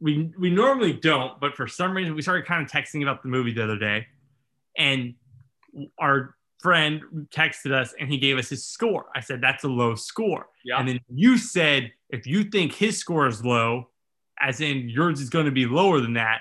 we 0.00 0.32
we 0.38 0.50
normally 0.50 0.92
don't, 0.92 1.40
but 1.40 1.54
for 1.54 1.66
some 1.66 1.96
reason 1.96 2.14
we 2.14 2.22
started 2.22 2.46
kind 2.46 2.64
of 2.64 2.70
texting 2.70 3.02
about 3.02 3.22
the 3.22 3.28
movie 3.28 3.52
the 3.52 3.64
other 3.64 3.78
day, 3.78 4.06
and 4.76 5.14
our 5.98 6.34
friend 6.66 7.00
texted 7.32 7.70
us 7.72 7.94
and 8.00 8.10
he 8.10 8.18
gave 8.18 8.38
us 8.38 8.48
his 8.48 8.64
score. 8.66 9.06
I 9.14 9.20
said 9.20 9.40
that's 9.40 9.62
a 9.62 9.68
low 9.68 9.94
score, 9.94 10.48
Yeah. 10.64 10.78
and 10.80 10.88
then 10.88 10.98
you 11.08 11.38
said 11.38 11.92
if 12.10 12.26
you 12.26 12.42
think 12.42 12.72
his 12.74 12.98
score 12.98 13.28
is 13.28 13.44
low, 13.44 13.90
as 14.40 14.60
in 14.60 14.88
yours 14.88 15.20
is 15.20 15.30
going 15.30 15.44
to 15.44 15.52
be 15.52 15.64
lower 15.66 16.00
than 16.00 16.14
that, 16.14 16.40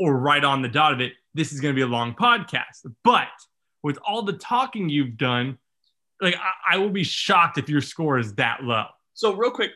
or 0.00 0.16
right 0.18 0.42
on 0.42 0.62
the 0.62 0.68
dot 0.68 0.92
of 0.92 1.00
it, 1.00 1.12
this 1.34 1.52
is 1.52 1.60
going 1.60 1.72
to 1.72 1.76
be 1.78 1.82
a 1.82 1.86
long 1.86 2.12
podcast. 2.14 2.84
But 3.04 3.28
with 3.84 3.98
all 4.04 4.22
the 4.22 4.32
talking 4.32 4.88
you've 4.88 5.16
done, 5.16 5.58
like 6.20 6.34
I, 6.34 6.74
I 6.74 6.78
will 6.78 6.90
be 6.90 7.04
shocked 7.04 7.56
if 7.56 7.68
your 7.68 7.80
score 7.82 8.18
is 8.18 8.34
that 8.34 8.64
low. 8.64 8.86
So 9.14 9.32
real 9.34 9.52
quick, 9.52 9.70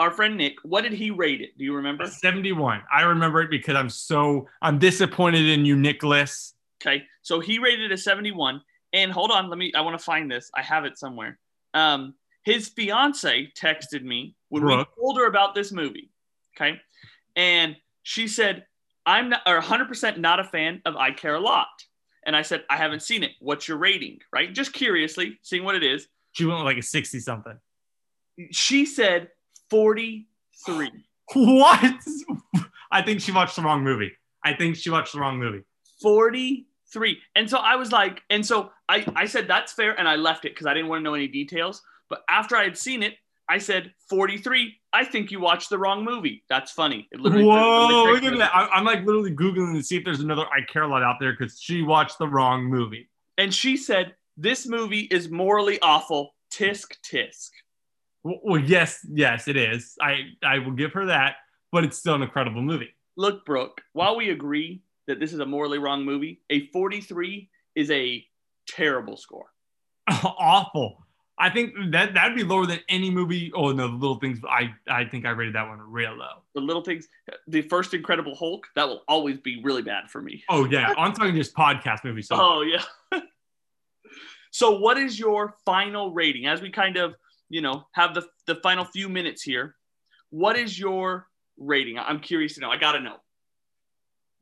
our 0.00 0.10
friend 0.10 0.36
Nick, 0.36 0.54
what 0.64 0.82
did 0.82 0.92
he 0.94 1.12
rate 1.12 1.40
it? 1.42 1.56
Do 1.56 1.64
you 1.64 1.76
remember? 1.76 2.06
71. 2.08 2.82
I 2.92 3.02
remember 3.02 3.40
it 3.42 3.50
because 3.50 3.76
I'm 3.76 3.88
so 3.90 4.48
I'm 4.62 4.80
disappointed 4.80 5.46
in 5.46 5.64
you, 5.64 5.76
Nicholas. 5.76 6.54
Okay, 6.82 7.04
so 7.22 7.38
he 7.40 7.58
rated 7.58 7.90
a 7.92 7.96
71. 7.96 8.60
And 8.92 9.12
hold 9.12 9.30
on, 9.30 9.48
let 9.48 9.58
me. 9.58 9.72
I 9.74 9.82
want 9.82 9.98
to 9.98 10.04
find 10.04 10.30
this. 10.30 10.50
I 10.54 10.62
have 10.62 10.84
it 10.84 10.98
somewhere. 10.98 11.38
Um, 11.74 12.14
his 12.44 12.68
fiance 12.68 13.52
texted 13.58 14.02
me 14.02 14.34
when 14.48 14.62
Brooke. 14.62 14.88
we 14.96 15.02
told 15.02 15.18
her 15.18 15.26
about 15.26 15.54
this 15.54 15.72
movie. 15.72 16.10
Okay, 16.56 16.80
and 17.36 17.76
she 18.02 18.26
said, 18.28 18.66
"I'm 19.04 19.30
not, 19.30 19.42
or 19.46 19.60
100% 19.60 20.18
not 20.18 20.40
a 20.40 20.44
fan 20.44 20.80
of 20.86 20.96
I 20.96 21.10
Care 21.10 21.34
a 21.34 21.40
Lot." 21.40 21.68
And 22.24 22.34
I 22.34 22.42
said, 22.42 22.64
"I 22.70 22.76
haven't 22.76 23.02
seen 23.02 23.22
it. 23.22 23.32
What's 23.40 23.68
your 23.68 23.76
rating?" 23.76 24.20
Right, 24.32 24.52
just 24.52 24.72
curiously 24.72 25.38
seeing 25.42 25.64
what 25.64 25.74
it 25.74 25.82
is. 25.82 26.08
She 26.32 26.44
went 26.44 26.64
like 26.64 26.78
a 26.78 26.82
60 26.82 27.20
something. 27.20 27.58
She 28.52 28.86
said 28.86 29.28
43. 29.70 30.90
What? 31.34 31.94
I 32.90 33.02
think 33.02 33.20
she 33.20 33.32
watched 33.32 33.56
the 33.56 33.62
wrong 33.62 33.82
movie. 33.82 34.12
I 34.44 34.54
think 34.54 34.76
she 34.76 34.88
watched 34.90 35.12
the 35.12 35.20
wrong 35.20 35.38
movie. 35.38 35.64
43. 36.92 37.18
And 37.34 37.48
so 37.48 37.58
I 37.58 37.76
was 37.76 37.92
like, 37.92 38.22
and 38.30 38.44
so 38.44 38.70
I, 38.88 39.04
I 39.14 39.26
said, 39.26 39.46
that's 39.48 39.72
fair. 39.72 39.98
And 39.98 40.08
I 40.08 40.16
left 40.16 40.44
it 40.44 40.54
because 40.54 40.66
I 40.66 40.74
didn't 40.74 40.88
want 40.88 41.00
to 41.00 41.04
know 41.04 41.14
any 41.14 41.28
details. 41.28 41.82
But 42.08 42.22
after 42.28 42.56
I 42.56 42.64
had 42.64 42.76
seen 42.78 43.02
it, 43.02 43.14
I 43.50 43.58
said, 43.58 43.92
43. 44.10 44.74
I 44.92 45.04
think 45.04 45.30
you 45.30 45.40
watched 45.40 45.70
the 45.70 45.78
wrong 45.78 46.04
movie. 46.04 46.44
That's 46.48 46.70
funny. 46.72 47.08
It 47.12 47.20
literally- 47.20 47.44
Whoa, 47.44 48.04
look 48.10 48.22
at 48.22 48.36
that. 48.38 48.54
I, 48.54 48.68
I'm 48.68 48.84
like 48.84 49.00
literally 49.04 49.34
Googling 49.34 49.74
to 49.74 49.82
see 49.82 49.96
if 49.96 50.04
there's 50.04 50.20
another 50.20 50.44
I 50.46 50.62
Care 50.70 50.82
a 50.82 50.88
Lot 50.88 51.02
out 51.02 51.16
there 51.20 51.32
because 51.32 51.58
she 51.60 51.82
watched 51.82 52.18
the 52.18 52.28
wrong 52.28 52.64
movie. 52.64 53.08
And 53.38 53.54
she 53.54 53.76
said, 53.76 54.14
this 54.36 54.66
movie 54.66 55.00
is 55.10 55.30
morally 55.30 55.80
awful. 55.80 56.34
Tisk, 56.52 56.96
tisk. 57.02 57.50
Well, 58.22 58.40
well, 58.42 58.60
yes, 58.60 59.06
yes, 59.10 59.48
it 59.48 59.56
is. 59.56 59.94
I, 60.00 60.30
I 60.42 60.58
will 60.58 60.72
give 60.72 60.92
her 60.92 61.06
that, 61.06 61.36
but 61.72 61.84
it's 61.84 61.98
still 61.98 62.14
an 62.14 62.22
incredible 62.22 62.62
movie. 62.62 62.94
Look, 63.16 63.44
Brooke, 63.46 63.80
while 63.92 64.16
we 64.16 64.30
agree 64.30 64.82
that 65.08 65.18
this 65.18 65.32
is 65.32 65.40
a 65.40 65.46
morally 65.46 65.78
wrong 65.78 66.04
movie, 66.04 66.40
a 66.50 66.68
43 66.68 67.50
is 67.74 67.90
a 67.90 68.24
terrible 68.68 69.16
score. 69.16 69.46
Awful. 70.08 71.02
I 71.40 71.50
think 71.50 71.72
that 71.92 72.14
that'd 72.14 72.36
be 72.36 72.42
lower 72.42 72.66
than 72.66 72.80
any 72.88 73.10
movie. 73.10 73.52
Oh 73.54 73.70
no, 73.70 73.86
the 73.86 73.94
little 73.94 74.18
things. 74.18 74.40
I 74.48 74.74
I 74.88 75.04
think 75.04 75.24
I 75.24 75.30
rated 75.30 75.54
that 75.54 75.68
one 75.68 75.78
real 75.80 76.14
low. 76.14 76.42
The 76.54 76.60
little 76.60 76.82
things, 76.82 77.06
the 77.46 77.62
first 77.62 77.94
Incredible 77.94 78.34
Hulk, 78.34 78.66
that 78.74 78.88
will 78.88 79.02
always 79.06 79.38
be 79.38 79.62
really 79.62 79.82
bad 79.82 80.10
for 80.10 80.20
me. 80.20 80.42
Oh 80.48 80.64
yeah, 80.64 80.92
I'm 80.98 81.12
talking 81.12 81.34
just 81.36 81.54
podcast 81.54 82.04
movies. 82.04 82.26
So 82.28 82.36
Oh 82.38 82.62
yeah. 82.62 82.82
so 84.50 84.78
what 84.78 84.98
is 84.98 85.18
your 85.18 85.54
final 85.64 86.12
rating 86.12 86.46
as 86.46 86.60
we 86.60 86.70
kind 86.70 86.96
of, 86.96 87.14
you 87.48 87.60
know, 87.60 87.86
have 87.92 88.14
the 88.14 88.26
the 88.46 88.56
final 88.56 88.84
few 88.84 89.08
minutes 89.08 89.42
here? 89.42 89.76
What 90.30 90.58
is 90.58 90.76
your 90.76 91.28
rating? 91.56 91.98
I'm 92.00 92.18
curious 92.18 92.54
to 92.54 92.60
know. 92.60 92.70
I 92.70 92.78
got 92.78 92.92
to 92.92 93.00
know. 93.00 93.16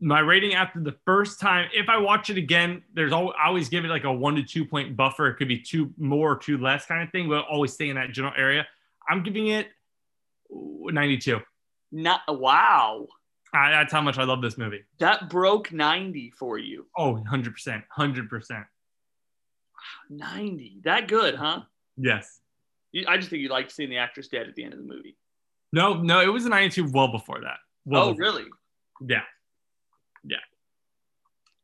My 0.01 0.21
rating 0.21 0.55
after 0.55 0.81
the 0.81 0.95
first 1.05 1.41
time, 1.41 1.69
if 1.73 1.89
I 1.89 1.97
watch 1.97 2.29
it 2.29 2.37
again, 2.37 2.83
there's 2.93 3.13
always, 3.13 3.35
I 3.43 3.47
always 3.47 3.69
give 3.69 3.85
it 3.85 3.89
like 3.89 4.05
a 4.05 4.13
one 4.13 4.35
to 4.37 4.43
two 4.43 4.65
point 4.65 4.97
buffer. 4.97 5.29
It 5.29 5.37
could 5.37 5.49
be 5.49 5.59
two 5.59 5.93
more 5.97 6.33
or 6.33 6.37
two 6.37 6.59
less 6.59 6.87
kind 6.87 7.03
of 7.03 7.11
thing, 7.11 7.29
but 7.29 7.47
always 7.47 7.73
stay 7.73 7.89
in 7.89 7.97
that 7.97 8.13
general 8.13 8.35
area. 8.37 8.67
I'm 9.09 9.23
giving 9.23 9.49
it 9.49 9.69
92. 10.51 11.41
Not 11.93 12.21
wow. 12.29 13.07
I, 13.55 13.71
that's 13.71 13.93
how 13.93 14.03
much 14.03 14.19
I 14.19 14.25
love 14.25 14.43
this 14.43 14.59
movie. 14.59 14.85
That 14.99 15.31
broke 15.31 15.73
90 15.73 16.33
for 16.33 16.59
you. 16.59 16.87
Oh, 16.97 17.15
100%. 17.31 17.83
100%. 17.97 18.65
90. 20.11 20.81
That 20.85 21.09
good, 21.09 21.37
huh? 21.37 21.63
Yes. 21.97 22.41
You, 22.93 23.07
I 23.09 23.17
just 23.17 23.31
think 23.31 23.41
you 23.41 23.49
like 23.49 23.71
seeing 23.71 23.89
the 23.89 23.99
actress 23.99 24.29
dead 24.29 24.49
at 24.49 24.55
the 24.55 24.65
end 24.65 24.75
of 24.75 24.79
the 24.81 24.85
movie. 24.85 25.17
No, 25.73 25.95
no, 25.95 26.21
it 26.21 26.27
was 26.27 26.45
a 26.45 26.49
92 26.49 26.91
well 26.93 27.09
before 27.09 27.41
that. 27.41 27.59
Well 27.85 28.03
oh, 28.03 28.13
before- 28.13 28.25
really? 28.25 28.45
Yeah. 29.07 29.23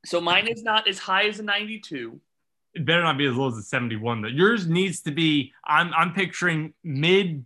So 0.05 0.21
mine 0.21 0.49
is 0.49 0.65
not 0.65 0.89
as 0.89 0.99
high 0.99 1.25
as 1.29 1.39
a 1.39 1.45
92. 1.45 2.21
It 2.75 2.85
better 2.85 3.03
not 3.03 3.19
be 3.19 3.27
as 3.27 3.37
low 3.37 3.49
as 3.49 3.57
a 3.57 3.63
71 3.63 4.23
though. 4.23 4.29
Yours 4.29 4.67
needs 4.67 5.01
to 5.03 5.13
be, 5.13 5.53
I'm, 5.65 5.93
I'm 5.95 6.13
picturing 6.13 6.75
mid, 6.83 7.45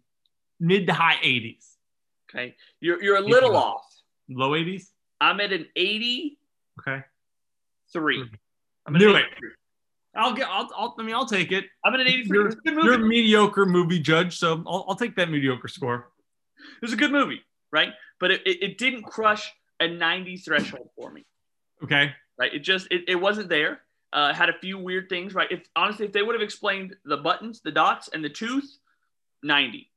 mid 0.59 0.87
to 0.87 0.95
high 0.95 1.17
80s. 1.23 1.75
Okay. 2.31 2.57
You're, 2.81 3.03
you're 3.03 3.17
a 3.17 3.21
little 3.21 3.53
Yeah. 3.53 3.59
off. 3.59 3.83
Low 4.31 4.53
80s? 4.53 4.85
I'm 5.21 5.39
at 5.41 5.53
an 5.53 5.67
80. 5.77 6.39
Okay. 6.81 7.05
3. 7.93 8.25
I'm 8.87 8.97
at 8.97 8.99
Knew 9.01 9.15
it. 9.17 9.25
I'll 10.17 10.33
get, 10.33 10.49
I'll, 10.49 10.69
I'll, 10.75 10.95
I 10.99 11.03
mean, 11.03 11.15
I'll 11.15 11.27
take 11.27 11.53
it. 11.53 11.67
I'm 11.85 11.93
at 11.93 12.01
an 12.01 12.07
83. 12.07 12.39
You're- 12.39 12.55
You're 12.85 12.95
a 12.95 12.99
mediocre 12.99 13.67
movie 13.67 14.01
judge, 14.01 14.39
so 14.39 14.65
I'll, 14.67 14.87
I'll 14.89 14.97
take 14.97 15.15
that 15.17 15.29
mediocre 15.31 15.69
score. 15.69 16.09
It 16.59 16.83
was 16.83 16.95
a 16.95 16.97
good 16.97 17.13
movie, 17.13 17.43
right? 17.71 17.91
But 18.19 18.31
it, 18.31 18.47
it, 18.47 18.63
it 18.63 18.79
didn't 18.79 19.03
crush 19.03 19.53
a 19.81 19.89
90 19.89 20.37
threshold 20.39 20.91
for 20.97 21.11
me, 21.11 21.25
Okay. 21.83 22.13
right? 22.39 22.55
It 22.55 22.61
just, 22.61 22.89
it, 22.91 23.05
it 23.09 23.17
wasn't 23.17 23.49
there. 23.49 23.81
Uh, 24.13 24.33
had 24.33 24.49
a 24.49 24.59
few 24.61 24.79
weird 24.79 25.09
things, 25.09 25.35
right? 25.35 25.51
If 25.51 25.67
honestly, 25.75 26.07
if 26.07 26.13
they 26.13 26.23
would 26.23 26.35
have 26.35 26.43
explained 26.43 26.97
the 27.05 27.17
buttons, 27.19 27.61
the 27.63 27.73
dots, 27.73 28.09
and 28.13 28.25
the 28.25 28.31
tooth, 28.31 28.79
90. 29.43 29.91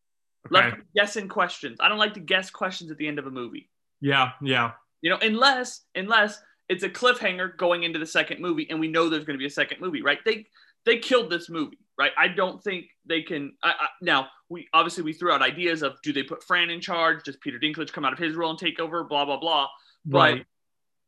Okay. 0.45 0.53
Left 0.53 0.77
guessing 0.95 1.27
questions. 1.27 1.77
I 1.79 1.87
don't 1.89 1.97
like 1.99 2.15
to 2.15 2.19
guess 2.19 2.49
questions 2.49 2.91
at 2.91 2.97
the 2.97 3.07
end 3.07 3.19
of 3.19 3.27
a 3.27 3.31
movie. 3.31 3.69
Yeah. 4.01 4.31
Yeah. 4.41 4.71
You 5.01 5.11
know, 5.11 5.17
unless 5.21 5.81
unless 5.95 6.41
it's 6.67 6.83
a 6.83 6.89
cliffhanger 6.89 7.55
going 7.57 7.83
into 7.83 7.99
the 7.99 8.05
second 8.05 8.41
movie, 8.41 8.67
and 8.69 8.79
we 8.79 8.87
know 8.87 9.09
there's 9.09 9.25
going 9.25 9.37
to 9.37 9.39
be 9.41 9.45
a 9.45 9.49
second 9.49 9.79
movie, 9.79 10.01
right? 10.01 10.19
They 10.25 10.47
they 10.85 10.97
killed 10.97 11.29
this 11.29 11.49
movie, 11.49 11.77
right? 11.99 12.12
I 12.17 12.29
don't 12.29 12.63
think 12.63 12.85
they 13.05 13.21
can. 13.21 13.53
I, 13.62 13.69
I, 13.69 13.88
now 14.01 14.27
we 14.47 14.67
obviously 14.73 15.03
we 15.03 15.13
threw 15.13 15.31
out 15.31 15.41
ideas 15.41 15.83
of 15.83 16.01
do 16.01 16.13
they 16.13 16.23
put 16.23 16.43
Fran 16.43 16.69
in 16.69 16.81
charge? 16.81 17.23
Does 17.23 17.35
Peter 17.38 17.59
Dinklage 17.59 17.91
come 17.91 18.05
out 18.05 18.13
of 18.13 18.19
his 18.19 18.35
role 18.35 18.49
and 18.49 18.57
take 18.57 18.79
over? 18.79 19.03
Blah 19.03 19.25
blah 19.25 19.39
blah. 19.39 19.67
But 20.05 20.17
Right. 20.17 20.45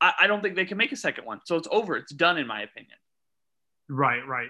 I, 0.02 0.14
I 0.22 0.28
don't 0.28 0.42
think 0.42 0.56
they 0.56 0.66
can 0.66 0.78
make 0.78 0.92
a 0.92 0.98
second 0.98 1.26
one, 1.26 1.40
so 1.46 1.56
it's 1.56 1.68
over. 1.72 1.96
It's 1.96 2.12
done 2.12 2.38
in 2.38 2.46
my 2.46 2.62
opinion. 2.62 2.98
Right. 3.90 4.28
Right. 4.28 4.50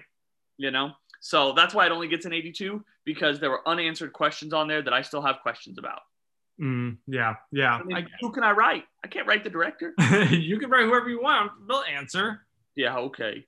You 0.58 0.70
know, 0.70 0.92
so 1.20 1.52
that's 1.52 1.72
why 1.74 1.86
it 1.86 1.92
only 1.92 2.08
gets 2.08 2.26
an 2.26 2.32
82 2.32 2.84
because 3.04 3.40
there 3.40 3.50
were 3.50 3.66
unanswered 3.66 4.12
questions 4.12 4.52
on 4.52 4.68
there 4.68 4.82
that 4.82 4.92
I 4.92 5.02
still 5.02 5.22
have 5.22 5.36
questions 5.42 5.78
about. 5.78 6.00
Mm, 6.60 6.98
yeah. 7.06 7.34
Yeah. 7.50 7.76
I 7.76 7.82
mean, 7.82 7.96
I, 7.96 8.06
who 8.20 8.30
can 8.32 8.42
I 8.42 8.50
write? 8.52 8.84
I 9.04 9.08
can't 9.08 9.26
write 9.26 9.44
the 9.44 9.50
director. 9.50 9.94
you 10.30 10.58
can 10.58 10.68
write 10.68 10.84
whoever 10.84 11.08
you 11.08 11.22
want. 11.22 11.52
They'll 11.66 11.84
answer. 11.90 12.46
Yeah, 12.74 12.96
okay. 12.98 13.46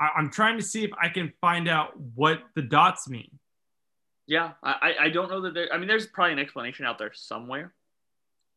I, 0.00 0.08
I'm 0.16 0.30
trying 0.30 0.56
to 0.58 0.64
see 0.64 0.82
if 0.84 0.90
I 1.00 1.08
can 1.08 1.32
find 1.40 1.68
out 1.68 1.98
what 2.14 2.40
the 2.54 2.62
dots 2.62 3.08
mean. 3.08 3.30
Yeah, 4.26 4.52
I, 4.62 4.94
I- 4.98 5.04
I 5.04 5.08
don't 5.10 5.28
know 5.30 5.40
that 5.42 5.54
there. 5.54 5.68
I 5.72 5.78
mean, 5.78 5.88
there's 5.88 6.06
probably 6.06 6.32
an 6.32 6.38
explanation 6.38 6.86
out 6.86 6.98
there 6.98 7.12
somewhere, 7.14 7.72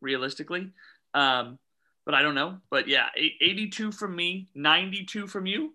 realistically, 0.02 0.72
um, 1.14 1.58
but 2.06 2.14
I 2.14 2.22
don't 2.22 2.36
know. 2.36 2.58
But 2.70 2.88
yeah, 2.88 3.08
82 3.16 3.92
from 3.92 4.16
me, 4.16 4.48
92 4.56 5.28
from 5.28 5.46
you. 5.46 5.74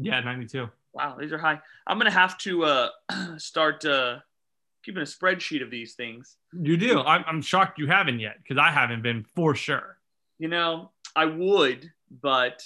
Yeah. 0.00 0.20
92. 0.20 0.68
Wow, 0.92 1.16
these 1.18 1.32
are 1.32 1.38
high. 1.38 1.60
I'm 1.86 1.98
gonna 1.98 2.10
have 2.10 2.38
to 2.38 2.64
uh, 2.64 2.88
start 3.36 3.84
uh, 3.84 4.18
keeping 4.82 5.02
a 5.02 5.06
spreadsheet 5.06 5.62
of 5.62 5.70
these 5.70 5.94
things. 5.94 6.36
You 6.52 6.76
do. 6.76 7.00
I'm, 7.00 7.24
I'm 7.26 7.42
shocked 7.42 7.78
you 7.78 7.86
haven't 7.86 8.20
yet 8.20 8.38
because 8.42 8.58
I 8.58 8.70
haven't 8.70 9.02
been 9.02 9.24
for 9.36 9.54
sure. 9.54 9.98
You 10.38 10.48
know, 10.48 10.90
I 11.14 11.26
would, 11.26 11.90
but 12.22 12.62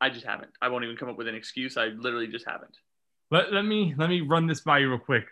I 0.00 0.10
just 0.10 0.26
haven't. 0.26 0.50
I 0.60 0.68
won't 0.68 0.84
even 0.84 0.96
come 0.96 1.08
up 1.08 1.16
with 1.16 1.28
an 1.28 1.34
excuse. 1.34 1.76
I 1.76 1.86
literally 1.86 2.26
just 2.26 2.46
haven't. 2.46 2.76
Let, 3.30 3.52
let 3.52 3.64
me 3.64 3.94
let 3.96 4.08
me 4.08 4.20
run 4.20 4.46
this 4.46 4.60
by 4.60 4.78
you 4.78 4.90
real 4.90 4.98
quick. 4.98 5.26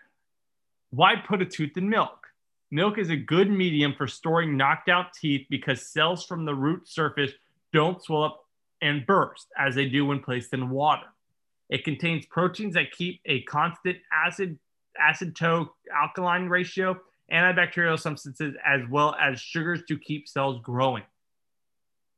Why 0.91 1.15
put 1.17 1.43
a 1.43 1.47
tooth 1.47 1.77
in 1.77 1.89
milk? 1.89 2.27
Milk 2.71 2.99
is 2.99 3.11
a 3.11 3.17
good 3.17 3.51
medium 3.51 3.95
for 3.97 4.07
storing 4.07 4.57
knocked 4.57 4.89
out 4.89 5.13
teeth 5.13 5.47
because 5.49 5.87
cells 5.87 6.25
from 6.25 6.45
the 6.45 6.55
root 6.55 6.89
surface 6.89 7.33
don't 7.73 8.03
swell 8.03 8.25
up 8.25 8.45
and 8.83 9.07
burst 9.07 9.47
as 9.59 9.75
they 9.75 9.89
do 9.89 10.07
when 10.07 10.21
placed 10.21 10.53
in 10.53 10.71
water. 10.71 11.07
It 11.69 11.85
contains 11.85 12.27
proteins 12.27 12.75
that 12.75 12.93
keep 12.93 13.21
a 13.27 13.43
constant 13.43 13.99
acid 14.13 14.59
acid 15.01 15.35
to 15.37 15.67
alkaline 15.93 16.49
ratio, 16.49 16.97
antibacterial 17.33 17.99
substances, 17.99 18.55
as 18.65 18.81
well 18.91 19.17
as 19.21 19.41
sugars 19.41 19.83
to 19.89 19.99
keep 19.99 20.29
cells 20.29 20.61
growing. 20.63 21.03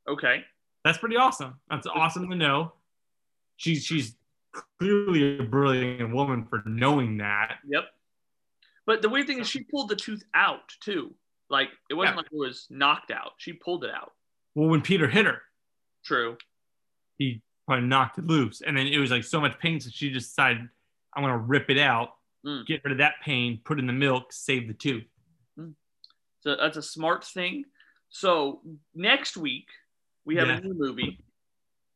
Okay. 0.07 0.43
That's 0.87 0.97
pretty 0.99 1.17
awesome. 1.17 1.55
That's 1.69 1.85
awesome 1.85 2.29
to 2.29 2.35
know. 2.35 2.71
She's 3.57 3.83
she's 3.83 4.15
clearly 4.79 5.37
a 5.39 5.43
brilliant 5.43 6.13
woman 6.13 6.45
for 6.49 6.63
knowing 6.65 7.17
that. 7.17 7.57
Yep. 7.67 7.83
But 8.85 9.01
the 9.01 9.09
weird 9.09 9.27
thing 9.27 9.39
is, 9.39 9.49
she 9.49 9.63
pulled 9.63 9.89
the 9.89 9.97
tooth 9.97 10.23
out 10.33 10.73
too. 10.79 11.13
Like 11.49 11.69
it 11.89 11.93
wasn't 11.93 12.15
Yeah. 12.15 12.17
like 12.21 12.31
it 12.31 12.37
was 12.37 12.67
knocked 12.69 13.11
out. 13.11 13.33
She 13.37 13.51
pulled 13.51 13.83
it 13.83 13.91
out. 13.93 14.13
Well, 14.55 14.69
when 14.69 14.81
Peter 14.81 15.07
hit 15.09 15.25
her, 15.25 15.41
True. 16.05 16.37
he 17.17 17.41
probably 17.65 17.85
knocked 17.85 18.17
it 18.17 18.25
loose, 18.25 18.61
and 18.61 18.77
then 18.77 18.87
it 18.87 18.97
was 18.97 19.11
like 19.11 19.25
so 19.25 19.41
much 19.41 19.59
pain, 19.59 19.81
so 19.81 19.89
she 19.91 20.09
just 20.09 20.29
decided, 20.29 20.69
"I'm 21.13 21.21
gonna 21.23 21.37
rip 21.37 21.69
it 21.69 21.77
out, 21.77 22.15
Mm. 22.45 22.65
get 22.65 22.81
rid 22.85 22.93
of 22.93 22.97
that 22.99 23.15
pain, 23.21 23.59
put 23.65 23.77
in 23.77 23.87
the 23.87 23.93
milk, 23.93 24.31
save 24.31 24.67
the 24.69 24.73
tooth." 24.73 25.03
So 26.39 26.55
that's 26.55 26.77
a 26.77 26.81
smart 26.81 27.25
thing. 27.25 27.65
So 28.09 28.61
next 28.95 29.35
week 29.35 29.67
we 30.27 30.35
have 30.35 30.47
Yeah. 30.47 30.57
a 30.57 30.61
new 30.61 30.73
movie. 30.75 31.19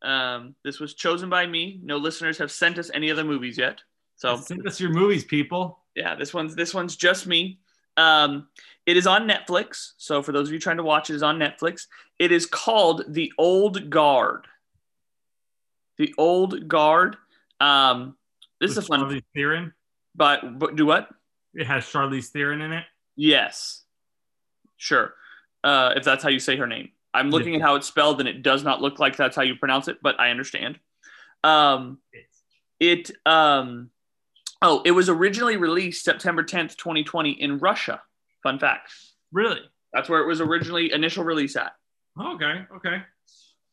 Um, 0.02 0.56
this 0.64 0.80
was 0.80 0.96
chosen 0.96 1.30
by 1.30 1.46
me. 1.46 1.80
No 1.84 1.98
listeners 1.98 2.38
have 2.40 2.52
sent 2.52 2.80
us 2.80 2.90
any 2.94 3.12
other 3.12 3.24
movies 3.24 3.58
yet. 3.58 3.82
So 4.16 4.36
Send 4.38 4.66
us 4.68 4.80
your 4.80 4.90
movies, 4.92 5.24
people. 5.24 5.84
yeah, 5.96 6.16
this 6.16 6.34
one's 6.34 6.56
this 6.56 6.74
one's 6.74 6.96
just 6.96 7.28
me. 7.28 7.60
Um, 7.98 8.48
it 8.86 8.98
is 8.98 9.06
on 9.06 9.28
Netflix. 9.28 9.92
So 9.98 10.24
for 10.24 10.32
those 10.32 10.48
of 10.48 10.54
you 10.54 10.60
trying 10.60 10.78
to 10.78 10.84
watch, 10.84 11.10
it 11.12 11.16
is 11.16 11.24
on 11.24 11.38
Netflix. 11.38 11.86
It 12.18 12.32
is 12.32 12.46
called 12.48 13.04
The 13.14 13.32
Old 13.38 13.90
Guard. 13.90 14.48
The 15.98 16.14
Old 16.18 16.68
Guard. 16.68 17.18
Um, 17.60 18.16
this 18.60 18.72
is 18.72 18.78
a 18.78 18.82
fun. 18.82 19.02
Charlize 19.02 19.24
Theron. 19.36 19.74
But 20.16 20.58
but 20.58 20.76
do 20.76 20.86
what? 20.86 21.10
It 21.54 21.68
has 21.68 21.84
Charlize 21.86 22.30
Theron 22.30 22.62
in 22.62 22.72
it. 22.74 22.86
Yes. 23.16 23.84
Sure. 24.78 25.14
Uh, 25.64 25.94
if 25.96 26.04
that's 26.04 26.24
how 26.24 26.30
you 26.30 26.40
say 26.40 26.56
her 26.58 26.66
name. 26.68 26.90
I'm 27.14 27.30
looking 27.30 27.56
at 27.56 27.62
how 27.62 27.76
it's 27.76 27.88
spelled 27.88 28.20
and 28.20 28.30
it 28.30 28.42
does 28.42 28.64
not 28.64 28.82
look 28.82 29.00
like 29.00 29.18
that's 29.18 29.36
how 29.36 29.42
you 29.42 29.56
pronounce 29.56 29.88
it, 29.88 29.98
but 30.02 30.20
I 30.20 30.30
understand. 30.30 30.80
Um, 31.44 32.00
it 32.80 33.12
um, 33.26 33.90
oh, 34.62 34.82
it 34.86 34.92
was 34.92 35.10
originally 35.10 35.58
released 35.58 36.04
September 36.04 36.44
10th, 36.44 36.78
2020 36.78 37.32
in 37.32 37.58
Russia. 37.58 38.02
Fun 38.44 38.60
fact. 38.60 38.92
Really? 39.32 39.60
That's 39.94 40.10
where 40.10 40.22
it 40.22 40.28
was 40.28 40.42
originally 40.42 40.94
initial 40.94 41.24
release 41.24 41.56
at. 41.56 41.74
Okay. 42.20 42.66
Okay. 42.76 43.04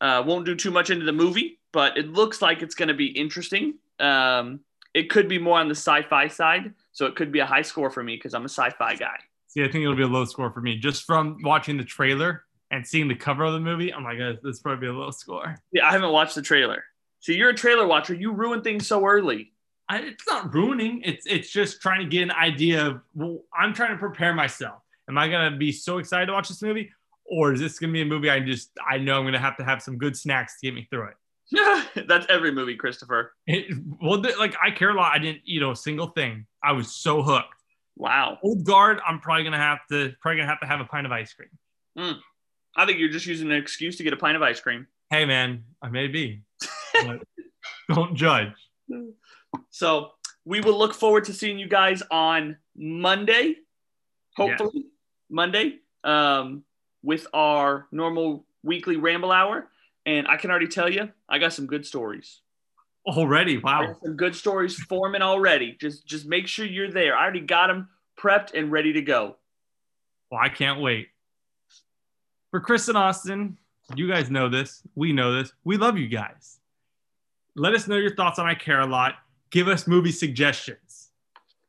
Uh, 0.01 0.23
won't 0.25 0.45
do 0.45 0.55
too 0.55 0.71
much 0.71 0.89
into 0.89 1.05
the 1.05 1.11
movie, 1.11 1.59
but 1.73 1.97
it 1.97 2.11
looks 2.11 2.41
like 2.41 2.61
it's 2.61 2.75
going 2.75 2.87
to 2.87 2.93
be 2.93 3.07
interesting. 3.07 3.75
Um, 3.99 4.61
it 4.93 5.09
could 5.09 5.27
be 5.27 5.37
more 5.37 5.59
on 5.59 5.67
the 5.67 5.75
sci-fi 5.75 6.27
side, 6.27 6.73
so 6.93 7.05
it 7.05 7.15
could 7.15 7.31
be 7.31 7.39
a 7.39 7.45
high 7.45 7.61
score 7.61 7.89
for 7.89 8.03
me 8.03 8.15
because 8.15 8.33
I'm 8.33 8.43
a 8.43 8.49
sci-fi 8.49 8.95
guy. 8.95 9.17
See, 9.47 9.63
I 9.63 9.65
think 9.65 9.83
it'll 9.83 9.95
be 9.95 10.03
a 10.03 10.07
low 10.07 10.25
score 10.25 10.51
for 10.51 10.61
me 10.61 10.77
just 10.77 11.05
from 11.05 11.37
watching 11.43 11.77
the 11.77 11.83
trailer 11.83 12.43
and 12.71 12.85
seeing 12.85 13.07
the 13.07 13.15
cover 13.15 13.43
of 13.43 13.53
the 13.53 13.59
movie. 13.59 13.93
I'm 13.93 14.03
like, 14.03 14.17
this 14.43 14.59
probably 14.59 14.87
be 14.87 14.91
a 14.91 14.93
low 14.93 15.11
score. 15.11 15.55
Yeah, 15.71 15.87
I 15.87 15.91
haven't 15.91 16.11
watched 16.11 16.35
the 16.35 16.41
trailer. 16.41 16.83
So 17.19 17.31
you're 17.31 17.49
a 17.49 17.55
trailer 17.55 17.87
watcher. 17.87 18.13
You 18.13 18.31
ruin 18.31 18.61
things 18.61 18.87
so 18.87 19.05
early. 19.05 19.53
I, 19.89 19.99
it's 19.99 20.27
not 20.27 20.53
ruining. 20.53 21.01
It's 21.03 21.25
it's 21.25 21.49
just 21.49 21.81
trying 21.81 22.01
to 22.01 22.05
get 22.05 22.23
an 22.23 22.31
idea 22.31 22.85
of. 22.85 23.01
Well, 23.15 23.39
I'm 23.57 23.73
trying 23.73 23.91
to 23.91 23.97
prepare 23.97 24.33
myself. 24.33 24.81
Am 25.09 25.17
I 25.17 25.27
gonna 25.27 25.57
be 25.57 25.71
so 25.71 25.97
excited 25.97 26.27
to 26.27 26.33
watch 26.33 26.47
this 26.47 26.61
movie, 26.61 26.91
or 27.25 27.53
is 27.53 27.59
this 27.59 27.79
gonna 27.79 27.91
be 27.93 28.01
a 28.01 28.05
movie 28.05 28.29
I 28.29 28.39
just 28.39 28.69
I 28.87 28.99
know 28.99 29.17
I'm 29.17 29.25
gonna 29.25 29.39
have 29.39 29.57
to 29.57 29.63
have 29.63 29.81
some 29.81 29.97
good 29.97 30.15
snacks 30.15 30.59
to 30.59 30.67
get 30.67 30.75
me 30.75 30.87
through 30.91 31.09
it? 31.09 31.15
That's 32.07 32.27
every 32.29 32.51
movie, 32.51 32.75
Christopher. 32.75 33.33
it 33.47 33.75
well, 34.01 34.21
th- 34.21 34.37
like 34.37 34.55
I 34.63 34.69
care 34.69 34.91
a 34.91 34.93
lot. 34.93 35.11
I 35.11 35.17
didn't 35.17 35.41
eat 35.45 35.63
a 35.63 35.75
single 35.75 36.07
thing. 36.09 36.45
I 36.63 36.73
was 36.73 36.93
so 36.93 37.23
hooked. 37.23 37.47
Wow. 37.95 38.37
Old 38.43 38.63
guard. 38.63 38.99
I'm 39.05 39.19
probably 39.19 39.43
gonna 39.43 39.57
have 39.57 39.79
to 39.91 40.13
probably 40.21 40.37
gonna 40.37 40.49
have 40.49 40.59
to 40.61 40.67
have 40.67 40.79
a 40.79 40.85
pint 40.85 41.07
of 41.07 41.11
ice 41.11 41.33
cream. 41.33 41.49
Mm. 41.97 42.19
I 42.75 42.85
think 42.85 42.99
you're 42.99 43.09
just 43.09 43.25
using 43.25 43.51
an 43.51 43.57
excuse 43.57 43.97
to 43.97 44.03
get 44.03 44.13
a 44.13 44.17
pint 44.17 44.35
of 44.35 44.41
ice 44.41 44.59
cream. 44.59 44.87
Hey 45.09 45.25
man, 45.25 45.63
I 45.81 45.89
may 45.89 46.07
be. 46.07 46.41
Don't 47.93 48.15
judge. 48.15 48.53
So 49.71 50.11
we 50.45 50.61
will 50.61 50.77
look 50.77 50.93
forward 50.93 51.25
to 51.25 51.33
seeing 51.33 51.59
you 51.59 51.67
guys 51.67 52.03
on 52.11 52.57
Monday, 52.75 53.55
hopefully 54.35 54.85
Monday, 55.29 55.79
um, 56.03 56.63
with 57.03 57.27
our 57.33 57.87
normal 57.91 58.45
weekly 58.63 58.97
ramble 58.97 59.31
hour. 59.31 59.67
And 60.05 60.27
I 60.27 60.37
can 60.37 60.49
already 60.49 60.67
tell 60.67 60.89
you, 60.89 61.09
I 61.27 61.39
got 61.39 61.53
some 61.53 61.65
good 61.65 61.85
stories. 61.85 62.41
Already, 63.05 63.57
wow. 63.57 63.95
some 64.03 64.15
good 64.15 64.35
stories 64.35 64.75
forming 64.75 65.21
already. 65.21 65.77
Just 65.79 66.05
just 66.05 66.27
make 66.27 66.47
sure 66.47 66.65
you're 66.65 66.91
there. 66.91 67.15
I 67.15 67.23
already 67.23 67.39
got 67.39 67.67
them 67.67 67.89
prepped 68.19 68.53
and 68.53 68.71
ready 68.71 68.93
to 68.93 69.01
go. 69.01 69.37
Well, 70.29 70.41
I 70.43 70.49
can't 70.49 70.79
wait. 70.79 71.07
For 72.51 72.59
Chris 72.59 72.87
and 72.87 72.97
Austin, 72.97 73.57
you 73.95 74.07
guys 74.07 74.29
know 74.29 74.49
this. 74.49 74.81
We 74.95 75.13
know 75.13 75.33
this. 75.33 75.53
We 75.63 75.77
love 75.77 75.97
you 75.97 76.07
guys. 76.07 76.59
Let 77.55 77.73
us 77.73 77.87
know 77.87 77.97
your 77.97 78.15
thoughts 78.15 78.39
on 78.39 78.47
I 78.47 78.55
Care 78.55 78.79
a 78.79 78.85
Lot. 78.85 79.15
Give 79.51 79.67
us 79.67 79.87
movie 79.87 80.11
suggestions. 80.11 81.09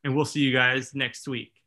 And 0.04 0.16
we'll 0.16 0.24
see 0.24 0.40
you 0.40 0.52
guys 0.52 0.94
next 0.94 1.28
week. 1.28 1.59